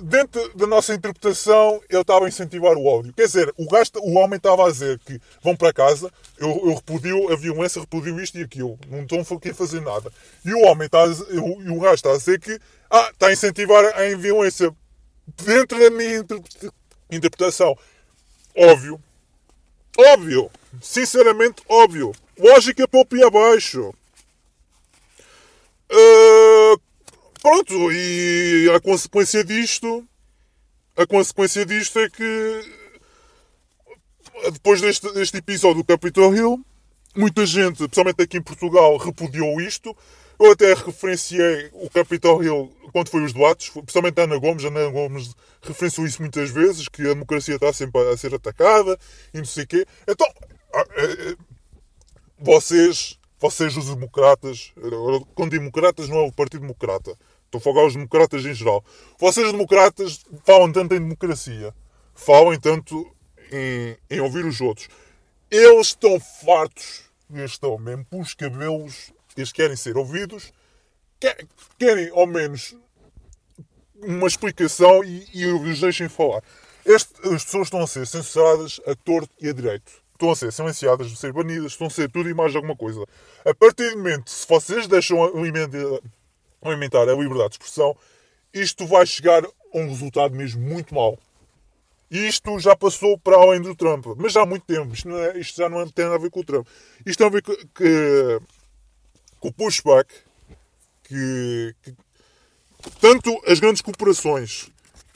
Dentro 0.00 0.56
da 0.56 0.64
nossa 0.64 0.94
interpretação, 0.94 1.82
ele 1.90 2.00
estava 2.00 2.24
a 2.24 2.28
incentivar 2.28 2.76
o 2.76 2.86
ódio. 2.86 3.12
Quer 3.12 3.26
dizer, 3.26 3.52
o, 3.56 3.66
gajo, 3.68 3.90
o 3.96 4.14
homem 4.16 4.36
estava 4.36 4.68
a 4.68 4.70
dizer 4.70 4.96
que 5.00 5.20
vão 5.42 5.56
para 5.56 5.72
casa, 5.72 6.08
eu, 6.38 6.48
eu 6.50 6.74
repudio 6.74 7.32
a 7.32 7.36
violência, 7.36 7.80
repudio 7.80 8.20
isto 8.20 8.38
e 8.38 8.44
aquilo, 8.44 8.78
não 8.88 9.00
estão 9.00 9.36
aqui 9.36 9.50
a 9.50 9.54
fazer 9.54 9.80
nada. 9.80 10.12
E 10.44 10.54
o 10.54 10.60
homem 10.60 10.86
está 10.86 11.02
a, 11.02 11.08
e 11.08 11.70
o 11.70 11.80
gajo 11.80 11.94
está 11.94 12.12
a 12.12 12.16
dizer 12.16 12.38
que 12.38 12.60
ah, 12.88 13.10
está 13.12 13.26
a 13.26 13.32
incentivar 13.32 13.84
a 13.86 14.16
violência. 14.16 14.72
Dentro 15.44 15.78
da 15.78 15.90
minha 15.90 16.24
interpretação, 17.10 17.76
óbvio, 18.56 19.02
óbvio, 19.98 20.48
sinceramente 20.80 21.60
óbvio, 21.68 22.12
lógica 22.38 22.86
para 22.86 23.00
o 23.00 23.04
pé 23.04 23.24
abaixo. 23.24 23.92
Uh, 25.90 26.80
Pronto, 27.40 27.92
e 27.92 28.70
a 28.74 28.80
consequência 28.80 29.44
disto. 29.44 30.06
A 30.96 31.06
consequência 31.06 31.64
disto 31.64 31.98
é 31.98 32.10
que. 32.10 32.78
Depois 34.52 34.80
deste, 34.80 35.12
deste 35.12 35.36
episódio 35.36 35.82
do 35.82 35.84
Capitol 35.84 36.34
Hill, 36.34 36.64
muita 37.16 37.44
gente, 37.44 37.78
principalmente 37.78 38.22
aqui 38.22 38.38
em 38.38 38.42
Portugal, 38.42 38.96
repudiou 38.96 39.60
isto. 39.60 39.96
Eu 40.38 40.52
até 40.52 40.72
referenciei 40.72 41.70
o 41.72 41.90
Capitol 41.90 42.42
Hill 42.42 42.72
quando 42.92 43.08
foi 43.08 43.24
os 43.24 43.32
debates, 43.32 43.70
principalmente 43.70 44.20
a 44.20 44.24
Ana 44.24 44.38
Gomes. 44.38 44.64
A 44.64 44.68
Ana 44.68 44.88
Gomes 44.88 45.34
referenciou 45.60 46.06
isso 46.06 46.22
muitas 46.22 46.50
vezes, 46.50 46.88
que 46.88 47.02
a 47.02 47.14
democracia 47.14 47.56
está 47.56 47.72
sempre 47.72 48.00
a 48.08 48.16
ser 48.16 48.34
atacada 48.34 48.98
e 49.34 49.38
não 49.38 49.44
sei 49.44 49.64
o 49.64 49.66
quê. 49.66 49.86
Então, 50.06 50.26
ah, 50.74 50.84
eh, 50.96 51.16
eh, 51.30 51.36
vocês, 52.38 53.18
vocês 53.40 53.76
os 53.76 53.94
democratas, 53.94 54.72
quando 55.34 55.50
democratas 55.50 56.08
não 56.08 56.18
é 56.18 56.26
o 56.26 56.32
Partido 56.32 56.62
Democrata, 56.62 57.16
Estou 57.48 57.58
a 57.60 57.62
falar 57.62 57.84
aos 57.84 57.94
democratas 57.94 58.44
em 58.44 58.52
geral. 58.52 58.84
Vocês, 59.18 59.50
democratas, 59.50 60.22
falam 60.44 60.70
tanto 60.70 60.94
em 60.94 60.98
democracia. 60.98 61.74
Falam 62.14 62.60
tanto 62.60 63.10
em, 63.50 63.96
em 64.10 64.20
ouvir 64.20 64.44
os 64.44 64.60
outros. 64.60 64.88
Eles 65.50 65.88
estão 65.88 66.20
fartos. 66.20 67.04
Eles 67.32 67.52
estão 67.52 67.78
mesmo 67.78 68.06
os 68.12 68.34
cabelos. 68.34 69.14
Eles 69.34 69.50
querem 69.50 69.76
ser 69.76 69.96
ouvidos. 69.96 70.52
Querem, 71.78 72.10
ao 72.10 72.26
menos, 72.26 72.76
uma 73.96 74.26
explicação 74.26 75.02
e, 75.02 75.26
e 75.32 75.46
os 75.46 75.80
deixem 75.80 76.06
falar. 76.06 76.42
Este, 76.84 77.14
as 77.28 77.44
pessoas 77.44 77.68
estão 77.68 77.80
a 77.80 77.86
ser 77.86 78.06
censuradas 78.06 78.78
a 78.86 78.94
torto 78.94 79.34
e 79.40 79.48
a 79.48 79.54
direito. 79.54 79.90
Estão 80.18 80.32
a 80.32 80.36
ser 80.36 80.52
silenciadas, 80.52 81.12
a 81.12 81.14
ser 81.14 81.32
banidas, 81.32 81.70
estão 81.70 81.86
a 81.86 81.90
ser 81.90 82.10
tudo 82.10 82.28
e 82.28 82.34
mais 82.34 82.56
alguma 82.56 82.74
coisa. 82.74 83.04
A 83.44 83.54
partir 83.54 83.90
do 83.90 83.98
momento, 83.98 84.28
se 84.28 84.44
vocês 84.48 84.88
deixam 84.88 85.22
a 85.22 85.46
emenda 85.46 85.78
aumentar 86.60 87.08
a 87.08 87.14
liberdade 87.14 87.50
de 87.50 87.54
expressão, 87.54 87.96
isto 88.52 88.84
vai 88.84 89.06
chegar 89.06 89.44
a 89.44 89.78
um 89.78 89.86
resultado 89.88 90.34
mesmo 90.34 90.60
muito 90.60 90.92
mau. 90.92 91.16
E 92.10 92.26
isto 92.26 92.58
já 92.58 92.74
passou 92.74 93.16
para 93.16 93.36
além 93.36 93.60
do 93.60 93.76
Trump, 93.76 94.06
mas 94.16 94.32
já 94.32 94.42
há 94.42 94.46
muito 94.46 94.64
tempo. 94.64 94.92
Isto, 94.92 95.08
é, 95.16 95.38
isto 95.38 95.56
já 95.56 95.68
não 95.68 95.88
tem 95.88 96.06
nada 96.06 96.16
a 96.16 96.20
ver 96.20 96.30
com 96.30 96.40
o 96.40 96.44
Trump. 96.44 96.66
Isto 97.06 97.18
tem 97.18 97.26
a 97.28 97.30
ver 97.30 97.42
com, 97.42 97.54
que, 97.54 98.40
com 99.38 99.48
o 99.48 99.52
pushback 99.52 100.12
que, 101.04 101.76
que, 101.80 101.94
tanto 103.00 103.40
as 103.46 103.60
grandes 103.60 103.82
corporações 103.82 104.68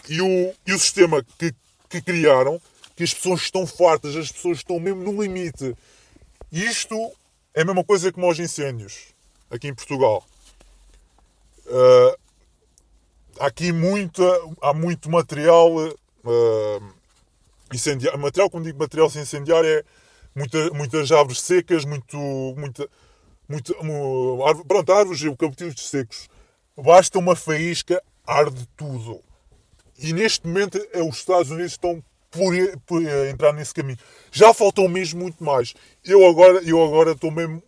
e 0.09 0.23
o, 0.23 0.55
e 0.65 0.73
o 0.73 0.79
sistema 0.79 1.25
que, 1.39 1.53
que 1.89 2.01
criaram, 2.01 2.61
que 2.95 3.05
as 3.05 3.15
pessoas 3.15 3.43
estão 3.43 3.67
fartas, 3.67 4.17
as 4.17 4.31
pessoas 4.31 4.59
estão 4.59 4.79
mesmo 4.79 5.03
no 5.03 5.23
limite. 5.23 5.77
E 6.51 6.65
isto 6.65 6.95
é 7.55 7.63
a 7.63 7.65
mesma 7.65 7.85
coisa 7.85 8.13
como 8.13 8.27
aos 8.27 8.39
incêndios 8.39 9.13
aqui 9.51 9.69
em 9.69 9.75
Portugal. 9.75 10.25
Uh, 11.67 12.19
aqui 13.39 13.73
muita, 13.73 14.23
há 14.61 14.73
muito 14.73 15.11
material 15.11 15.71
uh, 15.75 16.95
incendiário. 17.73 18.19
Material, 18.19 18.51
quando 18.51 18.65
digo 18.65 18.79
material 18.79 19.09
incendiário, 19.09 19.69
é 19.69 19.85
muita, 20.35 20.71
muitas 20.71 21.13
árvores 21.13 21.41
secas, 21.41 21.85
muito, 21.85 22.17
muita, 22.57 22.89
muita, 23.49 23.75
árvore, 24.47 24.67
pronto, 24.67 24.93
árvores 24.93 25.23
eucaliptos 25.23 25.89
secos. 25.89 26.29
Basta 26.77 27.19
uma 27.19 27.37
faísca, 27.37 28.03
arde 28.27 28.67
tudo. 28.77 29.21
E 29.99 30.13
neste 30.13 30.47
momento 30.47 30.79
é, 30.93 31.03
os 31.03 31.17
Estados 31.19 31.51
Unidos 31.51 31.73
estão 31.73 32.03
por, 32.33 32.53
por 32.85 33.03
entrar 33.29 33.53
nesse 33.53 33.73
caminho. 33.73 33.99
Já 34.33 34.53
faltou 34.53 34.89
mesmo 34.89 35.21
muito 35.21 35.45
mais. 35.45 35.75
Eu 36.05 36.27
agora, 36.27 36.61
eu 36.65 36.83
agora 36.83 37.13
estou 37.13 37.31
mesmo 37.31 37.63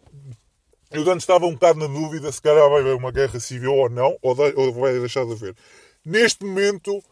eu 0.95 1.03
antes 1.11 1.25
estava 1.25 1.45
um 1.45 1.55
bocado 1.55 1.81
na 1.81 1.89
dúvida 1.89 2.31
se 2.31 2.41
calhar 2.41 2.71
vai 2.71 2.81
haver 2.81 2.95
uma 2.95 3.11
guerra 3.11 3.41
civil 3.41 3.75
ou 3.75 3.91
não, 3.91 4.17
ou, 4.23 4.33
de, 4.33 4.55
ou 4.55 4.73
vai 4.73 4.93
deixar 5.01 5.27
de 5.27 5.33
haver. 5.33 5.57
Neste 6.05 6.45
momento, 6.45 7.03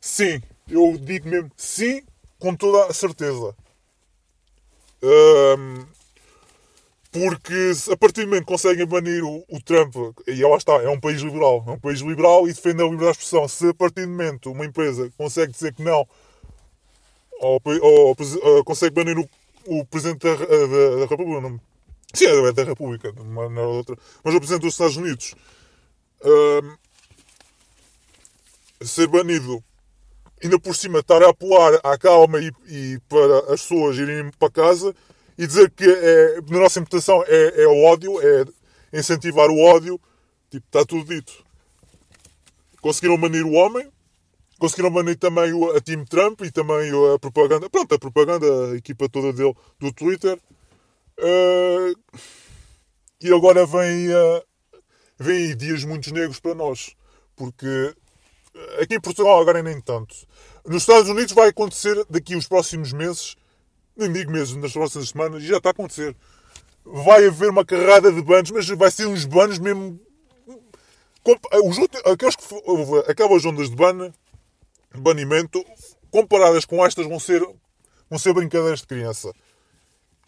sim. 0.00 0.40
Eu 0.66 0.96
digo 0.98 1.28
mesmo 1.28 1.50
sim, 1.54 2.02
com 2.38 2.56
toda 2.56 2.86
a 2.86 2.94
certeza. 2.94 3.54
Um, 5.02 5.84
porque 7.12 7.72
a 7.92 7.96
partir 7.96 8.22
do 8.22 8.28
momento 8.28 8.46
que 8.46 8.52
conseguem 8.52 8.86
banir 8.86 9.22
o, 9.22 9.44
o, 9.50 9.60
Trump, 9.62 9.94
e 10.26 10.42
lá 10.42 10.56
está, 10.56 10.72
é 10.82 10.88
um 10.88 10.98
país 10.98 11.20
liberal, 11.20 11.62
é 11.66 11.70
um 11.72 11.78
país 11.78 12.00
liberal 12.00 12.48
e 12.48 12.54
defende 12.54 12.82
a 12.82 12.84
liberdade 12.84 13.18
de 13.18 13.24
expressão. 13.24 13.46
Se 13.46 13.68
a 13.68 13.74
partir 13.74 14.06
do 14.06 14.12
momento 14.12 14.50
uma 14.50 14.64
empresa 14.64 15.12
consegue 15.18 15.52
dizer 15.52 15.74
que 15.74 15.82
não, 15.82 16.08
ou, 17.40 17.60
ou, 17.64 18.16
ou 18.42 18.64
consegue 18.64 18.94
banir 18.94 19.18
o, 19.18 19.28
o 19.66 19.84
Presidente 19.84 20.22
da, 20.22 20.34
da, 20.34 20.96
da 20.96 21.06
República, 21.06 21.40
não, 21.40 21.60
Sim, 22.14 22.26
é 22.26 22.52
da 22.52 22.64
República, 22.64 23.12
outra. 23.66 23.96
Mas 24.24 24.34
o 24.34 24.38
Presidente 24.38 24.62
dos 24.62 24.72
Estados 24.74 24.96
Unidos 24.96 25.34
uh, 26.22 26.78
ser 28.84 29.06
banido, 29.08 29.62
ainda 30.42 30.58
por 30.58 30.74
cima 30.74 31.00
estar 31.00 31.22
a 31.22 31.28
apelar 31.28 31.78
à 31.82 31.98
calma 31.98 32.40
e, 32.40 32.50
e, 32.68 32.98
para 33.08 33.52
as 33.52 33.62
pessoas 33.62 33.98
irem 33.98 34.30
para 34.38 34.50
casa 34.50 34.94
e 35.36 35.46
dizer 35.46 35.70
que 35.70 35.84
é, 35.84 36.40
na 36.48 36.60
nossa 36.60 36.78
interpretação 36.78 37.22
é, 37.26 37.62
é 37.62 37.66
o 37.66 37.84
ódio, 37.84 38.18
é 38.22 38.98
incentivar 38.98 39.50
o 39.50 39.60
ódio, 39.60 40.00
tipo, 40.50 40.66
está 40.66 40.84
tudo 40.84 41.04
dito. 41.04 41.44
Conseguiram 42.80 43.18
banir 43.18 43.44
o 43.44 43.52
homem, 43.52 43.86
conseguiram 44.58 44.90
banir 44.90 45.18
também 45.18 45.52
a 45.76 45.80
Team 45.80 46.04
Trump 46.04 46.40
e 46.42 46.50
também 46.50 46.90
a 47.14 47.18
propaganda, 47.18 47.68
pronto, 47.68 47.94
a 47.94 47.98
propaganda, 47.98 48.46
a 48.72 48.76
equipa 48.76 49.08
toda 49.08 49.32
dele 49.32 49.54
do 49.78 49.92
Twitter. 49.92 50.38
Uh, 51.18 51.98
e 53.20 53.32
agora 53.32 53.64
vem, 53.66 54.08
uh, 54.08 54.42
vem 55.18 55.56
dias 55.56 55.84
muito 55.84 56.12
negros 56.12 56.40
para 56.40 56.54
nós. 56.54 56.94
Porque 57.34 57.94
aqui 58.80 58.94
em 58.94 59.00
Portugal 59.00 59.40
agora 59.40 59.62
nem 59.62 59.80
tanto. 59.80 60.14
Nos 60.66 60.82
Estados 60.82 61.08
Unidos 61.08 61.32
vai 61.32 61.48
acontecer 61.48 62.04
daqui 62.08 62.34
os 62.34 62.48
próximos 62.48 62.92
meses, 62.92 63.36
nem 63.96 64.12
digo 64.12 64.32
mesmo, 64.32 64.60
nas 64.60 64.72
próximas 64.72 65.10
semanas, 65.10 65.42
e 65.42 65.46
já 65.46 65.58
está 65.58 65.70
a 65.70 65.72
acontecer. 65.72 66.16
Vai 66.84 67.26
haver 67.26 67.50
uma 67.50 67.64
carrada 67.64 68.10
de 68.10 68.22
banos, 68.22 68.50
mas 68.50 68.68
vai 68.68 68.90
ser 68.90 69.06
uns 69.06 69.24
banos 69.24 69.58
mesmo. 69.58 70.00
Aqueles 72.04 72.36
que, 72.36 72.44
aquelas 73.10 73.44
ondas 73.44 73.68
de 73.68 73.76
ban, 74.96 75.02
banimento, 75.02 75.64
comparadas 76.10 76.64
com 76.64 76.84
estas, 76.84 77.06
vão 77.06 77.20
ser, 77.20 77.40
vão 78.08 78.18
ser 78.18 78.32
brincadeiras 78.32 78.80
de 78.80 78.86
criança. 78.86 79.32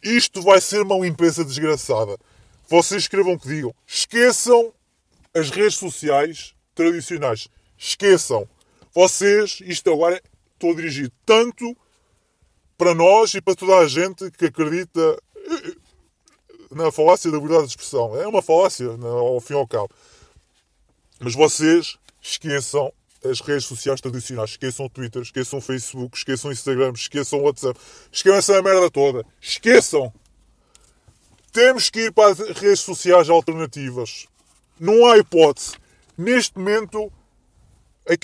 Isto 0.02 0.42
vai 0.42 0.61
ser 0.61 0.83
uma 0.83 0.98
limpeza 0.98 1.44
desgraçada. 1.44 2.16
Vocês 2.68 3.02
escrevam 3.02 3.33
o 3.33 3.38
que 3.38 3.48
digam. 3.48 3.74
Esqueçam 3.87 4.72
as 5.35 5.50
redes 5.50 5.76
sociais 5.76 6.54
tradicionais. 6.74 7.48
Esqueçam. 7.76 8.48
Vocês, 8.94 9.61
isto 9.64 9.92
agora 9.92 10.22
estou 10.54 10.74
dirigido 10.74 11.12
tanto 11.24 11.76
para 12.76 12.94
nós 12.94 13.35
e 13.35 13.40
para 13.40 13.54
toda 13.54 13.78
a 13.78 13.88
gente 13.88 14.31
que 14.31 14.46
acredita. 14.46 15.18
na 16.70 16.92
falácia 16.92 17.31
da 17.31 17.38
liberdade 17.38 17.66
de 17.66 17.70
expressão. 17.70 18.14
É 18.20 18.26
uma 18.26 18.42
falácia, 18.42 18.87
ao 18.88 19.40
fim 19.40 19.54
e 19.54 19.57
ao 19.57 19.66
cabo. 19.66 19.90
Mas 21.18 21.35
vocês 21.35 21.98
esqueçam 22.20 22.92
as 23.24 23.40
redes 23.40 23.64
sociais 23.64 24.00
tradicionais. 24.00 24.50
Esqueçam 24.50 24.87
o 24.87 24.90
Twitter, 24.90 25.22
esqueçam 25.22 25.59
o 25.59 25.62
Facebook, 25.62 26.16
esqueçam 26.16 26.50
o 26.50 26.52
Instagram, 26.52 26.92
esqueçam 26.94 27.40
o 27.40 27.42
WhatsApp. 27.42 27.78
Esqueçam 28.12 28.57
a 28.57 28.62
merda 28.62 28.90
toda. 28.90 29.24
Esqueçam! 29.40 30.12
Temos 31.52 31.90
que 31.90 32.07
ir 32.07 32.12
para 32.12 32.31
as 32.31 32.38
redes 32.38 32.81
sociais 32.81 33.28
alternativas. 33.28 34.26
Não 34.78 35.07
há 35.07 35.18
hipótese. 35.18 35.72
Neste 36.16 36.59
momento, 36.59 37.11
é, 38.07 38.16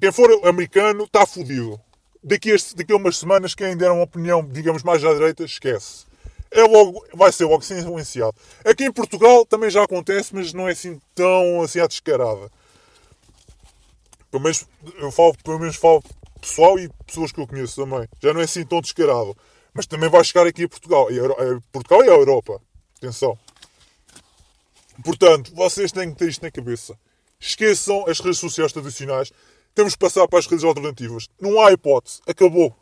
quem 0.00 0.12
for 0.12 0.30
americano 0.46 1.04
está 1.04 1.26
fodido. 1.26 1.80
Daqui 2.22 2.52
a, 2.52 2.56
daqui 2.76 2.92
a 2.92 2.96
umas 2.96 3.18
semanas, 3.18 3.54
quem 3.54 3.76
der 3.76 3.90
uma 3.90 4.02
opinião, 4.02 4.44
digamos, 4.44 4.82
mais 4.82 5.04
à 5.04 5.12
direita, 5.12 5.44
esquece. 5.44 6.06
É 6.50 6.62
logo, 6.62 7.04
vai 7.14 7.32
ser 7.32 7.44
logo 7.44 7.62
influenciado. 7.62 8.34
Aqui 8.64 8.84
em 8.84 8.92
Portugal 8.92 9.44
também 9.44 9.70
já 9.70 9.82
acontece, 9.82 10.34
mas 10.34 10.52
não 10.52 10.68
é 10.68 10.72
assim 10.72 11.00
tão 11.14 11.62
assim 11.62 11.80
à 11.80 11.86
descarada. 11.86 12.50
Pelo 14.30 14.42
menos 14.42 14.66
eu 14.98 15.10
falo, 15.10 15.34
pelo 15.42 15.58
menos 15.58 15.76
falo 15.76 16.02
pessoal 16.40 16.78
e 16.78 16.88
pessoas 17.06 17.32
que 17.32 17.40
eu 17.40 17.46
conheço 17.46 17.82
também. 17.82 18.08
Já 18.22 18.32
não 18.32 18.40
é 18.40 18.44
assim 18.44 18.64
tão 18.64 18.80
descarado. 18.80 19.36
Mas 19.72 19.86
também 19.86 20.08
vai 20.08 20.24
chegar 20.24 20.46
aqui 20.46 20.64
a 20.64 20.68
Portugal. 20.68 21.10
E 21.10 21.20
a, 21.20 21.60
Portugal 21.70 22.04
e 22.04 22.08
a 22.08 22.14
Europa. 22.14 22.60
Atenção. 22.96 23.38
Portanto, 25.04 25.54
vocês 25.54 25.92
têm 25.92 26.10
que 26.10 26.16
ter 26.16 26.28
isto 26.28 26.42
na 26.42 26.50
cabeça. 26.50 26.98
Esqueçam 27.38 28.04
as 28.08 28.18
redes 28.20 28.38
sociais 28.38 28.72
tradicionais. 28.72 29.30
Temos 29.74 29.92
que 29.92 29.98
passar 29.98 30.26
para 30.26 30.38
as 30.38 30.46
redes 30.46 30.64
alternativas. 30.64 31.28
Não 31.38 31.60
há 31.60 31.72
hipótese. 31.72 32.20
Acabou. 32.26 32.74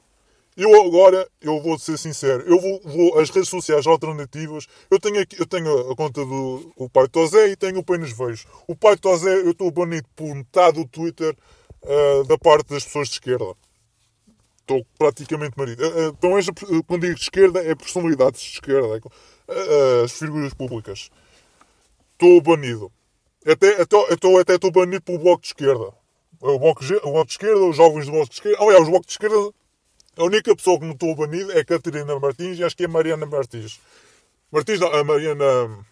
Eu 0.56 0.86
agora, 0.86 1.28
eu 1.40 1.60
vou 1.60 1.76
ser 1.78 1.98
sincero, 1.98 2.44
eu 2.46 2.60
vou, 2.60 2.80
vou 2.84 3.18
as 3.18 3.28
redes 3.28 3.48
sociais 3.48 3.86
alternativas, 3.88 4.68
eu 4.88 5.00
tenho 5.00 5.20
aqui, 5.20 5.40
eu 5.40 5.46
tenho 5.46 5.90
a 5.90 5.96
conta 5.96 6.24
do 6.24 6.72
o 6.76 6.88
Pai 6.88 7.08
Tozé 7.08 7.48
e 7.48 7.56
tenho 7.56 7.78
o 7.78 7.80
Apenas 7.80 8.12
Vejo. 8.12 8.46
O 8.68 8.76
Pai 8.76 8.96
Tozé, 8.96 9.34
eu 9.34 9.50
estou 9.50 9.70
banido 9.72 10.06
por 10.14 10.32
metade 10.32 10.80
do 10.80 10.88
Twitter 10.88 11.36
uh, 11.82 12.24
da 12.24 12.38
parte 12.38 12.68
das 12.68 12.84
pessoas 12.84 13.08
de 13.08 13.14
esquerda. 13.14 13.52
Estou 14.60 14.86
praticamente 14.96 15.58
marido. 15.58 15.82
Uh, 15.82 16.16
então, 16.16 16.30
quando 16.86 17.02
digo 17.02 17.16
de 17.16 17.22
esquerda, 17.22 17.60
é 17.60 17.74
personalidades 17.74 18.40
de 18.40 18.50
esquerda, 18.50 19.00
é, 19.48 20.04
as 20.04 20.12
figuras 20.12 20.54
públicas. 20.54 21.10
Estou 22.12 22.40
banido. 22.40 22.92
Até, 23.46 23.82
até, 23.82 24.12
até, 24.12 24.40
até 24.40 24.54
estou 24.54 24.70
banido 24.70 25.02
pelo 25.02 25.18
Bloco 25.18 25.42
de 25.42 25.48
Esquerda. 25.48 25.92
O 26.40 26.58
bloco, 26.58 26.84
o 26.84 27.12
bloco 27.12 27.26
de 27.26 27.32
Esquerda, 27.32 27.60
os 27.60 27.76
jovens 27.76 28.06
do 28.06 28.12
Bloco 28.12 28.28
de 28.28 28.34
Esquerda. 28.34 28.62
Aliás, 28.62 28.82
o 28.82 28.90
Bloco 28.90 29.06
de 29.06 29.12
Esquerda, 29.12 29.52
a 30.16 30.24
única 30.24 30.54
pessoa 30.54 30.78
que 30.78 30.84
não 30.84 30.92
estou 30.92 31.14
banido 31.14 31.52
é 31.52 31.64
Catarina 31.64 32.18
Martins 32.18 32.58
e 32.58 32.64
acho 32.64 32.76
que 32.76 32.84
é 32.84 32.88
Mariana 32.88 33.26
Martins. 33.26 33.80
Martins, 34.50 34.80
a 34.82 35.04
Mariana 35.04 35.84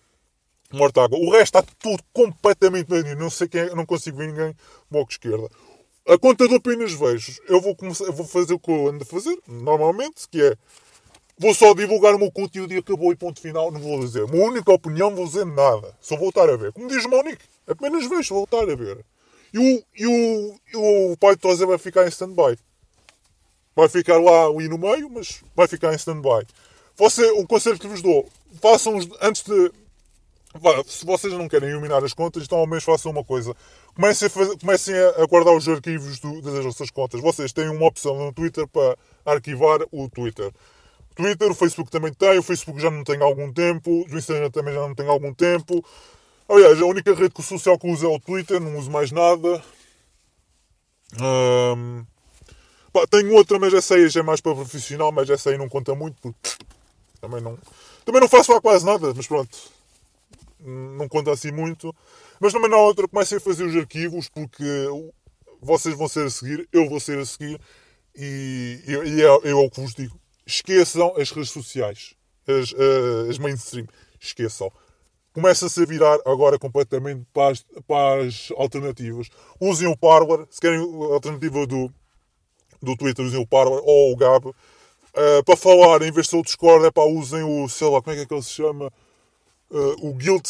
Mortágua. 0.72 1.18
O 1.18 1.30
resto 1.30 1.58
está 1.58 1.62
tudo 1.78 2.02
completamente 2.12 2.86
banido. 2.88 3.20
Não 3.20 3.30
sei 3.30 3.48
quem 3.48 3.60
é, 3.60 3.74
não 3.74 3.86
consigo 3.86 4.18
ver 4.18 4.28
ninguém 4.28 4.56
Bloco 4.90 5.10
Esquerda. 5.12 5.48
A 6.08 6.18
conta 6.18 6.48
do 6.48 6.56
apenas 6.56 6.92
vejo. 6.92 7.40
Eu 7.48 7.60
vou, 7.60 7.76
começar, 7.76 8.10
vou 8.10 8.26
fazer 8.26 8.54
o 8.54 8.58
que 8.58 8.70
eu 8.70 8.88
ando 8.88 9.02
a 9.02 9.06
fazer, 9.06 9.38
normalmente, 9.46 10.28
que 10.28 10.42
é 10.42 10.56
Vou 11.38 11.54
só 11.54 11.74
divulgar 11.74 12.14
o 12.14 12.18
meu 12.18 12.30
conteúdo 12.30 12.72
e 12.72 12.78
acabou 12.78 13.12
e 13.12 13.16
ponto 13.16 13.40
final. 13.40 13.72
Não 13.72 13.80
vou 13.80 13.98
dizer. 13.98 14.22
A 14.22 14.26
minha 14.26 14.46
única 14.46 14.72
opinião, 14.72 15.14
vou 15.14 15.26
dizer 15.26 15.44
nada. 15.44 15.92
Só 16.00 16.16
voltar 16.16 16.48
a 16.48 16.56
ver. 16.56 16.72
Como 16.72 16.86
diz 16.86 17.04
Monique, 17.06 17.44
apenas 17.66 18.06
vejo, 18.06 18.34
voltar 18.34 18.62
a 18.62 18.76
ver. 18.76 19.04
E 19.52 19.58
o, 19.58 19.82
e 19.96 20.06
o, 20.06 20.54
e 20.72 20.76
o 21.12 21.16
pai 21.16 21.34
de 21.34 21.40
Tozé 21.40 21.66
vai 21.66 21.78
ficar 21.78 22.04
em 22.04 22.08
stand-by. 22.08 22.56
Vai 23.74 23.88
ficar 23.88 24.18
lá 24.20 24.46
ali 24.46 24.68
no 24.68 24.78
meio, 24.78 25.08
mas 25.10 25.42
vai 25.54 25.66
ficar 25.66 25.92
em 25.92 25.96
stand-by. 25.96 26.46
Você, 26.96 27.30
o 27.32 27.46
conselho 27.46 27.78
que 27.78 27.88
vos 27.88 28.02
dou, 28.02 28.28
façam 28.60 28.98
antes 29.20 29.42
de. 29.42 29.72
Se 30.86 31.06
vocês 31.06 31.32
não 31.32 31.48
querem 31.48 31.70
iluminar 31.70 32.04
as 32.04 32.12
contas, 32.12 32.44
então 32.44 32.58
ao 32.58 32.66
menos 32.66 32.84
façam 32.84 33.10
uma 33.10 33.24
coisa. 33.24 33.56
Comecem 33.94 34.26
a, 34.26 34.30
fazer, 34.30 34.58
comecem 34.58 34.94
a 34.94 35.24
guardar 35.24 35.54
os 35.54 35.66
arquivos 35.66 36.18
do, 36.20 36.42
das 36.42 36.62
vossas 36.62 36.90
contas. 36.90 37.22
Vocês 37.22 37.52
têm 37.52 37.70
uma 37.70 37.86
opção 37.86 38.18
no 38.18 38.32
Twitter 38.32 38.68
para 38.68 38.98
arquivar 39.24 39.80
o 39.90 40.10
Twitter. 40.10 40.52
Twitter, 41.14 41.50
o 41.50 41.54
Facebook 41.54 41.90
também 41.90 42.12
tem, 42.12 42.38
o 42.38 42.42
Facebook 42.42 42.80
já 42.80 42.90
não 42.90 43.04
tem 43.04 43.20
há 43.20 43.24
algum 43.24 43.52
tempo, 43.52 44.04
o 44.10 44.18
Instagram 44.18 44.50
também 44.50 44.74
já 44.74 44.80
não 44.80 44.94
tem 44.94 45.06
há 45.06 45.10
algum 45.10 45.32
tempo. 45.32 45.84
Aliás, 46.48 46.80
a 46.80 46.84
única 46.84 47.14
rede 47.14 47.42
social 47.42 47.78
que 47.78 47.86
uso 47.86 48.06
é 48.06 48.08
o 48.08 48.20
Twitter, 48.20 48.60
não 48.60 48.76
uso 48.76 48.90
mais 48.90 49.10
nada. 49.10 49.62
Um, 51.20 52.04
pá, 52.92 53.06
tenho 53.06 53.34
outra, 53.34 53.58
mas 53.58 53.72
essa 53.72 53.94
aí 53.94 54.08
já 54.08 54.20
é 54.20 54.22
mais 54.22 54.40
para 54.40 54.54
profissional, 54.54 55.10
mas 55.12 55.28
essa 55.30 55.50
aí 55.50 55.58
não 55.58 55.68
conta 55.68 55.94
muito, 55.94 56.20
porque 56.20 56.50
também 57.20 57.40
não, 57.40 57.58
também 58.04 58.20
não 58.20 58.28
faço 58.28 58.52
lá 58.52 58.60
quase 58.60 58.84
nada, 58.84 59.12
mas 59.14 59.26
pronto, 59.26 59.56
não 60.60 61.08
conta 61.08 61.32
assim 61.32 61.52
muito. 61.52 61.94
Mas 62.40 62.52
também 62.52 62.72
há 62.72 62.76
outra, 62.76 63.06
comecem 63.06 63.38
a 63.38 63.40
fazer 63.40 63.64
os 63.64 63.76
arquivos, 63.76 64.28
porque 64.28 64.64
vocês 65.60 65.96
vão 65.96 66.08
ser 66.08 66.26
a 66.26 66.30
seguir, 66.30 66.68
eu 66.72 66.88
vou 66.88 66.98
ser 66.98 67.18
a 67.18 67.24
seguir, 67.24 67.60
e, 68.14 68.80
e, 68.86 68.92
e 68.92 69.22
é, 69.22 69.50
é 69.50 69.54
o 69.54 69.70
que 69.70 69.80
vos 69.80 69.94
digo 69.94 70.20
esqueçam 70.46 71.14
as 71.16 71.30
redes 71.30 71.50
sociais, 71.50 72.14
as, 72.46 72.72
uh, 72.72 73.30
as 73.30 73.38
mainstream, 73.38 73.86
esqueçam. 74.20 74.70
Começa-se 75.32 75.82
a 75.82 75.86
virar 75.86 76.18
agora 76.26 76.58
completamente 76.58 77.24
para 77.32 77.52
as, 77.52 77.64
para 77.86 78.22
as 78.24 78.52
alternativas. 78.56 79.28
Usem 79.58 79.88
o 79.88 79.96
Parler, 79.96 80.46
se 80.50 80.60
querem 80.60 80.78
a 80.78 81.14
alternativa 81.14 81.66
do, 81.66 81.90
do 82.82 82.96
Twitter, 82.96 83.24
usem 83.24 83.40
o 83.40 83.46
Parler 83.46 83.80
ou 83.84 84.12
o 84.12 84.16
Gab. 84.16 84.46
Uh, 84.46 85.44
para 85.44 85.56
falar, 85.56 86.02
em 86.02 86.10
vez 86.10 86.26
de 86.26 86.30
ser 86.30 86.36
o 86.36 86.42
Discord, 86.42 86.86
é 86.86 86.90
para 86.90 87.04
usem 87.04 87.42
o, 87.42 87.68
sei 87.68 87.88
lá, 87.88 88.00
como 88.02 88.16
é 88.16 88.24
que, 88.24 88.32
é 88.32 88.36
ele 88.36 88.42
se 88.42 88.50
chama? 88.50 88.92
Uh, 89.70 90.08
o 90.08 90.14
Guild, 90.14 90.48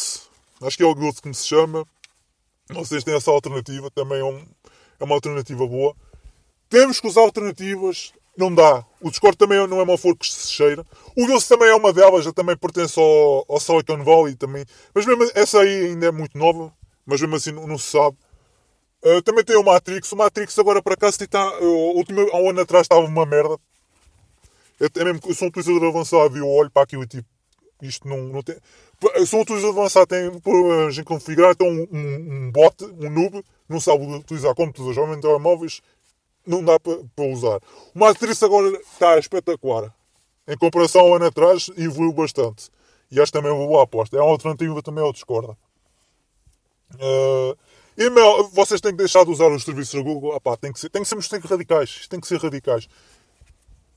acho 0.61 0.77
que 0.77 0.83
é 0.83 0.85
o 0.85 0.95
Guild 0.95 1.21
que 1.21 1.33
se 1.33 1.47
chama. 1.47 1.85
Vocês 2.69 3.03
têm 3.03 3.15
essa 3.15 3.29
alternativa, 3.29 3.91
também 3.91 4.19
é, 4.19 4.23
um, 4.23 4.45
é 4.99 5.03
uma 5.03 5.15
alternativa 5.15 5.67
boa. 5.67 5.95
Temos 6.69 6.99
que 6.99 7.07
usar 7.07 7.21
alternativas 7.21 8.13
não 8.37 8.53
dá. 8.53 8.83
O 8.99 9.09
Discord 9.09 9.37
também 9.37 9.65
não 9.67 9.79
é 9.79 9.83
uma 9.83 9.97
flor 9.97 10.17
que 10.17 10.25
se 10.27 10.51
cheira. 10.51 10.85
O 11.15 11.25
Gills 11.25 11.47
também 11.47 11.69
é 11.69 11.75
uma 11.75 11.93
delas, 11.93 12.25
já 12.25 12.33
também 12.33 12.57
pertence 12.57 12.99
ao, 12.99 13.45
ao 13.47 13.59
Silicon 13.59 14.03
Valley 14.03 14.35
também. 14.35 14.65
Mas 14.93 15.05
mesmo 15.05 15.29
essa 15.35 15.59
aí 15.59 15.87
ainda 15.87 16.07
é 16.07 16.11
muito 16.11 16.37
nova, 16.37 16.73
mas 17.05 17.21
mesmo 17.21 17.35
assim 17.35 17.51
não, 17.51 17.67
não 17.67 17.77
se 17.77 17.91
sabe. 17.91 18.17
Também 19.25 19.43
tem 19.43 19.57
o 19.57 19.63
Matrix. 19.63 20.11
O 20.11 20.15
Matrix 20.15 20.57
agora 20.57 20.81
para 20.81 20.95
cá 20.95 21.09
está. 21.09 21.59
Uh, 21.59 21.97
último, 21.97 22.21
há 22.31 22.37
um 22.37 22.49
ano 22.49 22.61
atrás 22.61 22.85
estava 22.85 23.05
uma 23.05 23.25
merda. 23.25 23.57
Eu, 24.79 24.89
é 24.95 25.03
mesmo, 25.03 25.19
eu 25.25 25.35
sou 25.35 25.45
um 25.45 25.49
utilizador 25.49 25.89
avançado 25.89 26.35
e 26.35 26.39
eu 26.39 26.49
olho 26.49 26.71
para 26.71 26.83
aquilo 26.83 27.03
e 27.03 27.07
tipo. 27.07 27.27
Isto 27.81 28.07
não, 28.07 28.17
não 28.17 28.41
tem. 28.41 28.55
Eu 29.15 29.25
sou 29.25 29.39
um 29.39 29.41
utilizador 29.41 29.77
avançado, 29.77 30.07
tem 30.07 30.39
problemas 30.39 30.97
em 30.97 31.03
configurar. 31.03 31.51
Então 31.51 31.67
um, 31.67 31.87
um, 31.91 32.47
um 32.47 32.51
bot, 32.51 32.83
um 32.85 33.09
noob, 33.09 33.43
não 33.67 33.79
sabe 33.81 34.05
utilizar 34.05 34.55
computadores, 34.55 34.97
ou 34.97 35.19
telemóveis 35.19 35.81
não 36.45 36.63
dá 36.63 36.79
para, 36.79 36.99
para 37.15 37.25
usar. 37.25 37.59
O 37.93 37.99
Matrix 37.99 38.41
agora 38.43 38.67
está 38.69 39.17
espetacular. 39.17 39.93
Em 40.47 40.57
comparação 40.57 41.01
ao 41.01 41.15
ano 41.15 41.25
atrás, 41.25 41.69
evoluiu 41.77 42.13
bastante. 42.13 42.69
E 43.09 43.19
acho 43.19 43.31
também 43.31 43.51
uma 43.51 43.65
boa 43.65 43.83
aposta. 43.83 44.17
É 44.17 44.21
uma 44.21 44.31
alternativa 44.31 44.81
também 44.81 45.03
ao 45.03 45.13
Discord. 45.13 45.55
Uh, 46.95 47.57
email, 47.97 48.49
vocês 48.49 48.81
têm 48.81 48.91
que 48.91 48.97
deixar 48.97 49.23
de 49.23 49.31
usar 49.31 49.47
os 49.47 49.63
serviços 49.63 49.93
da 49.93 50.01
Google. 50.01 50.35
Epá, 50.35 50.57
tem, 50.57 50.71
que 50.71 50.79
ser, 50.79 50.89
tem 50.89 51.03
que 51.03 51.07
ser, 51.07 51.15
tem 51.15 51.41
que 51.41 51.47
ser 51.47 51.53
radicais. 51.53 52.07
Tem 52.07 52.19
que 52.19 52.27
ser 52.27 52.39
radicais. 52.39 52.87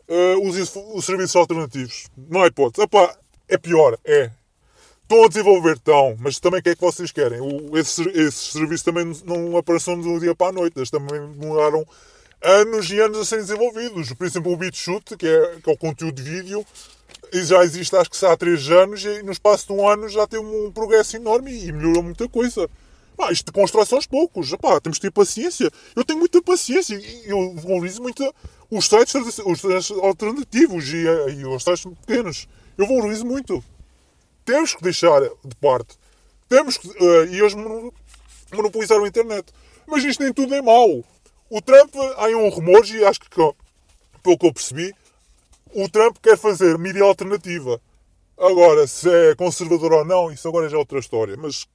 Uh, 0.08 0.46
usem 0.46 0.62
os 0.94 1.04
serviços 1.04 1.36
alternativos. 1.36 2.06
Não 2.16 2.42
há 2.42 2.46
hipótese. 2.46 2.84
Epá, 2.84 3.16
é 3.48 3.58
pior. 3.58 3.98
É. 4.04 4.30
Estão 5.02 5.24
a 5.24 5.28
desenvolver, 5.28 5.76
estão. 5.76 6.16
Mas 6.18 6.40
também 6.40 6.60
o 6.60 6.62
que 6.62 6.70
é 6.70 6.74
que 6.74 6.80
vocês 6.80 7.12
querem? 7.12 7.40
O, 7.40 7.76
esses, 7.78 8.34
serviços 8.34 8.82
também 8.82 9.12
não 9.24 9.56
apareceram 9.56 10.00
de 10.00 10.08
um 10.08 10.18
dia 10.18 10.34
para 10.34 10.48
a 10.48 10.52
noite. 10.52 10.76
Eles 10.76 10.90
também 10.90 11.32
demoraram 11.32 11.86
anos 12.42 12.90
e 12.90 12.98
anos 12.98 13.18
a 13.18 13.24
serem 13.24 13.44
desenvolvidos. 13.44 14.12
Por 14.12 14.26
exemplo, 14.26 14.52
o 14.52 14.56
BitChute, 14.56 15.16
que 15.16 15.26
é, 15.26 15.56
que 15.62 15.70
é 15.70 15.72
o 15.72 15.76
conteúdo 15.76 16.20
de 16.20 16.22
vídeo, 16.22 16.66
e 17.32 17.42
já 17.42 17.62
existe 17.64 17.94
acho 17.96 18.10
que 18.10 18.26
há 18.26 18.36
3 18.36 18.70
anos 18.70 19.04
e 19.04 19.22
no 19.22 19.32
espaço 19.32 19.66
de 19.66 19.72
um 19.72 19.88
ano 19.88 20.08
já 20.08 20.26
tem 20.26 20.38
um 20.38 20.70
progresso 20.70 21.16
enorme 21.16 21.52
e 21.52 21.72
melhorou 21.72 22.02
muita 22.02 22.28
coisa. 22.28 22.68
Ah, 23.18 23.32
isto 23.32 23.52
constrói 23.52 23.86
aos 23.90 24.06
poucos. 24.06 24.52
Epá, 24.52 24.80
temos 24.80 24.98
que 24.98 25.06
ter 25.06 25.10
paciência. 25.10 25.70
Eu 25.94 26.04
tenho 26.04 26.18
muita 26.18 26.42
paciência 26.42 26.94
e 26.94 27.30
eu 27.30 27.54
valorizo 27.56 28.02
muito 28.02 28.34
os 28.70 28.86
sites, 28.86 29.14
os 29.14 29.90
alternativos 30.02 30.88
e, 30.92 31.04
e 31.38 31.46
os 31.46 31.62
sites 31.62 31.84
pequenos. 32.06 32.46
Eu 32.76 32.86
valorizo 32.86 33.24
muito. 33.24 33.64
Temos 34.44 34.74
que 34.74 34.82
deixar 34.82 35.20
de 35.22 35.56
parte. 35.60 35.96
Temos 36.48 36.76
que. 36.76 36.88
Uh, 36.88 37.26
e 37.30 37.42
hoje 37.42 37.56
monopolizar 38.52 39.00
a 39.00 39.08
internet. 39.08 39.52
Mas 39.86 40.04
isto 40.04 40.22
nem 40.22 40.32
tudo 40.32 40.54
é 40.54 40.62
mau. 40.62 41.04
O 41.48 41.62
Trump, 41.62 41.94
há 42.16 42.26
um 42.28 42.48
rumor, 42.48 42.84
e 42.86 43.04
acho 43.04 43.20
que 43.20 43.30
pelo 43.30 43.54
que 44.38 44.46
eu 44.46 44.52
percebi, 44.52 44.92
o 45.72 45.88
Trump 45.88 46.16
quer 46.20 46.36
fazer 46.36 46.76
mídia 46.78 47.04
alternativa. 47.04 47.80
Agora, 48.38 48.86
se 48.86 49.08
é 49.08 49.34
conservador 49.34 49.92
ou 49.92 50.04
não, 50.04 50.30
isso 50.30 50.46
agora 50.48 50.68
já 50.68 50.76
é 50.76 50.78
outra 50.78 50.98
história. 50.98 51.36
Mas 51.36 51.66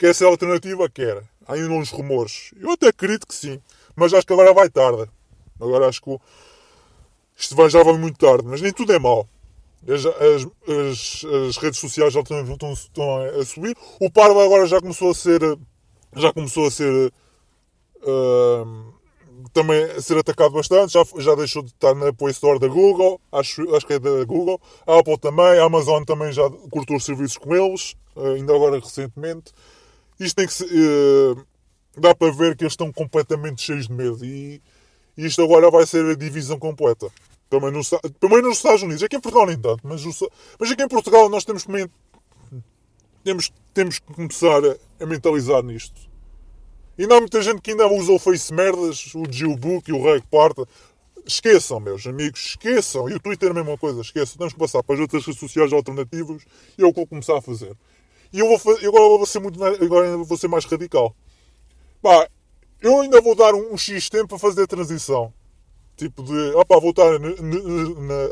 quer 0.00 0.14
ser 0.14 0.24
alternativa, 0.24 0.88
quer. 0.88 1.22
Há 1.46 1.52
ainda 1.52 1.74
uns 1.74 1.90
rumores. 1.90 2.52
Eu 2.58 2.70
até 2.70 2.88
acredito 2.88 3.26
que 3.26 3.34
sim. 3.34 3.60
Mas 3.94 4.14
acho 4.14 4.26
que 4.26 4.32
agora 4.32 4.54
vai 4.54 4.70
tarde. 4.70 5.10
Agora 5.60 5.88
acho 5.88 6.00
que 6.00 6.16
isto 7.36 7.68
já 7.68 7.82
vai 7.82 7.98
muito 7.98 8.16
tarde. 8.18 8.44
Mas 8.46 8.62
nem 8.62 8.72
tudo 8.72 8.94
é 8.94 8.98
mau. 8.98 9.28
As, 9.86 10.06
as, 10.06 11.24
as, 11.48 11.56
redes 11.58 11.78
sociais 11.78 12.14
já 12.14 12.20
estão, 12.20 12.42
estão, 12.42 12.72
estão 12.72 13.22
a 13.40 13.44
subir. 13.44 13.76
O 14.00 14.10
Parvo 14.10 14.40
agora 14.40 14.66
já 14.66 14.80
começou 14.80 15.10
a 15.10 15.14
ser. 15.14 15.40
Já 16.16 16.32
começou 16.32 16.66
a 16.66 16.70
ser. 16.70 17.12
Uh, 18.02 18.94
também 19.52 19.82
a 19.82 20.00
ser 20.00 20.16
atacado 20.16 20.52
bastante. 20.52 20.94
Já, 20.94 21.02
já 21.18 21.34
deixou 21.34 21.62
de 21.62 21.70
estar 21.70 21.94
na 21.94 22.10
Play 22.10 22.30
Store 22.30 22.58
da 22.58 22.68
Google. 22.68 23.20
Acho, 23.30 23.74
acho 23.76 23.86
que 23.86 23.94
é 23.94 23.98
da 23.98 24.24
Google. 24.24 24.58
A 24.86 24.98
Apple 24.98 25.18
também. 25.18 25.58
A 25.58 25.64
Amazon 25.64 26.04
também 26.04 26.32
já 26.32 26.48
cortou 26.70 26.96
os 26.96 27.04
serviços 27.04 27.36
com 27.36 27.54
eles. 27.54 27.94
Uh, 28.16 28.34
ainda 28.36 28.54
agora 28.54 28.78
recentemente. 28.78 29.52
Isto 30.20 30.36
tem 30.36 30.46
que 30.46 30.52
ser. 30.52 30.66
Uh, 30.66 31.44
dá 31.98 32.14
para 32.14 32.30
ver 32.30 32.54
que 32.54 32.62
eles 32.62 32.74
estão 32.74 32.92
completamente 32.92 33.62
cheios 33.62 33.88
de 33.88 33.92
medo. 33.92 34.24
E 34.24 34.60
isto 35.16 35.42
agora 35.42 35.70
vai 35.70 35.86
ser 35.86 36.04
a 36.04 36.14
divisão 36.14 36.58
completa. 36.58 37.10
Também, 37.48 37.72
no, 37.72 37.80
também 38.20 38.42
nos 38.42 38.58
Estados 38.58 38.82
Unidos. 38.82 39.02
Aqui 39.02 39.16
em 39.16 39.20
Portugal 39.20 39.46
nem 39.46 39.58
tanto, 39.58 39.80
mas, 39.82 40.04
mas 40.58 40.70
aqui 40.70 40.82
em 40.82 40.88
Portugal 40.88 41.28
nós 41.28 41.44
temos 41.44 41.64
que, 41.64 41.90
temos, 43.24 43.52
temos 43.74 43.98
que 43.98 44.12
começar 44.12 44.62
a, 44.64 44.76
a 45.02 45.06
mentalizar 45.06 45.62
nisto. 45.62 46.08
E 46.96 47.06
não 47.06 47.16
há 47.16 47.20
muita 47.20 47.40
gente 47.42 47.60
que 47.60 47.70
ainda 47.70 47.88
usa 47.88 48.12
o 48.12 48.18
Face 48.18 48.52
Merdas, 48.52 49.14
o 49.14 49.24
Geobook 49.28 49.90
e 49.90 49.92
o 49.92 50.02
Reg 50.02 50.22
Parta. 50.30 50.68
Esqueçam, 51.26 51.80
meus 51.80 52.06
amigos, 52.06 52.40
esqueçam. 52.40 53.08
E 53.08 53.14
o 53.14 53.20
Twitter 53.20 53.48
é 53.48 53.52
a 53.52 53.54
mesma 53.54 53.78
coisa, 53.78 54.00
esqueçam. 54.00 54.36
Temos 54.36 54.52
que 54.52 54.58
passar 54.58 54.82
para 54.82 54.96
as 54.96 55.00
outras 55.00 55.24
redes 55.24 55.40
sociais 55.40 55.72
alternativas 55.72 56.42
e 56.78 56.82
é 56.82 56.86
o 56.86 56.90
que 56.90 56.96
vou 56.96 57.06
começar 57.06 57.38
a 57.38 57.42
fazer. 57.42 57.74
E 58.32 58.38
eu 58.38 58.46
vou, 58.46 58.76
agora 58.76 59.08
vou 59.18 59.26
ser 59.26 59.40
muito 59.40 59.62
agora 59.64 60.16
vou 60.18 60.38
ser 60.38 60.48
mais 60.48 60.64
radical. 60.64 61.14
Pá, 62.00 62.28
eu 62.80 63.00
ainda 63.00 63.20
vou 63.20 63.34
dar 63.34 63.54
um, 63.54 63.74
um 63.74 63.76
X 63.76 64.08
tempo 64.08 64.28
para 64.28 64.38
fazer 64.38 64.62
a 64.62 64.66
transição. 64.66 65.32
Tipo 65.96 66.22
de, 66.22 66.54
opá, 66.54 66.78
vou 66.78 66.90
estar 66.90 67.10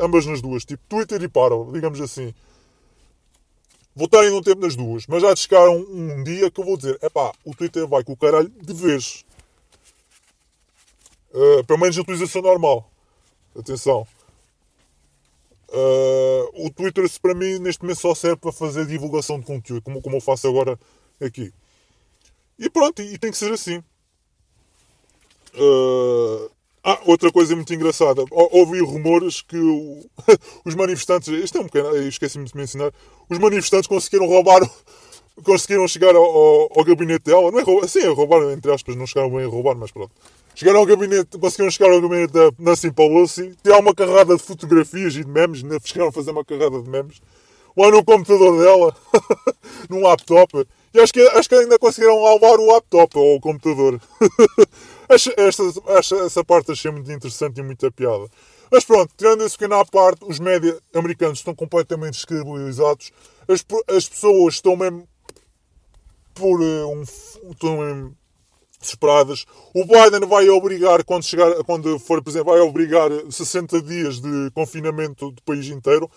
ambas 0.01 0.25
nas 0.25 0.41
duas. 0.41 0.65
Tipo 0.65 0.83
Twitter 0.89 1.23
e 1.23 1.29
Parvo, 1.29 1.71
digamos 1.73 2.01
assim. 2.01 2.33
Vou 3.95 4.07
estar 4.07 4.21
ainda 4.21 4.37
um 4.37 4.43
tempo 4.43 4.63
nas 4.63 4.77
duas. 4.77 5.07
Mas 5.07 5.23
já 5.23 5.35
chegar 5.35 5.69
um, 5.69 5.81
um 5.81 6.25
dia 6.25 6.51
que 6.51 6.61
eu 6.61 6.65
vou 6.65 6.77
dizer, 6.77 6.99
epá, 7.03 7.33
o 7.45 7.55
Twitter 7.55 7.87
vai 7.87 8.05
com 8.05 8.13
o 8.13 8.17
caralho 8.17 8.49
de 8.49 8.73
vez. 8.73 9.25
Uh, 11.31 11.65
pelo 11.65 11.81
menos 11.81 11.99
a 11.99 12.01
utilização 12.01 12.41
normal. 12.41 12.89
Atenção. 13.59 14.07
Uh, 15.71 16.67
o 16.67 16.71
Twitter, 16.71 17.05
para 17.21 17.35
mim, 17.35 17.59
neste 17.59 17.83
momento 17.83 18.01
só 18.01 18.15
serve 18.15 18.37
para 18.37 18.53
fazer 18.53 18.87
divulgação 18.87 19.39
de 19.39 19.47
conteúdo, 19.47 19.83
como, 19.83 20.01
como 20.01 20.17
eu 20.17 20.21
faço 20.21 20.49
agora 20.49 20.79
aqui. 21.21 21.53
E 22.59 22.71
pronto, 22.71 23.03
e, 23.03 23.19
tem 23.19 23.31
que 23.31 23.37
ser 23.37 23.53
assim. 23.53 23.79
Uh, 25.55 26.51
ah, 26.83 27.01
outra 27.05 27.31
coisa 27.31 27.55
muito 27.55 27.73
engraçada. 27.75 28.25
Ouvi 28.31 28.81
rumores 28.81 29.43
que 29.43 29.59
o, 29.59 30.05
os 30.65 30.75
manifestantes. 30.75 31.29
Isto 31.29 31.59
é 31.59 31.61
um 31.61 31.65
bocado. 31.65 31.97
Esqueci-me 31.99 32.47
de 32.47 32.57
mencionar. 32.57 32.93
Os 33.29 33.39
manifestantes 33.39 33.87
conseguiram 33.87 34.27
roubar. 34.27 34.69
Conseguiram 35.45 35.87
chegar 35.87 36.17
ao, 36.17 36.25
ao, 36.25 36.79
ao 36.79 36.85
gabinete 36.85 37.27
dela. 37.27 37.53
Não 37.53 37.61
é 37.61 37.63
roubar. 37.63 37.89
Sim, 37.89 38.01
é 38.01 38.09
roubar, 38.09 38.43
entre 38.53 38.73
aspas. 38.73 38.97
Não 38.97 39.07
chegaram 39.07 39.31
bem 39.31 39.45
a 39.45 39.49
roubar, 39.49 39.77
mas 39.77 39.91
pronto. 39.91 40.13
Chegaram 40.59 40.81
ao 40.81 40.87
gabinete. 40.87 41.39
Conseguiram 41.39 41.71
chegar 41.71 41.93
ao 41.93 42.01
gabinete 42.01 42.33
da 42.33 42.51
Nancy 42.59 42.91
Pelosi. 42.91 43.55
Tirar 43.63 43.79
uma 43.79 43.95
carrada 43.95 44.37
de 44.37 44.43
fotografias 44.43 45.15
e 45.15 45.23
de 45.23 45.31
memes. 45.31 45.63
Ainda 45.63 45.79
chegaram 45.85 46.09
a 46.09 46.13
fazer 46.13 46.33
uma 46.33 46.45
carrada 46.45 46.83
de 46.83 46.91
memes. 46.91 47.21
Lá 47.77 47.93
no 47.93 48.05
computador 48.05 48.59
dela. 48.59 48.97
num 49.89 50.03
laptop. 50.03 50.67
E 50.93 50.99
acho 50.99 51.13
que, 51.13 51.21
acho 51.21 51.49
que 51.49 51.55
ainda 51.55 51.79
conseguiram 51.79 52.17
roubar 52.17 52.59
o 52.59 52.67
laptop 52.73 53.17
ou 53.17 53.37
o 53.37 53.41
computador. 53.41 54.01
Esta, 55.11 55.33
esta, 55.39 56.17
essa 56.17 56.45
parte 56.45 56.71
achei 56.71 56.91
muito 56.91 57.11
interessante 57.11 57.59
e 57.59 57.63
muita 57.63 57.91
piada. 57.91 58.29
Mas 58.71 58.85
pronto, 58.85 59.11
tirando 59.17 59.43
esse 59.43 59.57
pequeno 59.57 59.77
à 59.77 59.85
parte, 59.87 60.23
os 60.23 60.39
média 60.39 60.79
americanos 60.95 61.39
estão 61.39 61.55
completamente 61.55 62.13
descredibilizados. 62.13 63.11
As, 63.49 63.65
as 63.97 64.07
pessoas 64.07 64.57
estão 64.57 64.77
mesmo 64.77 65.09
por 66.35 66.61
eh, 66.61 66.85
um, 66.85 67.03
estão 67.51 67.79
mesmo 67.79 68.18
desesperadas. 68.81 69.45
O 69.75 69.85
Biden 69.85 70.29
vai 70.29 70.49
obrigar, 70.49 71.05
quando, 71.05 71.25
chegar, 71.25 71.53
quando 71.65 71.99
for 71.99 72.23
presidente, 72.23 72.47
vai 72.47 72.61
obrigar 72.61 73.11
60 73.31 73.83
dias 73.83 74.21
de 74.21 74.51
confinamento 74.55 75.31
do 75.31 75.43
país 75.43 75.67
inteiro. 75.69 76.11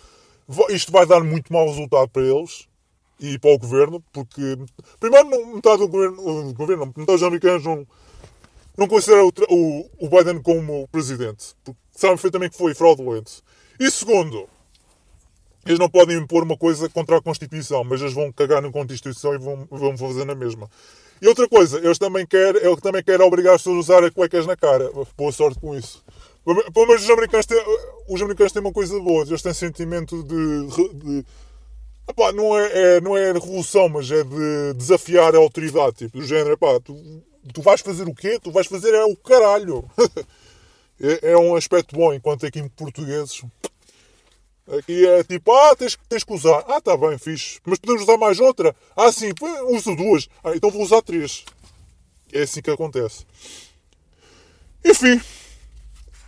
Isto 0.69 0.91
vai 0.91 1.05
dar 1.05 1.23
muito 1.23 1.51
mau 1.51 1.67
resultado 1.67 2.09
para 2.09 2.23
eles 2.23 2.67
e 3.19 3.37
para 3.39 3.51
o 3.51 3.57
governo, 3.57 4.03
porque 4.11 4.57
primeiro 4.99 5.53
metade 5.53 5.77
do 5.79 5.87
governo, 5.87 6.53
governo 6.53 6.85
metade 6.87 7.05
dos 7.05 7.23
americanos 7.23 7.63
não 7.63 7.87
não 8.77 8.87
considera 8.87 9.23
o, 9.23 9.31
o, 9.49 9.89
o 9.99 10.09
Biden 10.09 10.41
como 10.41 10.87
presidente, 10.87 11.55
porque 11.63 11.79
sabem 11.91 12.15
perfeitamente 12.15 12.51
que 12.51 12.57
foi 12.57 12.73
fraudulento. 12.73 13.43
E 13.79 13.91
segundo, 13.91 14.47
eles 15.65 15.77
não 15.77 15.89
podem 15.89 16.17
impor 16.17 16.43
uma 16.43 16.57
coisa 16.57 16.89
contra 16.89 17.17
a 17.17 17.21
Constituição, 17.21 17.83
mas 17.83 18.01
eles 18.01 18.13
vão 18.13 18.31
cagar 18.31 18.61
na 18.61 18.71
Constituição 18.71 19.35
e 19.35 19.37
vão, 19.37 19.67
vão 19.69 19.97
fazer 19.97 20.25
na 20.25 20.35
mesma. 20.35 20.69
E 21.21 21.27
outra 21.27 21.47
coisa, 21.47 21.77
eles 21.77 21.99
também 21.99 22.25
querem, 22.25 22.61
ele 22.61 22.77
também 22.77 23.03
quer 23.03 23.21
obrigar 23.21 23.55
as 23.55 23.61
pessoas 23.61 23.89
a 23.89 23.97
usar 23.97 24.11
cuecas 24.11 24.47
na 24.47 24.57
cara. 24.57 24.89
Boa 25.15 25.31
sorte 25.31 25.59
com 25.59 25.75
isso. 25.75 26.03
Pelo 26.43 26.87
menos 26.87 27.03
os 27.03 27.09
americanos 27.09 27.45
têm, 27.45 27.63
os 28.09 28.21
americanos 28.21 28.51
têm 28.51 28.61
uma 28.61 28.73
coisa 28.73 28.99
boa, 28.99 29.23
eles 29.23 29.41
têm 29.41 29.53
sentimento 29.53 30.23
de. 30.23 30.67
de 30.95 31.25
epá, 32.09 32.31
não, 32.31 32.57
é, 32.57 32.97
é, 32.97 33.01
não 33.01 33.15
é 33.15 33.31
revolução, 33.31 33.87
mas 33.87 34.09
é 34.09 34.23
de 34.23 34.73
desafiar 34.75 35.35
a 35.35 35.37
autoridade. 35.37 35.97
Tipo, 35.97 36.17
do 36.17 36.25
género, 36.25 36.53
epá, 36.53 36.79
tu 36.79 36.95
tu 37.53 37.61
vais 37.61 37.81
fazer 37.81 38.07
o 38.07 38.13
quê? 38.13 38.39
Tu 38.41 38.51
vais 38.51 38.67
fazer 38.67 38.93
é 38.93 39.03
o 39.03 39.15
caralho. 39.15 39.89
é, 41.01 41.31
é, 41.31 41.37
um 41.37 41.55
aspecto 41.55 41.95
bom, 41.95 42.13
enquanto 42.13 42.45
aqui 42.45 42.59
em 42.59 42.67
portugueses. 42.67 43.43
Aqui 44.67 45.05
é 45.07 45.23
tipo, 45.23 45.51
ah, 45.51 45.75
tens, 45.75 45.97
tens 46.07 46.23
que 46.23 46.33
usar. 46.33 46.63
Ah, 46.67 46.79
tá 46.79 46.95
bem, 46.95 47.17
fixe. 47.17 47.59
Mas 47.65 47.79
podemos 47.79 48.03
usar 48.03 48.17
mais 48.17 48.39
outra? 48.39 48.75
Ah, 48.95 49.11
sim, 49.11 49.31
uso 49.67 49.95
duas. 49.95 50.29
Ah, 50.43 50.55
então 50.55 50.69
vou 50.69 50.81
usar 50.81 51.01
três. 51.01 51.43
É 52.31 52.43
assim 52.43 52.61
que 52.61 52.69
acontece. 52.69 53.25
Enfim. 54.85 55.19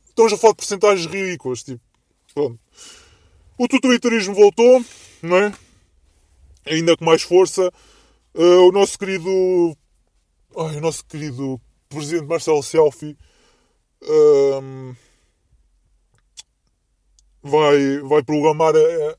estamos 0.08 0.32
a 0.32 0.36
falar 0.36 0.52
de 0.52 0.56
porcentagens 0.58 1.06
ridículas. 1.06 1.62
Tipo, 1.62 1.80
pronto. 2.34 2.58
O 3.58 3.68
totalitarismo 3.68 4.34
voltou, 4.34 4.84
não 5.22 5.36
é? 5.36 5.52
Ainda 6.66 6.96
com 6.96 7.04
mais 7.04 7.22
força. 7.22 7.70
Uh, 8.34 8.68
o 8.68 8.72
nosso 8.72 8.98
querido 8.98 9.76
ai, 10.56 10.76
o 10.76 10.80
nosso 10.80 11.04
querido 11.04 11.60
presidente 11.88 12.26
Marcelo 12.26 12.62
Selfie 12.62 13.16
hum, 14.02 14.94
vai, 17.42 17.98
vai 18.00 18.22
programar. 18.22 18.74
eh, 18.76 19.16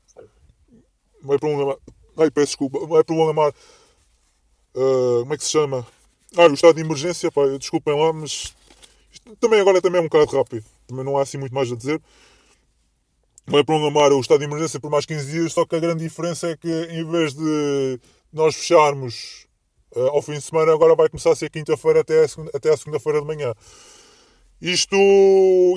vai 1.22 1.38
programar. 1.38 1.76
Ai, 2.16 2.30
peço 2.30 2.46
desculpa. 2.48 2.86
Vai 2.86 3.04
programar. 3.04 3.52
eh, 4.74 5.20
como 5.20 5.34
é 5.34 5.36
que 5.36 5.44
se 5.44 5.50
chama? 5.50 5.86
Ah, 6.36 6.46
o 6.46 6.54
estado 6.54 6.74
de 6.74 6.80
emergência. 6.82 7.30
Pá, 7.30 7.42
desculpem 7.58 7.94
lá, 7.98 8.12
mas. 8.12 8.54
Também 9.40 9.60
agora 9.60 9.80
também 9.80 10.00
é 10.00 10.02
um 10.02 10.08
bocado 10.08 10.36
rápido. 10.36 10.64
Também 10.86 11.04
não 11.04 11.16
há 11.16 11.22
assim 11.22 11.38
muito 11.38 11.54
mais 11.54 11.70
a 11.72 11.76
dizer. 11.76 12.00
Vai 13.46 13.62
prolongar 13.62 14.12
o 14.12 14.20
estado 14.20 14.38
de 14.40 14.46
emergência 14.46 14.80
por 14.80 14.90
mais 14.90 15.04
15 15.06 15.30
dias, 15.30 15.52
só 15.52 15.66
que 15.66 15.76
a 15.76 15.80
grande 15.80 16.02
diferença 16.02 16.48
é 16.48 16.56
que 16.56 16.68
em 16.68 17.04
vez 17.04 17.34
de 17.34 18.00
nós 18.34 18.54
fecharmos 18.56 19.46
eh, 19.94 20.08
ao 20.08 20.20
fim 20.20 20.32
de 20.34 20.42
semana, 20.42 20.72
agora 20.72 20.94
vai 20.94 21.08
começar 21.08 21.30
a 21.32 21.36
ser 21.36 21.48
quinta-feira 21.50 22.00
até 22.00 22.70
a 22.72 22.76
segunda-feira 22.76 23.20
de 23.20 23.26
manhã. 23.26 23.54
Isto, 24.60 24.96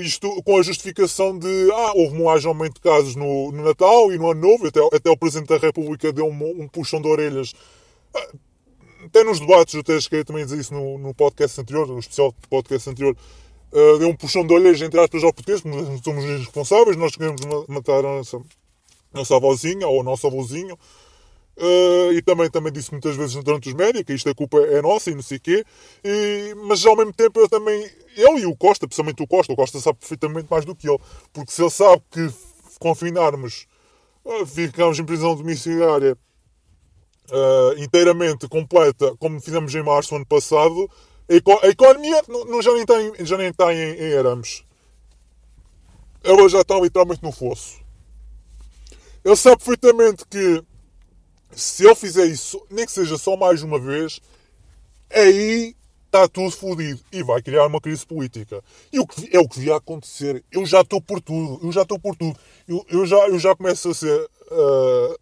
isto 0.02 0.42
com 0.44 0.58
a 0.58 0.62
justificação 0.62 1.38
de 1.38 1.70
ah, 1.74 1.92
houve 1.96 2.22
um 2.22 2.30
aumento 2.30 2.76
de 2.76 2.82
casos 2.82 3.16
no, 3.16 3.52
no 3.52 3.64
Natal 3.64 4.12
e 4.14 4.18
no 4.18 4.32
Ano 4.32 4.42
Novo, 4.42 4.68
até, 4.68 4.80
até 4.96 5.10
o 5.10 5.18
Presidente 5.18 5.50
da 5.50 5.58
República 5.58 6.12
deu 6.14 6.26
um, 6.26 6.62
um 6.64 6.68
puxão 6.68 7.02
de 7.02 7.08
orelhas. 7.08 7.54
Ah, 8.16 8.28
Até 9.06 9.24
nos 9.24 9.40
debates, 9.40 9.74
eu 9.74 9.82
até 9.82 10.00
cheguei 10.00 10.24
também 10.24 10.44
a 10.44 10.46
dizer 10.46 10.60
isso 10.60 10.74
no, 10.74 10.98
no 10.98 11.14
podcast 11.14 11.60
anterior, 11.62 11.88
no 11.88 12.00
especial 12.00 12.34
podcast 12.50 12.90
anterior, 12.90 13.16
ah, 13.74 13.98
deu 14.00 14.10
um 14.10 14.16
puxão 14.16 14.46
de 14.46 14.54
orelhas, 14.54 14.82
entre 14.82 15.00
aspas, 15.00 15.24
ao 15.24 15.34
português, 15.34 15.62
porque 15.62 16.04
somos 16.04 16.24
os 16.24 16.40
responsáveis, 16.40 16.96
nós 16.98 17.16
queremos 17.16 17.42
ma- 17.46 17.66
matar 17.68 18.00
a 18.00 18.18
nossa, 18.18 18.40
nossa 19.14 19.36
avózinha 19.36 19.88
ou 19.88 20.00
o 20.00 20.04
nosso 20.04 20.26
avôzinho. 20.28 20.78
Uh, 21.60 22.14
e 22.14 22.22
também, 22.22 22.52
também 22.52 22.72
disse 22.72 22.92
muitas 22.92 23.16
vezes 23.16 23.34
durante 23.44 23.68
os 23.68 23.74
média 23.74 24.04
que 24.04 24.14
isto 24.14 24.30
a 24.30 24.36
culpa 24.36 24.60
é 24.60 24.80
nossa 24.80 25.10
e 25.10 25.16
não 25.16 25.24
sei 25.24 25.38
o 25.38 25.42
quê. 25.42 25.66
E, 26.04 26.54
mas 26.68 26.86
ao 26.86 26.96
mesmo 26.96 27.14
tempo 27.14 27.40
eu 27.40 27.50
também. 27.50 27.90
Ele 28.16 28.42
e 28.42 28.46
o 28.46 28.56
Costa, 28.56 28.88
principalmente 28.88 29.24
o 29.24 29.28
Costa, 29.28 29.54
o 29.54 29.56
Costa 29.56 29.80
sabe 29.80 29.98
perfeitamente 30.00 30.48
mais 30.50 30.66
do 30.66 30.76
que 30.76 30.88
ele. 30.88 31.00
Porque 31.34 31.52
se 31.52 31.62
ele 31.62 31.72
sabe 31.72 32.02
que 32.12 32.30
confinarmos, 32.80 33.66
uh, 34.24 34.46
ficamos 34.46 35.00
em 35.00 35.04
prisão 35.04 35.36
domiciliária 35.36 36.16
uh, 37.32 37.80
inteiramente 37.82 38.48
completa, 38.48 39.16
como 39.18 39.42
fizemos 39.42 39.74
em 39.74 39.84
março 39.84 40.12
do 40.12 40.18
ano 40.18 40.26
passado, 40.28 40.90
a, 41.30 41.34
eco- 41.34 41.60
a 41.64 41.68
economia 41.68 42.24
não, 42.28 42.46
não- 42.46 42.62
já 42.62 42.72
nem 42.72 42.82
está, 42.82 43.02
em, 43.02 43.26
já 43.26 43.38
nem 43.38 43.48
está 43.50 43.74
em, 43.74 43.94
em 44.00 44.16
arames. 44.16 44.64
Ela 46.24 46.48
já 46.50 46.62
está 46.62 46.80
literalmente 46.80 47.24
no 47.24 47.32
fosso. 47.32 47.80
Ele 49.24 49.36
sabe 49.36 49.58
perfeitamente 49.58 50.24
que 50.30 50.64
se 51.52 51.86
ele 51.86 51.96
fizer 51.96 52.26
isso, 52.26 52.62
nem 52.70 52.86
que 52.86 52.92
seja 52.92 53.18
só 53.18 53.36
mais 53.36 53.64
uma 53.64 53.80
vez, 53.80 54.20
aí 55.12 55.76
está 56.06 56.28
tudo 56.28 56.52
fodido 56.52 57.00
e 57.12 57.22
vai 57.22 57.42
criar 57.42 57.66
uma 57.68 57.80
crise 57.80 58.06
política. 58.06 58.64
E 58.92 59.00
o 59.00 59.06
que, 59.06 59.36
é 59.36 59.40
o 59.40 59.48
que 59.48 59.60
devia 59.60 59.76
acontecer. 59.76 60.44
Eu 60.52 60.66
já 60.66 60.82
estou 60.82 61.02
por 61.02 61.22
tudo, 61.22 61.66
eu 61.66 61.72
já 61.72 61.84
estou 61.84 62.00
por 62.00 62.16
tudo. 62.16 62.38
Eu, 62.68 62.86
eu, 62.90 63.06
já, 63.06 63.18
eu 63.28 63.40
já 63.40 63.56
começo 63.56 63.90
a 63.90 63.94
ser. 63.94 64.30
ah, 64.52 65.16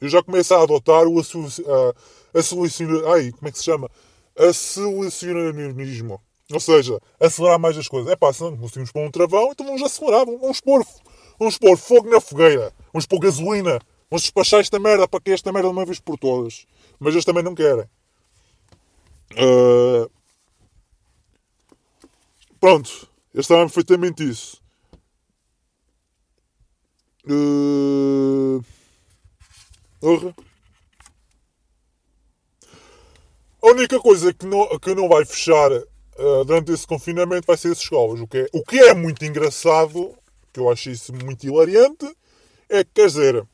eu 0.00 0.08
já 0.08 0.22
começo 0.22 0.52
a 0.52 0.62
adotar 0.62 1.06
o 1.06 1.20
a 1.20 2.42
solucionar. 2.42 3.12
Ai, 3.12 3.30
como 3.30 3.48
é 3.48 3.52
que 3.52 3.58
se 3.58 3.64
chama? 3.64 3.88
A 4.36 4.52
solucionismo. 4.52 6.20
Ou 6.52 6.60
seja, 6.60 6.98
acelerar 7.20 7.58
mais 7.58 7.78
as 7.78 7.86
coisas. 7.86 8.10
É 8.10 8.16
pá, 8.16 8.32
se 8.32 8.42
não 8.42 8.56
conseguimos 8.56 8.90
pôr 8.90 9.06
um 9.06 9.10
travão, 9.10 9.50
então 9.52 9.64
vamos 9.64 9.82
acelerar. 9.82 10.26
Vamos 10.26 10.60
pôr, 10.60 10.84
vamos 11.38 11.56
pôr 11.56 11.76
fogo 11.76 12.10
na 12.10 12.20
fogueira. 12.20 12.72
Vamos 12.92 13.06
pôr 13.06 13.20
gasolina. 13.20 13.78
Vamos 14.12 14.24
despachar 14.24 14.60
esta 14.60 14.78
merda 14.78 15.08
para 15.08 15.22
que 15.22 15.30
esta 15.30 15.50
merda 15.50 15.70
de 15.70 15.74
uma 15.74 15.86
vez 15.86 15.98
por 15.98 16.18
todas. 16.18 16.66
Mas 17.00 17.14
eles 17.14 17.24
também 17.24 17.42
não 17.42 17.54
querem. 17.54 17.88
Ah, 19.38 20.06
pronto. 22.60 23.08
Eles 23.32 23.46
sabem 23.46 23.64
perfeitamente 23.64 24.22
isso. 24.28 24.60
Porra. 29.98 30.34
A 33.62 33.66
única 33.68 33.98
coisa 33.98 34.34
que 34.34 34.44
não, 34.44 34.78
que 34.78 34.94
não 34.94 35.08
vai 35.08 35.24
fechar 35.24 35.72
ah, 35.72 36.44
durante 36.44 36.70
esse 36.70 36.86
confinamento 36.86 37.46
vai 37.46 37.56
ser 37.56 37.72
as 37.72 37.78
escolas. 37.78 38.20
O 38.20 38.26
que, 38.26 38.40
é, 38.40 38.48
o 38.52 38.62
que 38.62 38.78
é 38.78 38.92
muito 38.92 39.24
engraçado, 39.24 40.14
que 40.52 40.60
eu 40.60 40.70
acho 40.70 40.90
isso 40.90 41.14
muito 41.14 41.46
hilariante, 41.46 42.14
é 42.68 42.84
que, 42.84 42.90
quer 42.92 43.06
dizer, 43.06 43.48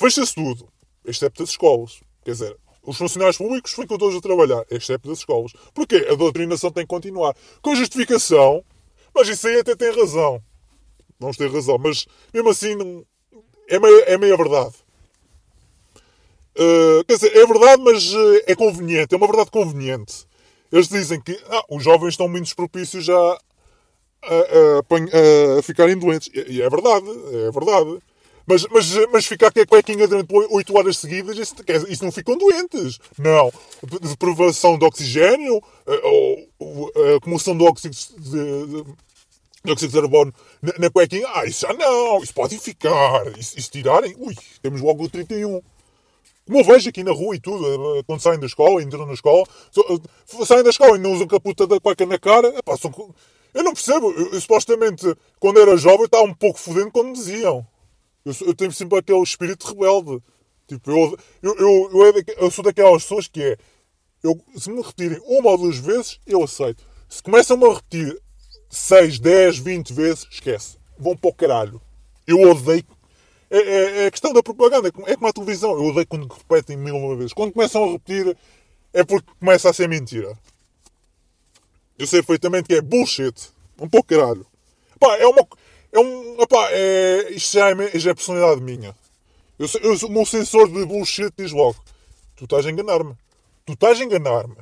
fecha-se 0.00 0.34
tudo, 0.34 0.68
excepto 1.04 1.42
as 1.42 1.50
escolas. 1.50 2.00
Quer 2.24 2.32
dizer, 2.32 2.56
os 2.82 2.96
funcionários 2.96 3.36
públicos 3.36 3.72
ficam 3.72 3.98
todos 3.98 4.16
a 4.16 4.20
trabalhar, 4.20 4.64
excepto 4.70 5.12
as 5.12 5.18
escolas. 5.18 5.52
Porquê? 5.74 6.06
A 6.10 6.14
doutrinação 6.14 6.70
tem 6.70 6.84
que 6.84 6.88
continuar. 6.88 7.36
Com 7.60 7.76
justificação, 7.76 8.64
mas 9.14 9.28
isso 9.28 9.46
aí 9.46 9.60
até 9.60 9.76
tem 9.76 9.94
razão. 9.94 10.42
Vamos 11.18 11.36
ter 11.36 11.50
razão, 11.52 11.76
mas 11.78 12.06
mesmo 12.32 12.48
assim 12.48 12.74
não, 12.74 13.04
é, 13.68 13.78
meia, 13.78 14.04
é 14.04 14.18
meia 14.18 14.36
verdade. 14.36 14.74
Uh, 16.56 17.04
quer 17.06 17.14
dizer, 17.14 17.36
é 17.36 17.46
verdade, 17.46 17.82
mas 17.82 18.12
uh, 18.12 18.42
é 18.46 18.54
conveniente, 18.54 19.14
é 19.14 19.16
uma 19.16 19.26
verdade 19.26 19.50
conveniente. 19.50 20.26
Eles 20.72 20.88
dizem 20.88 21.20
que 21.20 21.38
ah, 21.48 21.64
os 21.68 21.82
jovens 21.82 22.10
estão 22.10 22.28
muito 22.28 22.54
propícios 22.54 23.08
a, 23.08 23.14
a, 24.22 24.34
a, 24.34 25.58
a 25.58 25.62
ficarem 25.62 25.98
doentes. 25.98 26.30
E 26.32 26.62
é 26.62 26.70
verdade, 26.70 27.06
é 27.08 27.50
verdade. 27.50 28.00
Mas, 28.46 28.66
mas, 28.70 28.86
mas 29.12 29.26
ficar 29.26 29.52
com 29.52 29.60
a 29.60 29.66
cuequinha 29.66 30.08
durante 30.08 30.32
8 30.32 30.76
horas 30.76 30.96
seguidas, 30.98 31.38
isso, 31.38 31.54
isso 31.88 32.04
não 32.04 32.10
ficam 32.12 32.36
doentes. 32.36 32.98
Não. 33.18 33.52
Deprivação 34.02 34.78
de 34.78 34.84
oxigênio, 34.84 35.62
ou, 36.02 36.92
a 36.96 37.16
acumulação 37.16 37.56
de 37.56 37.64
óxido 37.64 37.94
de, 38.18 38.84
de, 39.64 39.74
de 39.86 39.88
carbono 39.88 40.32
na, 40.60 40.72
na 40.78 40.90
cuequinha. 40.90 41.26
Ah, 41.34 41.44
isso 41.46 41.60
já 41.66 41.72
não, 41.72 42.22
isso 42.22 42.34
pode 42.34 42.58
ficar. 42.58 43.26
Isso, 43.38 43.58
isso 43.58 43.70
tirarem, 43.70 44.14
ui, 44.18 44.34
temos 44.62 44.80
logo 44.80 45.04
o 45.04 45.08
31. 45.08 45.60
Como 46.46 46.58
eu 46.58 46.64
vejo 46.64 46.88
aqui 46.88 47.04
na 47.04 47.12
rua 47.12 47.36
e 47.36 47.40
tudo, 47.40 47.64
eh, 47.98 48.02
quando 48.04 48.20
saem 48.20 48.40
da 48.40 48.46
escola, 48.46 48.82
entram 48.82 49.06
na 49.06 49.12
escola, 49.12 49.44
eh, 49.76 50.44
saem 50.44 50.64
da 50.64 50.70
escola 50.70 50.96
e 50.96 51.00
não 51.00 51.12
usam 51.12 51.28
caputa 51.28 51.64
da 51.64 51.78
cueca 51.78 52.04
na 52.04 52.18
cara, 52.18 52.52
co- 52.92 53.14
eu 53.54 53.62
não 53.62 53.72
percebo. 53.72 54.10
Eu, 54.10 54.40
supostamente, 54.40 55.14
quando 55.38 55.60
era 55.60 55.76
jovem, 55.76 56.06
estava 56.06 56.24
um 56.24 56.34
pouco 56.34 56.58
fodendo 56.58 56.90
quando 56.90 57.12
diziam. 57.12 57.64
Eu, 58.24 58.34
eu 58.46 58.54
tenho 58.54 58.72
sempre 58.72 58.98
aquele 58.98 59.22
espírito 59.22 59.66
rebelde. 59.68 60.22
Tipo, 60.68 60.90
eu, 60.90 61.18
eu, 61.42 61.90
eu, 61.92 62.06
é 62.06 62.24
eu 62.36 62.50
sou 62.50 62.62
daquelas 62.64 63.02
pessoas 63.02 63.26
que 63.26 63.42
é. 63.42 63.56
Eu, 64.22 64.38
se 64.56 64.70
me 64.70 64.82
repetirem 64.82 65.20
uma 65.24 65.50
ou 65.50 65.58
duas 65.58 65.78
vezes, 65.78 66.20
eu 66.26 66.42
aceito. 66.42 66.84
Se 67.08 67.22
começam-me 67.22 67.64
a 67.66 67.74
repetir 67.74 68.20
6, 68.68 69.18
10, 69.18 69.58
20 69.58 69.92
vezes, 69.92 70.26
esquece. 70.30 70.76
Vão 70.98 71.16
para 71.16 71.30
o 71.30 71.34
caralho. 71.34 71.80
Eu 72.26 72.40
odeio. 72.42 72.84
É, 73.50 73.58
é, 73.58 74.02
é 74.02 74.06
a 74.06 74.10
questão 74.10 74.32
da 74.32 74.42
propaganda. 74.42 74.88
É 74.88 74.90
como- 74.92 75.08
É 75.08 75.14
a 75.20 75.32
televisão. 75.32 75.72
Eu 75.72 75.86
odeio 75.86 76.06
quando 76.06 76.28
repetem 76.32 76.76
mil 76.76 76.94
uma 76.96 77.16
vez. 77.16 77.32
Quando 77.32 77.52
começam 77.52 77.82
a 77.82 77.92
repetir, 77.92 78.36
é 78.92 79.02
porque 79.02 79.28
começa 79.40 79.70
a 79.70 79.72
ser 79.72 79.88
mentira. 79.88 80.38
Eu 81.98 82.06
sei 82.06 82.20
perfeitamente 82.20 82.68
que 82.68 82.74
é 82.74 82.80
bullshit. 82.80 83.34
Um 83.80 83.88
pouco 83.88 84.08
caralho. 84.08 84.46
Pá, 84.98 85.16
é 85.16 85.26
uma. 85.26 85.46
É 85.92 85.98
um. 85.98 86.40
Epá, 86.40 86.68
é, 86.70 87.30
isto 87.32 87.54
já 87.54 87.70
é, 87.70 87.98
já 87.98 88.10
é 88.10 88.14
personalidade 88.14 88.60
minha. 88.62 88.96
Eu, 89.58 89.66
eu, 89.82 89.94
o 90.06 90.10
meu 90.10 90.24
sensor 90.24 90.68
de 90.68 90.84
bullshit 90.86 91.32
diz 91.36 91.52
logo: 91.52 91.76
Tu 92.36 92.44
estás 92.44 92.64
a 92.66 92.70
enganar-me. 92.70 93.14
Tu 93.66 93.72
estás 93.74 94.00
a 94.00 94.04
enganar-me. 94.04 94.56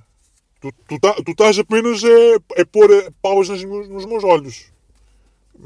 Tu, 0.60 0.72
tu, 0.88 0.98
tá- 0.98 1.14
tu 1.24 1.30
estás 1.30 1.58
apenas 1.58 2.02
a, 2.02 2.60
a 2.62 2.66
pôr 2.66 2.88
paus 3.22 3.48
nas- 3.48 3.62
nos 3.62 4.04
meus 4.06 4.24
olhos. 4.24 4.66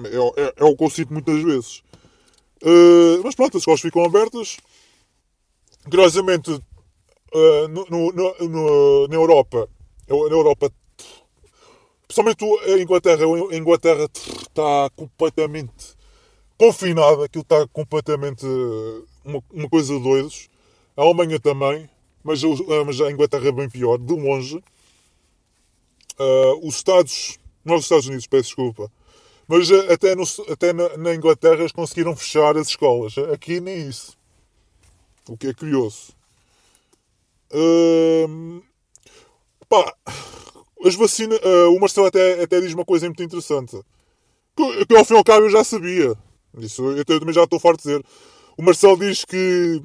É, 0.05 0.43
é, 0.43 0.55
é 0.59 0.65
o 0.65 0.77
que 0.77 0.85
eu 0.85 0.91
sinto 0.91 1.13
muitas 1.13 1.43
vezes. 1.43 1.83
Uh, 2.63 3.23
mas 3.25 3.35
pronto, 3.35 3.57
as 3.57 3.63
escolas 3.63 3.81
ficam 3.81 4.05
abertas. 4.05 4.59
Curiosamente, 5.85 6.51
uh, 6.53 7.69
no- 7.69 7.87
no- 7.91 8.13
no- 8.49 9.09
na 9.09 9.15
Europa, 9.15 9.69
na 10.09 10.15
Europa, 10.15 10.71
principalmente 12.13 12.45
a 12.71 12.79
Inglaterra, 12.79 13.25
a 13.25 13.57
Inglaterra 13.57 14.05
está 14.13 14.91
completamente 14.95 15.97
confinada, 16.59 17.25
aquilo 17.25 17.43
está 17.43 17.67
completamente 17.69 18.45
uh, 18.45 19.07
uma, 19.25 19.43
uma 19.51 19.69
coisa 19.69 19.95
de 19.95 20.03
doidos. 20.03 20.49
A 20.95 21.03
Alemanha 21.03 21.41
também, 21.41 21.89
mas, 22.23 22.43
uh, 22.43 22.85
mas 22.85 23.01
a 23.01 23.11
Inglaterra 23.11 23.49
é 23.49 23.53
bem 23.53 23.69
pior, 23.69 23.97
de 23.97 24.13
longe. 24.13 24.63
Uh, 26.19 26.69
os 26.69 26.77
Estados, 26.77 27.39
não 27.65 27.77
os 27.77 27.85
Estados 27.85 28.07
Unidos, 28.07 28.27
peço 28.27 28.49
desculpa, 28.49 28.93
mas 29.49 29.71
até, 29.91 30.15
no- 30.15 30.25
até 30.51 30.73
na, 30.75 30.97
na 30.99 31.15
Inglaterra 31.15 31.61
eles 31.61 31.73
conseguiram 31.73 32.15
fechar 32.15 32.57
as 32.59 32.69
escolas. 32.69 33.17
Aqui 33.33 33.59
nem 33.59 33.89
isso. 33.89 34.17
O 35.29 35.37
que 35.37 35.49
é 35.49 35.55
curioso. 35.55 36.13
Hum, 37.55 38.63
pá, 39.69 39.95
as 40.85 40.95
vacinas. 40.95 41.39
ah, 41.43 41.69
o 41.71 41.79
Marcelo 41.79 42.07
até, 42.07 42.43
até 42.43 42.61
diz 42.61 42.75
uma 42.75 42.85
coisa 42.85 43.07
muito 43.07 43.23
interessante. 43.23 43.79
Que, 44.57 44.87
que 44.87 44.97
ao 44.97 45.05
fim 45.05 45.15
e 45.15 45.17
ao 45.17 45.25
cabo 45.25 45.47
eu 45.47 45.51
já 45.51 45.65
sabia. 45.65 46.15
Isso 46.59 46.83
eu, 46.83 46.99
eu 46.99 47.05
também 47.05 47.33
já 47.33 47.45
estou 47.45 47.59
farto 47.59 47.83
de 47.83 47.89
dizer. 47.89 48.05
O 48.57 48.63
Marcelo 48.63 48.99
diz 48.99 49.25
que. 49.25 49.83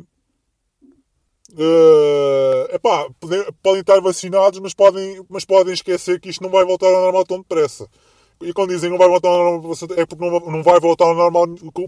Uh, 1.54 2.76
epá, 2.76 3.10
podem, 3.20 3.46
podem 3.64 3.80
estar 3.80 4.02
vacinados, 4.02 4.60
mas 4.60 4.74
podem, 4.74 5.24
mas 5.30 5.46
podem 5.46 5.74
esquecer 5.74 6.20
que 6.20 6.30
isto 6.30 6.44
não 6.44 6.50
vai 6.50 6.66
voltar 6.66 6.88
ao 6.88 7.04
normal 7.04 7.26
tão 7.26 7.40
depressa. 7.40 7.88
E 8.42 8.52
quando 8.54 8.70
dizem 8.70 8.90
não 8.90 8.98
vai 8.98 9.08
voltar 9.08 9.30
ao 9.30 9.62
normal, 9.62 9.74
é 9.96 10.06
porque 10.06 10.24
não, 10.24 10.40
não 10.40 10.62
vai 10.62 10.80
voltar 10.80 11.06
ao 11.06 11.16
normal 11.16 11.46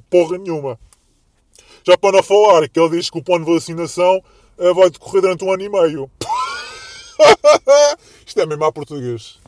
porra 0.10 0.38
nenhuma. 0.38 0.80
Já 1.86 1.98
para 1.98 2.18
não 2.18 2.24
falar 2.24 2.68
que 2.70 2.80
ele 2.80 2.98
diz 2.98 3.10
que 3.10 3.20
o 3.20 3.24
plano 3.24 3.46
de 3.46 3.54
vacinação 3.54 4.24
uh, 4.58 4.74
vai 4.74 4.90
decorrer 4.90 5.22
durante 5.22 5.44
um 5.44 5.52
ano 5.52 5.64
e 5.64 5.70
meio. 5.70 6.12
Isto 8.26 8.40
é 8.42 8.46
mesmo 8.46 8.64
a 8.66 8.72
português. 8.72 9.40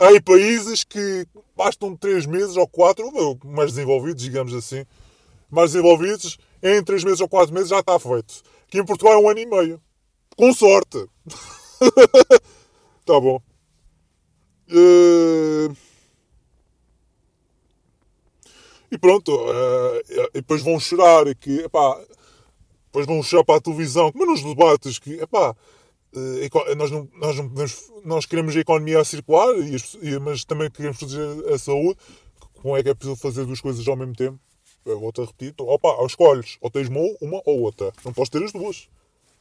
Há 0.00 0.08
aí 0.08 0.20
países 0.20 0.82
que 0.82 1.26
bastam 1.56 1.96
3 1.96 2.26
meses 2.26 2.56
ou 2.56 2.66
4, 2.66 3.04
mais 3.44 3.72
desenvolvidos, 3.72 4.22
digamos 4.22 4.52
assim, 4.52 4.84
mais 5.50 5.72
desenvolvidos, 5.72 6.38
em 6.62 6.82
3 6.82 7.04
meses 7.04 7.20
ou 7.20 7.28
4 7.28 7.54
meses 7.54 7.68
já 7.68 7.78
está 7.78 7.98
feito. 7.98 8.42
Aqui 8.66 8.78
em 8.78 8.84
Portugal 8.84 9.14
é 9.14 9.18
um 9.18 9.28
ano 9.28 9.40
e 9.40 9.46
meio. 9.46 9.80
Com 10.36 10.52
sorte. 10.52 11.06
tá 13.06 13.20
bom. 13.20 13.40
Uh... 14.68 15.76
E 18.90 18.98
pronto, 18.98 19.34
uh, 19.34 20.28
e 20.32 20.40
depois 20.40 20.62
vão 20.62 20.78
chorar 20.78 21.24
que, 21.34 21.62
epá, 21.62 22.00
depois 22.86 23.06
vão 23.06 23.20
chorar 23.24 23.42
para 23.42 23.56
a 23.56 23.60
televisão, 23.60 24.12
como 24.12 24.26
nos 24.26 24.40
debates, 24.40 25.00
que, 25.00 25.14
epá, 25.14 25.56
nós, 26.76 26.90
não, 26.90 27.08
nós, 27.14 27.36
não 27.36 27.48
podemos, 27.48 27.92
nós 28.04 28.26
queremos 28.26 28.56
a 28.56 28.60
economia 28.60 29.04
circular, 29.04 29.48
mas 30.22 30.44
também 30.44 30.70
queremos 30.70 30.98
proteger 30.98 31.52
a 31.52 31.58
saúde. 31.58 31.98
Como 32.62 32.76
é 32.76 32.82
que 32.82 32.88
é 32.88 32.94
possível 32.94 33.16
fazer 33.16 33.44
duas 33.44 33.60
coisas 33.60 33.86
ao 33.86 33.96
mesmo 33.96 34.14
tempo? 34.14 34.38
Eu 34.84 35.00
vou-te 35.00 35.20
a 35.20 35.24
repetir. 35.24 35.48
Então, 35.48 35.66
opa, 35.66 35.96
escolhes, 36.06 36.56
ou 36.60 36.70
tens 36.70 36.88
uma 36.88 37.42
ou 37.44 37.60
outra. 37.60 37.92
Não 38.04 38.12
podes 38.12 38.30
ter 38.30 38.42
as 38.42 38.52
duas. 38.52 38.88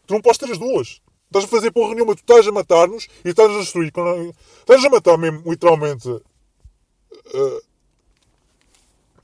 Tu 0.05 0.13
não 0.13 0.21
podes 0.21 0.37
ter 0.37 0.51
as 0.51 0.57
duas. 0.57 1.01
Estás 1.27 1.45
a 1.45 1.47
fazer 1.47 1.71
porra 1.71 1.95
nenhuma, 1.95 2.15
tu 2.15 2.19
estás 2.19 2.47
a 2.47 2.51
matar-nos 2.51 3.07
e 3.25 3.29
estás 3.29 3.51
a 3.51 3.59
destruir. 3.59 3.91
Estás 4.59 4.85
a 4.85 4.89
matar 4.89 5.17
mesmo, 5.17 5.41
literalmente. 5.49 6.07
Uh, 6.07 7.61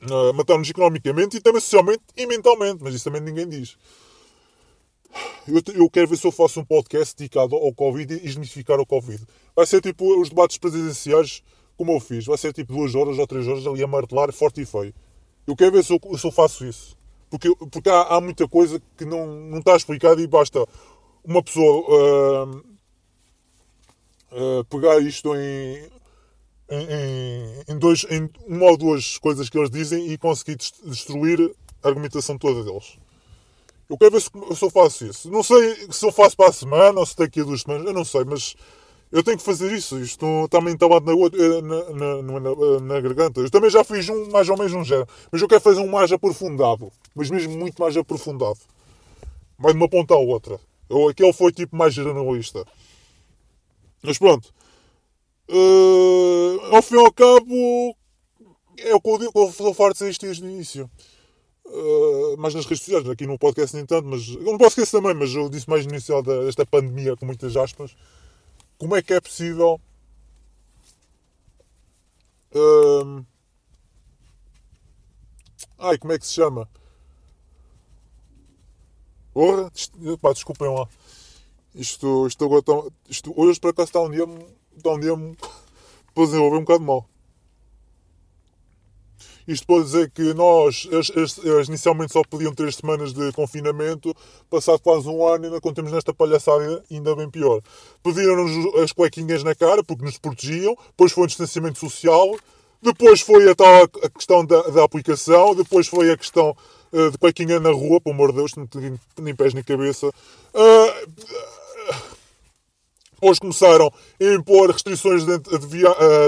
uh, 0.10 0.34
matar-nos 0.34 0.70
economicamente 0.70 1.38
e 1.38 1.42
também 1.42 1.62
socialmente 1.62 2.04
e 2.18 2.26
mentalmente. 2.26 2.84
Mas 2.84 2.96
isso 2.96 3.04
também 3.04 3.22
ninguém 3.22 3.48
diz. 3.48 3.78
Eu, 5.48 5.62
eu, 5.74 5.90
quero 5.90 6.08
ver 6.08 6.18
se 6.18 6.28
eu 6.28 6.32
faço 6.32 6.60
um 6.60 6.66
podcast 6.66 7.16
dedicado 7.16 7.56
ao 7.56 7.74
Covid 7.74 8.14
e 8.14 8.20
desmistificar 8.20 8.80
o 8.80 8.86
Covid. 8.86 9.24
Vai 9.56 9.66
ser 9.66 9.82
tipo 9.82 10.22
os 10.22 10.30
debates 10.30 10.58
presidenciais, 10.58 11.44
como 11.76 11.92
eu 11.92 12.00
fiz. 12.00 12.26
Vai 12.26 12.38
ser 12.38 12.54
tipo 12.54 12.74
duas 12.74 12.94
horas 12.94 13.18
ou 13.18 13.26
três 13.26 13.48
horas 13.48 13.66
ali 13.66 13.84
a 13.84 13.88
martelar 13.88 14.32
forte 14.32 14.62
e 14.62 14.66
feio. 14.66 14.94
Eu 15.48 15.56
quero 15.56 15.72
ver 15.72 15.84
se 15.84 15.92
eu, 15.92 16.18
se 16.18 16.26
eu 16.26 16.32
faço 16.32 16.66
isso. 16.66 16.98
Porque, 17.30 17.54
porque 17.72 17.90
há, 17.90 18.02
há, 18.16 18.22
muita 18.22 18.48
coisa 18.48 18.82
que 18.98 19.06
não, 19.06 19.28
não 19.28 19.60
está 19.60 19.76
explicada 19.76 20.22
e 20.22 20.28
basta 20.28 20.66
uma 21.24 21.44
pessoa 21.44 22.46
uh, 22.46 22.58
uh, 24.32 24.66
pegar 24.66 25.00
isto 25.00 25.36
em, 25.36 25.90
em, 26.70 27.74
em, 27.74 27.78
dois, 27.78 28.06
em 28.10 28.30
uma 28.48 28.72
ou 28.72 28.78
duas 28.78 29.18
coisas 29.18 29.50
que 29.50 29.58
eles 29.58 29.70
dizem 29.70 30.12
e 30.12 30.18
conseguir 30.18 30.58
destruir 30.84 31.56
a 31.84 31.88
argumentação 31.88 32.38
toda 32.38 32.64
deles. 32.64 32.98
Eu 33.90 33.98
quero 33.98 34.12
ver 34.12 34.22
se, 34.22 34.30
se 34.30 34.66
eu 34.66 34.70
faço 34.70 35.06
isso. 35.06 35.32
Não 35.32 35.42
sei 35.42 35.88
se 35.90 36.06
eu 36.06 36.12
faço 36.12 36.38
para 36.38 36.50
a 36.50 36.54
semana 36.54 37.00
ou 37.00 37.06
se 37.06 37.16
daqui 37.16 37.42
a 37.42 37.44
duas 37.44 37.62
semanas, 37.62 37.88
eu 37.88 37.94
não 37.94 38.06
sei, 38.06 38.24
mas 38.24 38.56
eu 39.12 39.24
tenho 39.24 39.38
que 39.38 39.44
fazer 39.44 39.72
isso. 39.74 40.00
Isto 40.00 40.48
também 40.50 40.76
está 40.76 40.88
na, 40.88 41.00
na, 41.02 42.22
na, 42.22 42.40
na, 42.40 42.80
na 42.82 43.02
garganta. 43.02 43.42
Eu 43.42 43.50
também 43.50 43.72
já 43.72 43.84
fiz 43.84 44.08
um 44.10 44.30
mais 44.30 44.48
ou 44.48 44.58
menos 44.58 44.74
um 44.74 44.84
género. 44.84 45.08
Mas 45.32 45.42
eu 45.42 45.48
quero 45.48 45.62
fazer 45.62 45.82
um 45.82 45.88
mais 45.88 46.12
aprofundado. 46.12 46.92
Mas 47.16 47.32
mesmo 47.32 47.58
muito 47.58 47.82
mais 47.82 47.98
aprofundado. 47.98 48.60
Vai 49.58 49.74
de 49.74 49.80
uma 49.80 49.90
ponta 49.90 50.14
à 50.14 50.18
outra. 50.18 50.60
Eu, 50.88 51.10
aquele 51.10 51.34
foi 51.34 51.52
tipo 51.52 51.76
mais 51.76 51.94
generalista. 51.94 52.64
Mas 54.04 54.20
pronto. 54.20 54.54
Uh, 55.50 56.76
ao 56.76 56.82
fim 56.84 56.96
e 56.96 57.00
ao 57.00 57.12
cabo, 57.12 57.98
é 58.78 58.94
o 58.94 59.02
que 59.02 59.10
eu, 59.10 59.32
eu 59.34 59.74
farto 59.74 59.94
de 59.94 60.00
dizer 60.00 60.12
isto 60.12 60.26
desde 60.28 60.46
o 60.46 60.50
início. 60.50 60.90
Uh, 61.72 62.36
mais 62.38 62.56
nas 62.56 62.66
redes 62.66 62.84
sociais, 62.84 63.08
aqui 63.08 63.28
no 63.28 63.38
podcast 63.38 63.76
nem 63.76 63.86
tanto, 63.86 64.08
mas 64.08 64.28
no 64.28 64.58
podcast 64.58 64.92
também, 64.92 65.14
mas 65.14 65.34
eu 65.36 65.48
disse 65.50 65.70
mais 65.70 65.86
no 65.86 65.92
início 65.92 66.20
desta 66.24 66.66
pandemia, 66.66 67.16
com 67.16 67.28
muitas 67.28 67.56
aspas 67.56 67.96
como 68.80 68.96
é 68.96 69.02
que 69.02 69.14
é 69.14 69.20
possível 69.20 69.80
hum, 72.56 73.26
ai, 75.78 75.98
como 75.98 76.14
é 76.14 76.20
que 76.20 76.26
se 76.26 76.34
chama? 76.34 76.70
Porra, 79.34 79.72
pá, 80.22 80.34
desculpem 80.34 80.74
lá. 80.74 80.88
Isto, 81.76 82.28
isto 82.28 82.46
agora 82.46 82.64
isto, 83.08 83.34
hoje 83.40 83.60
para 83.60 83.74
cá 83.74 83.84
está 83.84 84.02
um 84.02 84.10
dia, 84.10 84.26
está 84.76 84.92
um 84.92 85.00
dia 85.00 85.14
um 85.14 85.36
bocado 86.62 86.84
mal. 86.84 87.09
Isto 89.50 89.66
pode 89.66 89.86
dizer 89.86 90.12
que 90.12 90.32
nós, 90.36 90.88
inicialmente 91.68 92.14
só 92.14 92.22
pediam 92.22 92.54
3 92.54 92.76
semanas 92.76 93.14
de 93.14 93.32
confinamento, 93.32 94.16
passado 94.48 94.80
quase 94.80 95.10
um 95.10 95.26
ano, 95.26 95.46
ainda 95.46 95.60
contemos 95.60 95.92
nesta 95.92 96.14
palhaçada, 96.14 96.84
ainda 96.92 97.16
bem 97.16 97.28
pior. 97.28 97.60
Pediram-nos 98.04 98.76
as 98.76 98.92
cuequinhas 98.92 99.44
na 99.44 99.56
cara, 99.56 99.84
porque 99.84 100.06
nos 100.06 100.20
protegiam, 100.20 100.78
depois 100.92 101.12
foi 101.12 101.24
o 101.24 101.28
distanciamento 101.28 101.80
social, 101.80 102.38
depois 102.80 103.22
foi 103.22 103.50
a 103.50 103.56
tal 103.56 103.86
a 104.04 104.10
questão 104.10 104.46
da, 104.46 104.62
da 104.68 104.84
aplicação, 104.84 105.56
depois 105.56 105.88
foi 105.88 106.12
a 106.12 106.18
questão 106.18 106.56
uh, 106.94 107.10
de 107.10 107.18
cuequinha 107.18 107.60
na 107.60 107.72
rua, 107.72 108.00
pelo 108.00 108.14
amor 108.14 108.30
de 108.30 108.38
Deus, 108.38 108.52
não 108.56 108.70
nem 109.18 109.36
pés 109.36 109.56
nem 109.56 109.64
cabeça. 109.64 110.10
Uh, 110.10 111.10
depois 113.14 113.40
começaram 113.40 113.92
a 114.22 114.26
impor 114.26 114.70
restrições 114.70 115.26
de, 115.26 115.40
de, 115.40 115.58
de, 115.58 115.68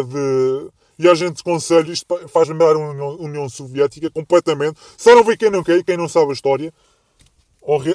de 0.09 0.71
e 1.01 1.09
a 1.09 1.15
gente 1.15 1.43
conselho, 1.43 1.91
isto 1.91 2.05
faz 2.27 2.47
lembrar 2.47 2.75
a 2.75 2.77
União, 2.77 3.15
União 3.15 3.49
Soviética 3.49 4.11
completamente. 4.11 4.79
Só 4.95 5.15
não 5.15 5.23
vê 5.23 5.35
quem 5.35 5.49
não 5.49 5.63
quer 5.63 5.83
quem 5.83 5.97
não 5.97 6.07
sabe 6.07 6.29
a 6.29 6.33
história, 6.33 6.71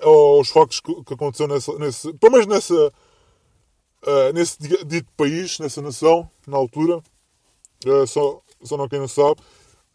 aos 0.02 0.48
factos 0.48 0.80
que, 0.80 0.92
que 1.04 1.14
aconteceu 1.14 1.46
nessa, 1.46 1.72
nesse, 1.78 2.12
pelo 2.14 2.32
menos 2.32 2.46
nessa, 2.48 2.74
uh, 2.74 4.32
nesse 4.34 4.59
dito 4.84 5.09
país, 5.16 5.61
nessa 5.61 5.80
nação, 5.80 6.28
na 6.48 6.57
altura. 6.57 7.00
Uh, 7.86 8.07
só, 8.09 8.40
só 8.64 8.76
não 8.76 8.88
quem 8.88 8.98
não 8.98 9.07
sabe. 9.07 9.40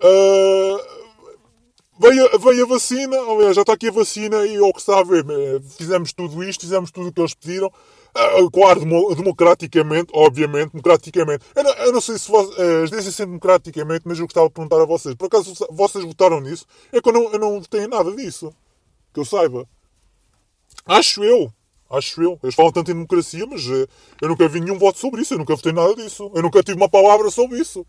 Uh, 0.01 0.79
veio, 1.99 2.39
veio 2.39 2.63
a 2.63 2.67
vacina, 2.67 3.17
já 3.53 3.61
está 3.61 3.73
aqui 3.73 3.89
a 3.89 3.91
vacina 3.91 4.45
e 4.45 4.57
o 4.57 4.71
que 4.71 4.79
está 4.79 4.99
a 4.99 5.03
ver, 5.03 5.25
fizemos 5.77 6.13
tudo 6.13 6.41
isto, 6.43 6.61
fizemos 6.61 6.91
tudo 6.91 7.09
o 7.09 7.11
que 7.11 7.19
eles 7.19 7.33
pediram. 7.33 7.69
Ah, 8.13 8.35
claro, 8.51 8.81
democraticamente, 9.15 10.11
obviamente, 10.13 10.71
democraticamente. 10.71 11.45
Eu 11.55 11.63
não, 11.63 11.71
eu 11.71 11.91
não 11.93 12.01
sei 12.01 12.17
se 12.17 12.29
vocês 12.29 12.91
uh, 12.91 12.95
dizem 12.95 13.11
sempre 13.11 13.27
democraticamente, 13.27 14.01
mas 14.05 14.19
eu 14.19 14.25
gostava 14.25 14.47
de 14.47 14.53
perguntar 14.53 14.81
a 14.81 14.85
vocês. 14.85 15.15
Por 15.15 15.27
acaso 15.27 15.53
vocês 15.71 16.03
votaram 16.03 16.41
nisso? 16.41 16.65
É 16.91 17.01
que 17.01 17.07
eu 17.07 17.13
não, 17.13 17.31
eu 17.31 17.39
não 17.39 17.59
votei 17.61 17.87
nada 17.87 18.11
disso. 18.13 18.53
Que 19.13 19.19
eu 19.21 19.25
saiba. 19.25 19.65
Acho 20.85 21.23
eu. 21.23 21.51
Acho 21.89 22.21
eu. 22.21 22.39
Eles 22.43 22.55
falam 22.55 22.71
tanto 22.71 22.91
em 22.91 22.95
democracia, 22.95 23.45
mas 23.45 23.65
uh, 23.65 23.87
eu 24.21 24.27
nunca 24.27 24.47
vi 24.47 24.59
nenhum 24.59 24.77
voto 24.77 24.99
sobre 24.99 25.21
isso. 25.21 25.33
Eu 25.33 25.37
nunca 25.37 25.55
votei 25.55 25.71
nada 25.71 25.95
disso. 25.95 26.29
Eu 26.35 26.41
nunca 26.41 26.61
tive 26.61 26.77
uma 26.77 26.89
palavra 26.89 27.29
sobre 27.29 27.59
isso. 27.59 27.85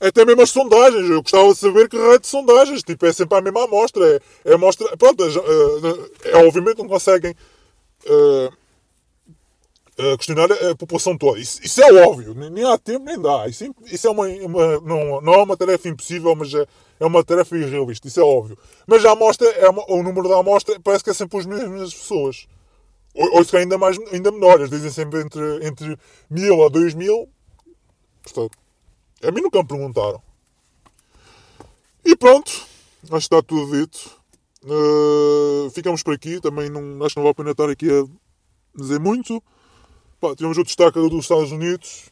Até 0.00 0.24
mesmo 0.24 0.42
as 0.42 0.50
sondagens. 0.50 1.08
Eu 1.08 1.22
gostava 1.22 1.48
de 1.52 1.58
saber 1.58 1.88
que 1.88 1.96
raio 1.96 2.18
de 2.18 2.26
sondagens. 2.26 2.82
Tipo, 2.82 3.06
é 3.06 3.12
sempre 3.12 3.38
a 3.38 3.40
mesma 3.40 3.64
amostra. 3.64 4.20
É, 4.44 4.50
é 4.50 4.54
amostra. 4.54 4.96
Pronto, 4.96 5.22
é, 5.24 5.28
é, 5.28 6.30
é, 6.30 6.46
obviamente 6.46 6.78
não 6.78 6.88
conseguem. 6.88 7.34
Questionar 10.16 10.50
a 10.52 10.74
população 10.74 11.16
toda. 11.16 11.38
Isso, 11.38 11.60
isso, 11.62 11.82
é 11.82 12.06
óbvio, 12.06 12.34
nem 12.34 12.64
há 12.64 12.76
tempo 12.76 13.04
nem 13.04 13.20
dá. 13.20 13.46
Isso, 13.48 13.64
isso 13.86 14.06
é 14.06 14.10
uma, 14.10 14.26
uma, 14.26 14.80
não, 14.80 15.20
não 15.20 15.34
é 15.34 15.42
uma 15.42 15.56
tarefa 15.56 15.88
impossível, 15.88 16.34
mas 16.34 16.52
é, 16.52 16.66
é 16.98 17.06
uma 17.06 17.22
tarefa 17.22 17.56
irrealista, 17.56 18.08
isso 18.08 18.20
é 18.20 18.24
óbvio. 18.24 18.58
Mas 18.86 19.04
a 19.04 19.12
amostra, 19.12 19.48
é 19.48 19.68
o 19.68 20.02
número 20.02 20.28
da 20.28 20.38
amostra 20.38 20.78
parece 20.80 21.04
que 21.04 21.10
é 21.10 21.14
sempre 21.14 21.38
as 21.38 21.46
mesmas 21.46 21.94
pessoas. 21.94 22.46
Ou, 23.14 23.36
ou 23.36 23.44
se 23.44 23.56
ainda, 23.56 23.78
mais, 23.78 23.96
ainda 24.12 24.32
menores, 24.32 24.68
dizem 24.68 24.90
sempre 24.90 25.20
entre, 25.20 25.66
entre 25.66 25.96
mil 26.28 26.64
a 26.64 26.68
dois 26.68 26.94
mil. 26.94 27.28
Portanto, 28.22 28.58
a 29.22 29.30
mim 29.30 29.40
nunca 29.40 29.58
me 29.58 29.68
perguntaram. 29.68 30.20
E 32.04 32.16
pronto, 32.16 32.50
acho 32.50 33.10
que 33.10 33.16
está 33.16 33.40
tudo 33.42 33.70
dito. 33.70 34.10
Uh, 34.64 35.70
ficamos 35.70 36.02
por 36.02 36.14
aqui. 36.14 36.40
Também 36.40 36.68
não, 36.68 37.04
acho 37.04 37.14
que 37.14 37.20
não 37.20 37.24
vale 37.24 37.30
a 37.30 37.34
pena 37.34 37.50
estar 37.52 37.70
aqui 37.70 37.88
a 37.88 38.04
dizer 38.76 38.98
muito. 38.98 39.42
Pá, 40.24 40.34
tivemos 40.34 40.56
o 40.56 40.64
destaque 40.64 40.98
dos 40.98 41.24
Estados 41.24 41.52
Unidos. 41.52 42.08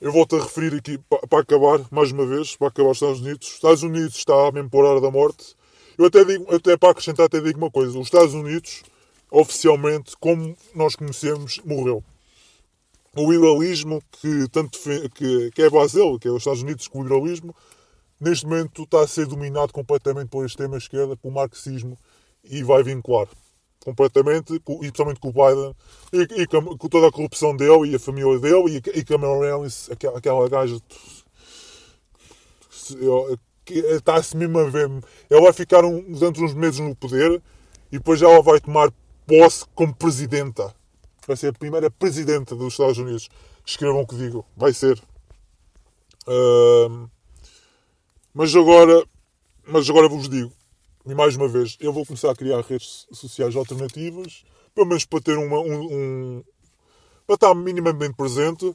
Eu 0.00 0.10
volto 0.10 0.34
a 0.34 0.42
referir 0.42 0.74
aqui 0.74 0.98
para 1.30 1.38
acabar, 1.38 1.86
mais 1.88 2.10
uma 2.10 2.26
vez, 2.26 2.56
para 2.56 2.66
acabar 2.66 2.90
os 2.90 2.96
Estados 2.96 3.20
Unidos. 3.20 3.46
Os 3.46 3.54
Estados 3.54 3.82
Unidos 3.84 4.16
está 4.16 4.50
mesmo 4.50 4.68
por 4.68 4.84
hora 4.84 5.00
da 5.00 5.08
morte. 5.08 5.54
Eu 5.96 6.06
até 6.06 6.24
digo, 6.24 6.52
até 6.52 6.76
para 6.76 6.90
acrescentar, 6.90 7.26
até 7.26 7.40
digo 7.40 7.58
uma 7.58 7.70
coisa: 7.70 7.96
os 7.96 8.08
Estados 8.08 8.34
Unidos, 8.34 8.82
oficialmente, 9.30 10.16
como 10.18 10.56
nós 10.74 10.96
conhecemos, 10.96 11.60
morreu. 11.64 12.02
O 13.14 13.30
liberalismo, 13.30 14.02
que, 14.20 14.48
tanto 14.48 14.76
que, 15.14 15.52
que 15.52 15.62
é 15.62 15.70
base 15.70 15.94
dele, 15.94 16.18
que 16.18 16.26
é 16.26 16.30
os 16.32 16.38
Estados 16.38 16.62
Unidos 16.62 16.88
com 16.88 16.98
o 16.98 17.02
liberalismo, 17.04 17.54
neste 18.20 18.44
momento 18.46 18.82
está 18.82 19.00
a 19.00 19.06
ser 19.06 19.26
dominado 19.26 19.72
completamente 19.72 20.28
pela 20.28 20.44
extrema-esquerda, 20.44 21.16
pelo 21.16 21.32
marxismo, 21.32 21.96
e 22.42 22.64
vai 22.64 22.82
vincular. 22.82 23.28
Completamente, 23.84 24.54
e 24.54 24.60
principalmente 24.60 25.20
com 25.20 25.28
o 25.28 25.32
Biden, 25.32 25.74
e, 26.12 26.42
e 26.42 26.46
com, 26.46 26.76
com, 26.76 26.88
toda 26.88 27.08
a 27.08 27.12
corrupção 27.12 27.56
dele 27.56 27.90
e 27.90 27.94
a 27.94 27.98
família 27.98 28.38
dele, 28.38 28.82
e, 28.94 28.98
e 28.98 29.04
Cameron 29.04 29.40
Harris, 29.40 29.90
aquela, 29.90 30.18
aquela 30.18 30.48
gaja 30.48 30.76
que 33.64 33.78
está-se 33.78 34.36
mesmo 34.36 34.58
a 34.58 34.64
ver. 34.64 34.90
Ela 35.30 35.42
vai 35.42 35.52
ficar 35.52 35.84
um, 35.84 36.00
durante 36.12 36.42
uns 36.42 36.54
meses 36.54 36.80
no 36.80 36.94
poder 36.94 37.42
e 37.90 37.98
depois 37.98 38.20
ela 38.22 38.42
vai 38.42 38.60
tomar 38.60 38.92
posse 39.26 39.64
como 39.74 39.94
presidenta. 39.94 40.74
Vai 41.26 41.36
ser 41.36 41.48
a 41.48 41.52
primeira 41.52 41.90
presidenta 41.90 42.54
dos 42.56 42.74
Estados 42.74 42.98
Unidos. 42.98 43.28
Escrevam 43.64 44.02
o 44.02 44.06
que 44.06 44.16
digo. 44.16 44.44
Vai 44.56 44.72
ser. 44.72 45.00
Uh, 46.26 47.08
mas 48.34 48.54
agora, 48.54 49.04
mas 49.66 49.88
agora 49.88 50.08
vos 50.08 50.28
digo, 50.28 50.52
e 51.04 51.14
mais 51.14 51.36
uma 51.36 51.48
vez, 51.48 51.76
eu 51.80 51.92
vou 51.92 52.06
começar 52.06 52.30
a 52.30 52.34
criar 52.34 52.60
redes 52.60 53.06
sociais 53.12 53.56
alternativas, 53.56 54.44
pelo 54.74 54.86
menos 54.86 55.04
para 55.04 55.20
ter 55.20 55.36
uma, 55.36 55.58
um, 55.58 55.82
um 55.92 56.44
para 57.26 57.34
estar 57.34 57.54
minimamente 57.54 58.14
presente. 58.14 58.74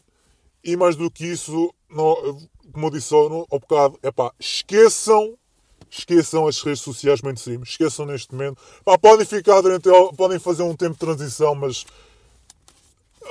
E 0.64 0.76
mais 0.76 0.96
do 0.96 1.10
que 1.10 1.26
isso, 1.26 1.74
não, 1.90 2.16
como 2.74 2.88
eu 2.88 2.90
disse 2.90 3.14
ao, 3.14 3.48
ao 3.50 3.60
bocado, 3.60 3.98
é 4.04 4.12
pá, 4.12 4.34
esqueçam, 4.38 5.38
esqueçam 5.90 6.46
as 6.48 6.62
redes 6.62 6.82
sociais 6.82 7.22
mainstream, 7.22 7.64
esqueçam 7.64 8.06
neste 8.06 8.34
momento. 8.34 8.62
Pá, 8.84 8.98
podem 8.98 9.26
ficar 9.26 9.62
durante, 9.62 9.88
podem 10.18 10.40
fazer 10.40 10.64
um 10.64 10.76
tempo 10.76 10.94
de 10.94 11.00
transição, 11.00 11.56
mas 11.56 11.86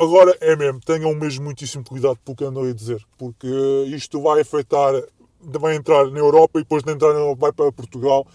agora 0.00 0.36
é 0.40 0.56
mesmo, 0.56 0.80
tenham 0.80 1.14
mesmo 1.14 1.44
muitíssimo 1.44 1.84
cuidado 1.84 2.18
com 2.24 2.32
o 2.32 2.36
que 2.36 2.44
andam 2.44 2.62
a 2.62 2.72
dizer, 2.72 3.04
porque 3.18 3.48
isto 3.88 4.22
vai 4.22 4.40
afetar, 4.40 4.94
vai 5.42 5.76
entrar 5.76 6.10
na 6.10 6.18
Europa 6.18 6.58
e 6.58 6.62
depois 6.62 6.82
de 6.82 6.92
entrar 6.92 7.12
na 7.12 7.18
Europa 7.18 7.40
vai 7.40 7.52
para 7.52 7.72
Portugal 7.72 8.26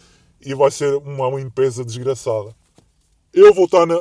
e 0.44 0.54
vai 0.54 0.72
ser 0.72 0.96
uma, 0.96 1.30
limpeza 1.30 1.84
desgraçada. 1.84 2.56
Eu 3.34 3.54
vou 3.54 3.66
estar 3.66 3.86
na, 3.86 3.96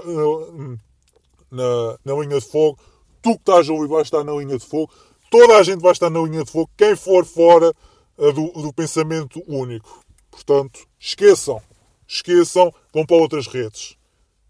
na, 1.51 1.99
na, 2.05 2.14
linha 2.14 2.41
de 2.41 2.47
fogo, 2.47 2.78
tu 3.22 3.34
que 3.34 3.41
estás 3.41 3.68
a 3.68 3.72
ouvir 3.72 3.88
vais 3.88 4.07
estar 4.07 4.24
na 4.24 4.32
linha 4.32 4.59
de 4.59 4.66
fogo, 4.66 4.93
toda 5.30 5.57
a 5.57 5.62
gente 5.62 5.80
vai 5.80 5.93
estar 5.93 6.11
na 6.11 6.20
linha 6.20 6.45
de 6.45 6.51
fogo, 6.51 6.70
quem 6.76 6.97
for 6.97 7.24
fora 7.24 7.72
do, 8.16 8.62
do 8.62 8.72
pensamento 8.72 9.43
único. 9.47 10.03
Portanto, 10.30 10.86
esqueçam, 10.99 11.61
esqueçam, 12.07 12.72
vão 12.93 13.07
para 13.07 13.16
outras 13.16 13.47
redes. 13.47 13.97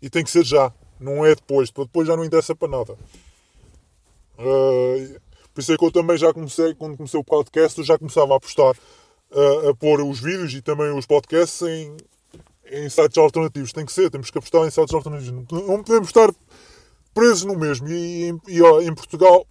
E 0.02 0.10
tem 0.10 0.24
que 0.24 0.30
ser 0.30 0.44
já, 0.44 0.72
não 0.98 1.24
é 1.24 1.34
depois, 1.34 1.70
depois 1.70 2.08
já 2.08 2.16
não 2.16 2.24
interessa 2.24 2.54
para 2.54 2.68
nada. 2.68 2.92
Uh, 4.38 5.20
por 5.52 5.60
isso 5.60 5.72
é 5.72 5.76
que 5.76 5.84
eu 5.84 5.92
também 5.92 6.16
já 6.16 6.32
comecei, 6.32 6.74
quando 6.74 6.96
comecei 6.96 7.20
o 7.20 7.24
podcast, 7.24 7.78
eu 7.78 7.84
já 7.84 7.98
começava 7.98 8.32
a 8.32 8.36
apostar 8.36 8.74
uh, 9.32 9.68
a 9.70 9.74
pôr 9.74 10.00
os 10.02 10.20
vídeos 10.20 10.52
e 10.54 10.62
também 10.62 10.90
os 10.96 11.06
podcasts 11.06 11.62
em, 11.62 11.96
em 12.70 12.88
sites 12.88 13.18
alternativos. 13.18 13.72
Tem 13.72 13.84
que 13.84 13.92
ser, 13.92 14.10
temos 14.10 14.30
que 14.30 14.38
apostar 14.38 14.66
em 14.66 14.70
sites 14.70 14.94
alternativos. 14.94 15.44
Não 15.50 15.82
podemos 15.82 16.08
estar 16.08 16.32
presos 17.14 17.44
no 17.44 17.58
mesmo. 17.58 17.88
E, 17.88 18.30
e, 18.30 18.56
e 18.56 18.62
ó, 18.62 18.80
em 18.80 18.94
Portugal 18.94 19.46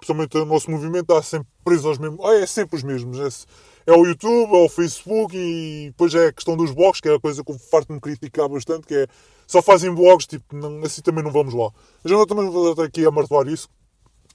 principalmente 0.00 0.36
o 0.38 0.46
nosso 0.46 0.70
movimento, 0.70 1.12
está 1.12 1.22
sempre 1.22 1.48
preso 1.62 1.88
aos 1.88 1.98
mesmos. 1.98 2.24
É 2.30 2.46
sempre 2.46 2.76
os 2.76 2.82
mesmos. 2.82 3.46
É, 3.86 3.92
é 3.92 3.94
o 3.94 4.04
YouTube, 4.04 4.54
é 4.54 4.64
o 4.64 4.68
Facebook 4.68 5.36
e 5.36 5.86
depois 5.88 6.14
é 6.14 6.28
a 6.28 6.32
questão 6.32 6.56
dos 6.56 6.72
blogs, 6.72 7.00
que 7.00 7.08
é 7.08 7.14
a 7.14 7.20
coisa 7.20 7.44
que 7.44 7.52
eu 7.52 7.58
farto-me 7.58 8.00
criticar 8.00 8.48
bastante, 8.48 8.86
que 8.86 8.94
é 8.94 9.06
só 9.46 9.60
fazem 9.60 9.94
blogs, 9.94 10.26
tipo, 10.26 10.56
não, 10.56 10.82
assim 10.82 11.02
também 11.02 11.22
não 11.22 11.30
vamos 11.30 11.52
lá. 11.54 11.70
Mas 12.02 12.12
eu 12.12 12.26
também 12.26 12.48
vou 12.48 12.70
estar 12.70 12.84
aqui 12.84 13.04
a 13.04 13.10
martelar 13.10 13.46
isso, 13.46 13.68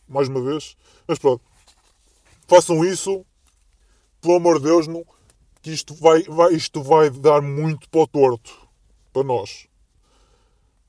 mais 0.07 0.27
uma 0.27 0.41
vez. 0.41 0.75
Mas 1.07 1.17
pronto, 1.17 1.41
façam 2.47 2.85
isso, 2.85 3.25
pelo 4.25 4.37
amor 4.37 4.57
de 4.57 4.65
Deus, 4.65 4.87
não, 4.87 5.05
que 5.61 5.71
isto 5.71 5.93
vai, 5.93 6.23
vai, 6.23 6.53
isto 6.53 6.81
vai 6.81 7.11
dar 7.11 7.41
muito 7.43 7.87
para 7.89 8.01
o 8.01 8.07
torto, 8.07 8.57
para 9.13 9.23
nós. 9.23 9.67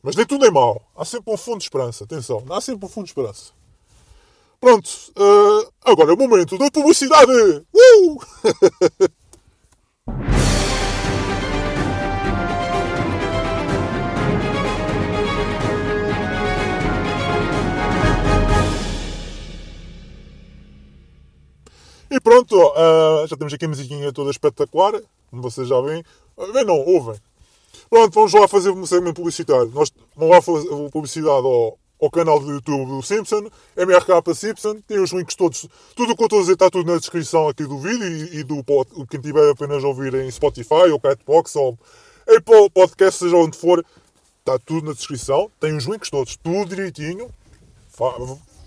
Mas 0.03 0.16
nem 0.16 0.24
tudo 0.24 0.47
é 0.47 0.51
mau. 0.51 0.82
Há 0.97 1.05
sempre 1.05 1.34
um 1.34 1.37
fundo 1.37 1.59
de 1.59 1.64
esperança. 1.64 2.05
Atenção, 2.05 2.43
há 2.49 2.61
sempre 2.61 2.87
um 2.87 2.89
fundo 2.89 3.05
de 3.05 3.11
esperança. 3.11 3.53
Pronto, 4.59 4.89
uh, 5.18 5.70
agora 5.84 6.12
é 6.12 6.14
o 6.14 6.16
momento 6.16 6.57
da 6.57 6.70
publicidade! 6.70 7.30
Uh! 7.74 8.18
e 22.11 22.20
pronto, 22.20 22.57
uh, 22.57 23.26
já 23.26 23.36
temos 23.36 23.52
aqui 23.52 23.64
a 23.64 23.68
musiquinha 23.68 24.12
toda 24.12 24.30
espetacular, 24.30 24.92
como 25.30 25.42
vocês 25.42 25.68
já 25.68 25.80
veem. 25.80 26.04
Vem 26.52 26.64
não, 26.64 26.78
ouvem. 26.78 27.20
Pronto, 27.88 28.14
vamos 28.14 28.32
lá 28.32 28.48
fazer 28.48 28.70
um 28.70 28.86
segmento 28.86 29.14
publicitário. 29.14 29.70
Nós 29.74 29.92
vamos 30.14 30.34
lá 30.34 30.42
fazer 30.42 30.68
publicidade 30.90 31.46
ao, 31.46 31.78
ao 32.00 32.11
canal 32.11 32.40
do 32.40 32.52
YouTube 32.52 32.86
do 32.86 33.02
Simpson, 33.02 33.48
MRK 33.76 34.34
Simpson, 34.34 34.80
tem 34.86 34.98
os 34.98 35.12
links 35.12 35.34
todos, 35.34 35.66
tudo 35.94 36.12
o 36.12 36.16
que 36.16 36.22
eu 36.22 36.26
estou 36.26 36.38
a 36.38 36.42
dizer 36.42 36.52
está 36.54 36.70
tudo 36.70 36.92
na 36.92 36.98
descrição 36.98 37.48
aqui 37.48 37.64
do 37.64 37.78
vídeo 37.78 38.07
e, 38.07 38.40
e 38.40 38.44
do 38.44 38.62
quem 39.09 39.20
tiver 39.20 39.50
apenas 39.50 39.82
a 39.82 39.88
ouvir 39.88 40.14
em 40.14 40.30
Spotify 40.30 40.90
ou 40.92 41.00
Catbox 41.00 41.57
ou 41.57 41.78
Apple 42.28 42.70
Podcast, 42.70 43.20
seja 43.20 43.36
onde 43.36 43.57
for, 43.57 43.84
está 44.40 44.59
tudo 44.59 44.86
na 44.86 44.92
descrição, 44.92 45.50
tem 45.59 45.76
os 45.76 45.84
links 45.84 46.11
todos, 46.11 46.36
tudo 46.36 46.68
direitinho, 46.68 47.30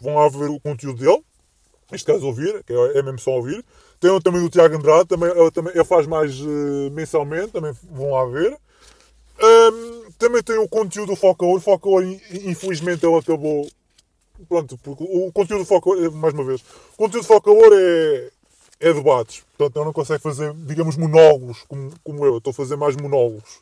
vão 0.02 0.16
lá 0.16 0.28
ver 0.30 0.50
o 0.50 0.60
conteúdo 0.60 1.00
dele, 1.00 1.24
neste 1.92 2.06
caso 2.06 2.26
ouvir, 2.26 2.64
que 2.64 2.74
é, 2.74 3.00
é 3.00 3.02
mesmo 3.02 3.20
só 3.20 3.32
ouvir. 3.32 3.64
Tem 4.00 4.20
também 4.22 4.42
do 4.42 4.50
Tiago 4.50 4.76
Andrade, 4.76 5.10
também, 5.10 5.30
ele, 5.30 5.52
também, 5.52 5.74
ele 5.74 5.84
faz 5.84 6.08
mais 6.08 6.40
uh, 6.40 6.90
mensalmente, 6.92 7.52
também 7.52 7.74
vão 7.92 8.12
lá 8.12 8.26
ver. 8.26 8.58
Um, 9.42 10.12
também 10.18 10.42
tem 10.42 10.58
o 10.58 10.68
conteúdo 10.68 11.10
do 11.10 11.16
Focaor. 11.16 11.56
O 11.56 11.62
Focaor, 11.62 12.04
infelizmente, 12.32 13.06
ele 13.06 13.16
acabou. 13.16 13.70
Pronto, 14.48 14.78
porque 14.78 15.04
o 15.04 15.32
conteúdo 15.34 15.64
do 15.64 15.68
Focaor, 15.68 16.12
mais 16.14 16.34
uma 16.34 16.46
vez, 16.46 16.62
o 16.94 16.98
conteúdo 16.98 17.24
do 17.24 17.28
Focaor 17.28 17.74
é, 17.74 18.30
é 18.80 18.94
debates. 18.94 19.44
Portanto, 19.58 19.78
ele 19.78 19.86
não 19.86 19.94
consegue 19.94 20.24
fazer, 20.24 20.54
digamos, 20.54 20.96
monólogos 20.96 21.64
como, 21.68 21.92
como 22.04 22.26
eu. 22.26 22.34
eu 22.34 22.38
estou 22.38 22.52
a 22.52 22.54
fazer 22.54 22.78
mais 22.78 22.96
monólogos. 22.96 23.60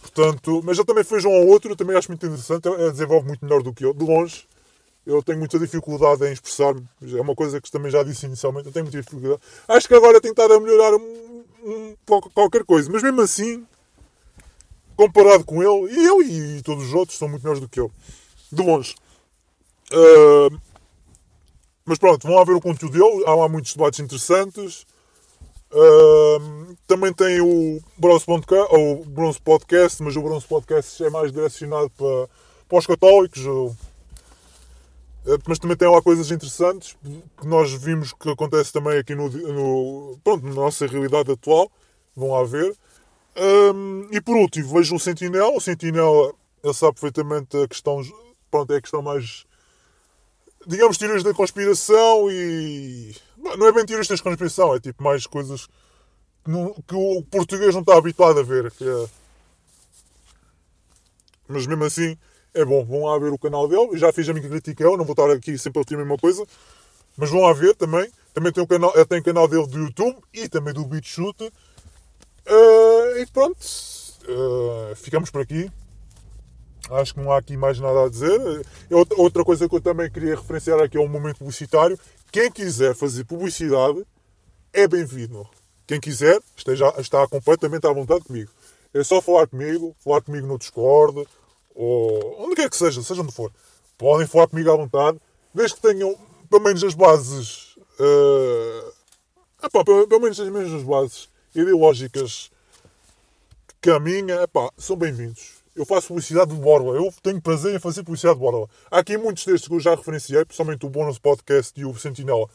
Portanto, 0.00 0.60
mas 0.64 0.78
eu 0.78 0.84
também 0.84 1.04
fez 1.04 1.24
um 1.24 1.32
ao 1.32 1.46
outro, 1.46 1.76
também 1.76 1.96
acho 1.96 2.08
muito 2.08 2.26
interessante. 2.26 2.66
Ele 2.68 2.90
desenvolve 2.90 3.26
muito 3.26 3.44
melhor 3.44 3.62
do 3.62 3.72
que 3.72 3.84
eu, 3.84 3.94
de 3.94 4.04
longe. 4.04 4.44
Eu 5.04 5.22
tenho 5.22 5.38
muita 5.38 5.58
dificuldade 5.58 6.24
em 6.24 6.32
expressar-me. 6.32 6.86
É 7.02 7.20
uma 7.20 7.34
coisa 7.34 7.60
que 7.60 7.70
também 7.70 7.90
já 7.90 8.02
disse 8.02 8.26
inicialmente. 8.26 8.66
Eu 8.66 8.72
tenho 8.72 8.84
muita 8.84 9.00
dificuldade. 9.00 9.40
Acho 9.66 9.88
que 9.88 9.94
agora 9.94 10.20
tenho 10.20 10.32
estado 10.32 10.54
a 10.54 10.60
melhorar 10.60 10.94
um, 10.94 11.44
um, 11.64 11.96
qualquer 12.32 12.64
coisa. 12.64 12.90
Mas 12.90 13.02
mesmo 13.02 13.20
assim, 13.20 13.66
comparado 14.96 15.44
com 15.44 15.60
ele, 15.60 15.92
e 15.92 16.04
eu 16.04 16.22
e 16.22 16.62
todos 16.62 16.84
os 16.84 16.94
outros 16.94 17.18
são 17.18 17.28
muito 17.28 17.42
melhores 17.42 17.60
do 17.60 17.68
que 17.68 17.80
eu. 17.80 17.90
De 18.52 18.62
longe. 18.62 18.94
Uh, 19.92 20.56
mas 21.84 21.98
pronto, 21.98 22.26
vão 22.26 22.36
lá 22.36 22.44
ver 22.44 22.54
o 22.54 22.60
conteúdo 22.60 22.92
dele. 22.92 23.24
Há 23.26 23.34
lá 23.34 23.48
muitos 23.48 23.74
debates 23.74 23.98
interessantes. 23.98 24.86
Uh, 25.72 26.76
também 26.86 27.12
tem 27.12 27.40
o 27.40 27.80
Bronze, 27.96 28.24
Podcast, 28.24 28.74
o 28.74 29.04
Bronze 29.06 29.40
Podcast, 29.40 30.02
mas 30.02 30.14
o 30.14 30.22
Bronze 30.22 30.46
Podcast 30.46 31.02
é 31.02 31.10
mais 31.10 31.32
direcionado 31.32 31.90
para, 31.90 32.28
para 32.68 32.78
os 32.78 32.86
católicos. 32.86 33.44
Uh, 33.44 33.74
mas 35.46 35.58
também 35.58 35.76
tem 35.76 35.88
lá 35.88 36.02
coisas 36.02 36.30
interessantes 36.30 36.96
que 37.40 37.46
nós 37.46 37.72
vimos 37.72 38.12
que 38.12 38.28
acontece 38.28 38.72
também 38.72 38.98
aqui 38.98 39.14
no, 39.14 39.28
no 39.28 40.18
pronto, 40.24 40.44
na 40.44 40.54
nossa 40.54 40.86
realidade 40.86 41.30
atual. 41.30 41.70
Vão 42.16 42.32
lá 42.32 42.44
ver. 42.44 42.76
Um, 43.36 44.08
e 44.10 44.20
por 44.20 44.36
último, 44.36 44.74
vejo 44.74 44.96
o 44.96 45.00
Sentinel. 45.00 45.54
O 45.54 45.60
Sentinel, 45.60 46.36
ele 46.62 46.74
sabe 46.74 46.94
perfeitamente 46.94 47.56
a 47.56 47.68
questão, 47.68 48.02
pronto, 48.50 48.72
é 48.72 48.76
a 48.76 48.80
questão 48.80 49.00
mais, 49.00 49.46
digamos, 50.66 50.98
teorias 50.98 51.22
da 51.22 51.32
conspiração 51.32 52.30
e. 52.30 53.14
Não 53.38 53.66
é 53.66 53.72
bem 53.72 53.86
teorias 53.86 54.08
da 54.08 54.18
conspiração, 54.18 54.74
é 54.74 54.80
tipo 54.80 55.02
mais 55.02 55.26
coisas 55.26 55.66
que, 56.44 56.50
não, 56.50 56.74
que 56.86 56.94
o 56.94 57.22
português 57.22 57.74
não 57.74 57.80
está 57.80 57.96
habituado 57.96 58.40
a 58.40 58.42
ver. 58.42 58.72
É... 58.80 59.08
Mas 61.48 61.66
mesmo 61.66 61.84
assim, 61.84 62.16
é 62.54 62.64
bom. 62.64 62.84
Vão 62.84 63.04
lá 63.04 63.18
ver 63.18 63.32
o 63.32 63.38
canal 63.38 63.68
dele. 63.68 63.96
Já 63.98 64.12
fiz 64.12 64.28
a 64.28 64.34
minha 64.34 64.48
crítica, 64.48 64.82
eu 64.84 64.96
não 64.96 65.04
vou 65.04 65.12
estar 65.12 65.30
aqui 65.30 65.56
sempre 65.58 65.78
a 65.78 65.80
repetir 65.80 65.96
a 65.96 66.00
mesma 66.00 66.18
coisa. 66.18 66.44
Mas 67.16 67.30
vão 67.30 67.42
lá 67.42 67.52
ver 67.52 67.74
também. 67.74 68.10
Também 68.32 68.52
tem 68.52 68.62
o 68.62 68.66
canal, 68.66 68.92
tem 69.06 69.20
o 69.20 69.24
canal 69.24 69.46
dele 69.46 69.66
do 69.66 69.78
YouTube 69.78 70.16
e 70.32 70.48
também 70.48 70.72
do 70.72 70.84
BeatShoot. 70.84 71.44
Uh, 71.44 73.18
e 73.18 73.26
pronto, 73.32 73.58
uh, 73.60 74.96
ficamos 74.96 75.30
por 75.30 75.42
aqui. 75.42 75.70
Acho 76.90 77.14
que 77.14 77.20
não 77.20 77.30
há 77.30 77.38
aqui 77.38 77.56
mais 77.56 77.78
nada 77.78 78.04
a 78.04 78.08
dizer. 78.08 78.66
Outra 79.16 79.44
coisa 79.44 79.68
que 79.68 79.74
eu 79.74 79.80
também 79.80 80.10
queria 80.10 80.34
referenciar 80.34 80.80
aqui 80.80 80.96
é 80.96 81.00
um 81.00 81.08
momento 81.08 81.38
publicitário. 81.38 81.98
Quem 82.30 82.50
quiser 82.50 82.94
fazer 82.94 83.24
publicidade 83.24 84.04
é 84.72 84.88
bem-vindo. 84.88 85.46
Quem 85.86 86.00
quiser 86.00 86.40
esteja, 86.56 86.92
está 86.98 87.26
completamente 87.28 87.86
à 87.86 87.92
vontade 87.92 88.24
comigo. 88.24 88.50
É 88.94 89.02
só 89.04 89.20
falar 89.20 89.46
comigo, 89.46 89.94
falar 89.98 90.20
comigo 90.22 90.46
no 90.46 90.58
Discord, 90.58 91.26
ou 91.74 92.44
onde 92.44 92.54
quer 92.54 92.68
que 92.70 92.76
seja, 92.76 93.02
seja 93.02 93.22
onde 93.22 93.32
for. 93.32 93.52
Podem 93.98 94.26
falar 94.26 94.48
comigo 94.48 94.70
à 94.70 94.76
vontade, 94.76 95.18
desde 95.54 95.76
que 95.76 95.82
tenham 95.82 96.16
pelo 96.50 96.62
menos 96.62 96.82
as 96.84 96.94
bases. 96.94 97.76
Uh, 97.98 98.92
epá, 99.62 99.84
pelo, 99.84 100.06
pelo 100.08 100.20
menos 100.20 100.38
as 100.40 100.48
mesmas 100.48 100.82
bases 100.82 101.28
ideológicas 101.54 102.50
que 103.80 103.90
a 103.90 103.98
minha, 103.98 104.42
epá, 104.42 104.70
são 104.78 104.96
bem-vindos. 104.96 105.62
eu 105.74 105.84
faço 105.84 106.08
publicidade 106.08 106.54
de 106.54 106.60
Borla. 106.60 106.96
Eu 106.96 107.12
tenho 107.22 107.40
prazer 107.40 107.74
em 107.74 107.78
fazer 107.78 108.02
publicidade 108.02 108.38
de 108.38 108.44
Borla. 108.44 108.68
Há 108.90 108.98
aqui 108.98 109.16
muitos 109.16 109.44
destes 109.44 109.68
que 109.68 109.74
eu 109.74 109.80
já 109.80 109.94
referenciei, 109.94 110.44
principalmente 110.44 110.86
o 110.86 110.90
Bônus 110.90 111.18
Podcast 111.18 111.78
e 111.80 111.84
o 111.84 111.94
Sentinela. 111.94 112.48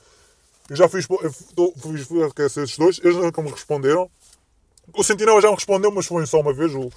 Eu 0.70 0.76
já 0.76 0.88
fiz, 0.88 1.08
eu 1.10 1.32
fiz 1.32 2.08
podcast 2.08 2.60
esses 2.60 2.78
dois, 2.78 3.00
eles 3.04 3.16
nunca 3.16 3.42
me 3.42 3.50
responderam. 3.50 4.10
O 4.94 5.04
Sentinela 5.04 5.42
já 5.42 5.50
me 5.50 5.56
respondeu, 5.56 5.92
mas 5.92 6.06
foi 6.06 6.26
só 6.26 6.40
uma 6.40 6.54
vez. 6.54 6.74
O 6.74 6.90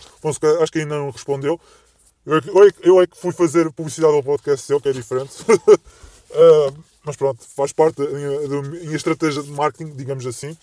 acho 0.62 0.72
que 0.72 0.78
ainda 0.78 0.96
não 0.96 1.10
respondeu. 1.10 1.60
Eu, 2.26 2.36
é 2.36 2.40
eu, 2.46 2.72
eu 2.82 3.00
é 3.00 3.06
que 3.06 3.16
fui 3.16 3.32
fazer 3.32 3.70
publicidade 3.72 4.14
ao 4.14 4.22
podcast 4.22 4.66
seu, 4.66 4.80
que 4.80 4.88
é 4.88 4.92
diferente. 4.92 5.42
uh, 5.42 6.84
mas 7.04 7.16
pronto, 7.16 7.42
faz 7.56 7.72
parte 7.72 7.96
da 7.96 8.08
minha, 8.08 8.96
estratégia 8.96 9.42
de 9.42 9.50
marketing, 9.50 9.96
digamos 9.96 10.26
assim. 10.26 10.56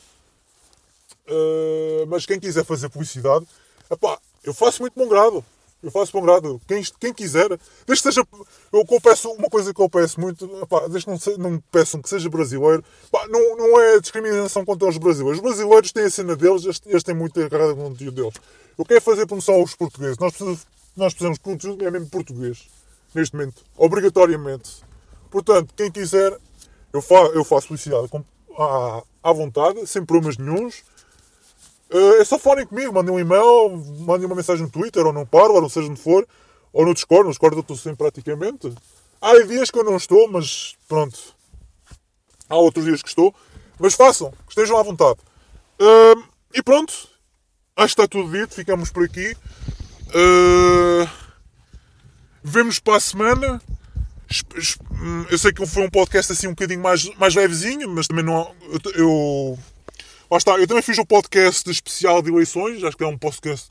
Uh, 1.28 2.06
mas 2.08 2.26
quem 2.26 2.40
quiser 2.40 2.64
fazer 2.64 2.90
publicidade, 2.90 3.46
epá, 3.92 4.18
eu 4.44 4.54
faço 4.54 4.82
muito 4.82 4.94
bom 4.96 5.08
grado. 5.08 5.44
Eu 5.82 5.92
faço 5.92 6.12
bom 6.12 6.22
grado. 6.22 6.60
Quem, 6.68 6.82
quem 7.00 7.14
quiser, 7.14 7.48
desde 7.86 8.04
que 8.04 8.14
seja. 8.14 8.26
Eu, 8.74 8.86
peço 9.02 9.30
uma 9.32 9.50
coisa 9.50 9.74
que 9.74 9.82
eu 9.82 9.90
peço 9.90 10.20
muito, 10.20 10.46
epá, 10.62 10.88
desde 10.88 11.06
que 11.06 11.38
não, 11.38 11.52
não 11.52 11.64
peçam 11.72 12.02
que 12.02 12.10
seja 12.10 12.30
brasileiro, 12.30 12.84
epá, 13.08 13.28
não, 13.28 13.56
não 13.56 13.80
é 13.80 14.00
discriminação 14.00 14.66
contra 14.66 14.88
os 14.88 14.98
brasileiros. 14.98 15.38
Os 15.40 15.44
brasileiros 15.44 15.92
têm 15.92 16.06
a 16.06 16.10
cena 16.10 16.36
deles, 16.36 16.64
eles, 16.64 16.82
eles 16.86 17.04
têm 17.04 17.14
muito 17.14 17.40
a 17.40 17.50
carga 17.50 17.74
de 17.74 17.80
conteúdo 17.80 18.16
deles. 18.16 18.34
Eu 18.78 18.86
quero 18.86 19.02
fazer 19.02 19.28
promoção 19.28 19.56
aos 19.56 19.76
portugueses. 19.76 20.18
Nós 20.18 20.32
precisamos, 20.32 20.66
nós 20.98 21.14
precisamos 21.14 21.38
de 21.38 21.44
conteúdo 21.44 21.86
é 21.86 21.92
mesmo 21.92 22.10
português. 22.10 22.68
Neste 23.14 23.36
momento. 23.36 23.64
Obrigatoriamente. 23.78 24.84
Portanto, 25.30 25.74
quem 25.76 25.92
quiser, 25.92 26.38
eu, 26.92 27.02
fa 27.02 27.16
eu 27.34 27.44
faço 27.44 27.68
publicidade 27.68 28.10
à, 28.58 29.04
à 29.24 29.34
vontade, 29.34 29.86
sem 29.88 30.04
problemas 30.04 30.38
nenhums. 30.38 30.84
Uh, 31.90 32.20
é 32.20 32.26
só 32.26 32.38
falem 32.38 32.66
comigo, 32.66 32.94
mandem 32.94 33.14
um 33.14 33.20
e-mail, 33.20 33.70
mandem 34.00 34.26
uma 34.26 34.36
mensagem 34.36 34.66
no 34.66 34.72
Twitter, 34.72 35.06
ou 35.06 35.14
no 35.14 35.26
Parler, 35.26 35.64
ou 35.64 35.70
seja 35.70 35.90
onde 35.90 36.02
for, 36.02 36.28
ou 36.74 36.86
no 36.86 36.94
Discord, 36.94 37.24
no 37.24 37.30
Discord 37.30 37.56
eu 37.56 37.62
estou 37.62 37.78
sempre 37.78 37.98
praticamente. 37.98 38.74
Há 39.22 39.42
dias 39.44 39.72
que 39.72 39.80
eu 39.80 39.84
não 39.84 39.96
estou, 39.96 40.28
mas 40.28 40.76
pronto. 40.88 41.18
Há 42.50 42.56
outros 42.58 42.86
dias 42.86 43.02
que 43.02 43.10
estou. 43.10 43.34
Mas 43.80 43.94
façam, 43.94 44.34
estejam 44.50 44.78
à 44.78 44.84
vontade. 44.84 45.20
Uh, 45.80 46.24
e 46.54 46.62
pronto, 46.64 46.94
acho 47.76 47.96
que 47.96 48.02
está 48.02 48.08
tudo 48.08 48.32
dito, 48.32 48.54
ficamos 48.54 48.90
por 48.90 49.06
aqui. 49.06 49.36
Uh, 50.10 51.10
vemos 52.44 52.80
para 52.80 52.98
a 52.98 53.00
semana. 53.00 53.62
Hum, 54.92 55.26
eu 55.30 55.38
sei 55.38 55.54
que 55.54 55.66
foi 55.66 55.84
um 55.84 55.90
podcast 55.90 56.32
assim 56.32 56.48
um 56.48 56.52
bocadinho 56.52 56.82
mais, 56.82 57.06
mais 57.16 57.36
levezinho, 57.36 57.90
mas 57.90 58.08
também 58.08 58.26
não. 58.26 58.54
Eu, 58.96 59.58
Lá 60.30 60.38
está, 60.38 60.60
eu 60.60 60.68
também 60.68 60.84
fiz 60.84 60.98
um 60.98 61.06
podcast 61.06 61.70
especial 61.72 62.22
de 62.22 62.30
eleições, 62.30 62.84
acho 62.84 62.98
que 62.98 63.04
é 63.04 63.08
um 63.08 63.18
podcast 63.18 63.70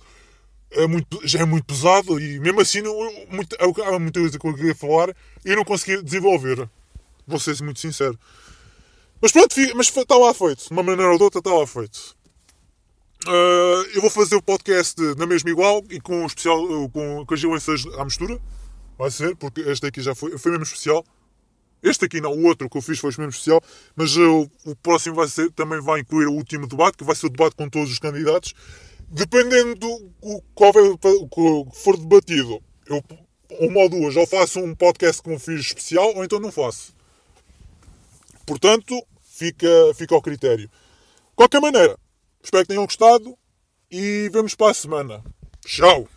é 0.70 0.86
muito, 0.86 1.20
já 1.22 1.40
é 1.40 1.44
muito 1.44 1.64
pesado 1.64 2.18
e 2.18 2.40
mesmo 2.40 2.60
assim 2.60 2.80
não, 2.80 2.94
muito, 3.30 3.56
há 3.60 3.98
muita 3.98 4.20
coisa 4.20 4.38
que 4.38 4.46
eu 4.46 4.54
queria 4.54 4.74
falar 4.74 5.10
e 5.44 5.50
eu 5.50 5.56
não 5.56 5.64
consegui 5.64 6.02
desenvolver. 6.02 6.68
Vou 7.26 7.38
ser 7.38 7.60
muito 7.62 7.80
sincero. 7.80 8.18
Mas 9.20 9.32
pronto, 9.32 9.54
mas 9.74 9.88
está 9.88 10.16
lá 10.16 10.32
feito. 10.32 10.64
De 10.64 10.70
uma 10.70 10.82
maneira 10.82 11.10
ou 11.10 11.18
de 11.18 11.24
outra 11.24 11.40
está 11.40 11.52
lá 11.52 11.66
feito. 11.66 12.16
Uh, 13.26 13.82
eu 13.92 14.00
vou 14.00 14.10
fazer 14.10 14.36
o 14.36 14.42
podcast 14.42 15.00
na 15.16 15.26
mesma 15.26 15.50
igual 15.50 15.82
e 15.90 16.00
com, 16.00 16.24
especial, 16.24 16.58
com, 16.90 17.26
com 17.26 17.34
as 17.34 17.42
eleições 17.42 17.84
à 17.98 18.04
mistura. 18.04 18.40
Vai 18.96 19.10
ser, 19.10 19.34
porque 19.36 19.60
este 19.62 19.86
aqui 19.86 20.00
já 20.00 20.14
foi, 20.14 20.38
foi 20.38 20.52
mesmo 20.52 20.64
especial. 20.64 21.04
Este 21.82 22.04
aqui 22.04 22.20
não, 22.20 22.32
o 22.32 22.44
outro 22.44 22.70
que 22.70 22.78
eu 22.78 22.82
fiz 22.82 22.98
foi 22.98 23.10
mesmo 23.10 23.30
especial, 23.30 23.60
mas 23.94 24.16
uh, 24.16 24.50
o 24.64 24.76
próximo 24.76 25.16
vai 25.16 25.28
ser, 25.28 25.50
também 25.52 25.80
vai 25.80 26.00
incluir 26.00 26.26
o 26.26 26.32
último 26.32 26.66
debate, 26.66 26.96
que 26.96 27.04
vai 27.04 27.14
ser 27.16 27.26
o 27.26 27.30
debate 27.30 27.56
com 27.56 27.68
todos 27.68 27.90
os 27.90 27.98
candidatos. 27.98 28.54
Dependendo 29.08 29.76
do 30.20 30.42
qual 30.54 30.72
for 31.72 31.96
debatido, 31.96 32.60
eu, 32.86 33.04
uma 33.60 33.80
ou 33.80 33.88
duas, 33.88 34.16
ou 34.16 34.26
faço 34.26 34.60
um 34.60 34.74
podcast 34.74 35.22
como 35.22 35.38
fiz 35.38 35.60
especial, 35.60 36.14
ou 36.14 36.24
então 36.24 36.40
não 36.40 36.50
faço. 36.50 36.94
Portanto, 38.44 39.00
fica, 39.22 39.68
fica 39.94 40.14
ao 40.14 40.22
critério. 40.22 40.68
De 40.68 41.36
qualquer 41.36 41.60
maneira, 41.60 41.96
espero 42.46 42.62
que 42.62 42.68
tenham 42.68 42.84
gostado 42.84 43.36
e 43.90 44.30
vemos 44.32 44.54
para 44.54 44.70
a 44.70 44.74
semana. 44.74 45.24
Tchau! 45.64 46.08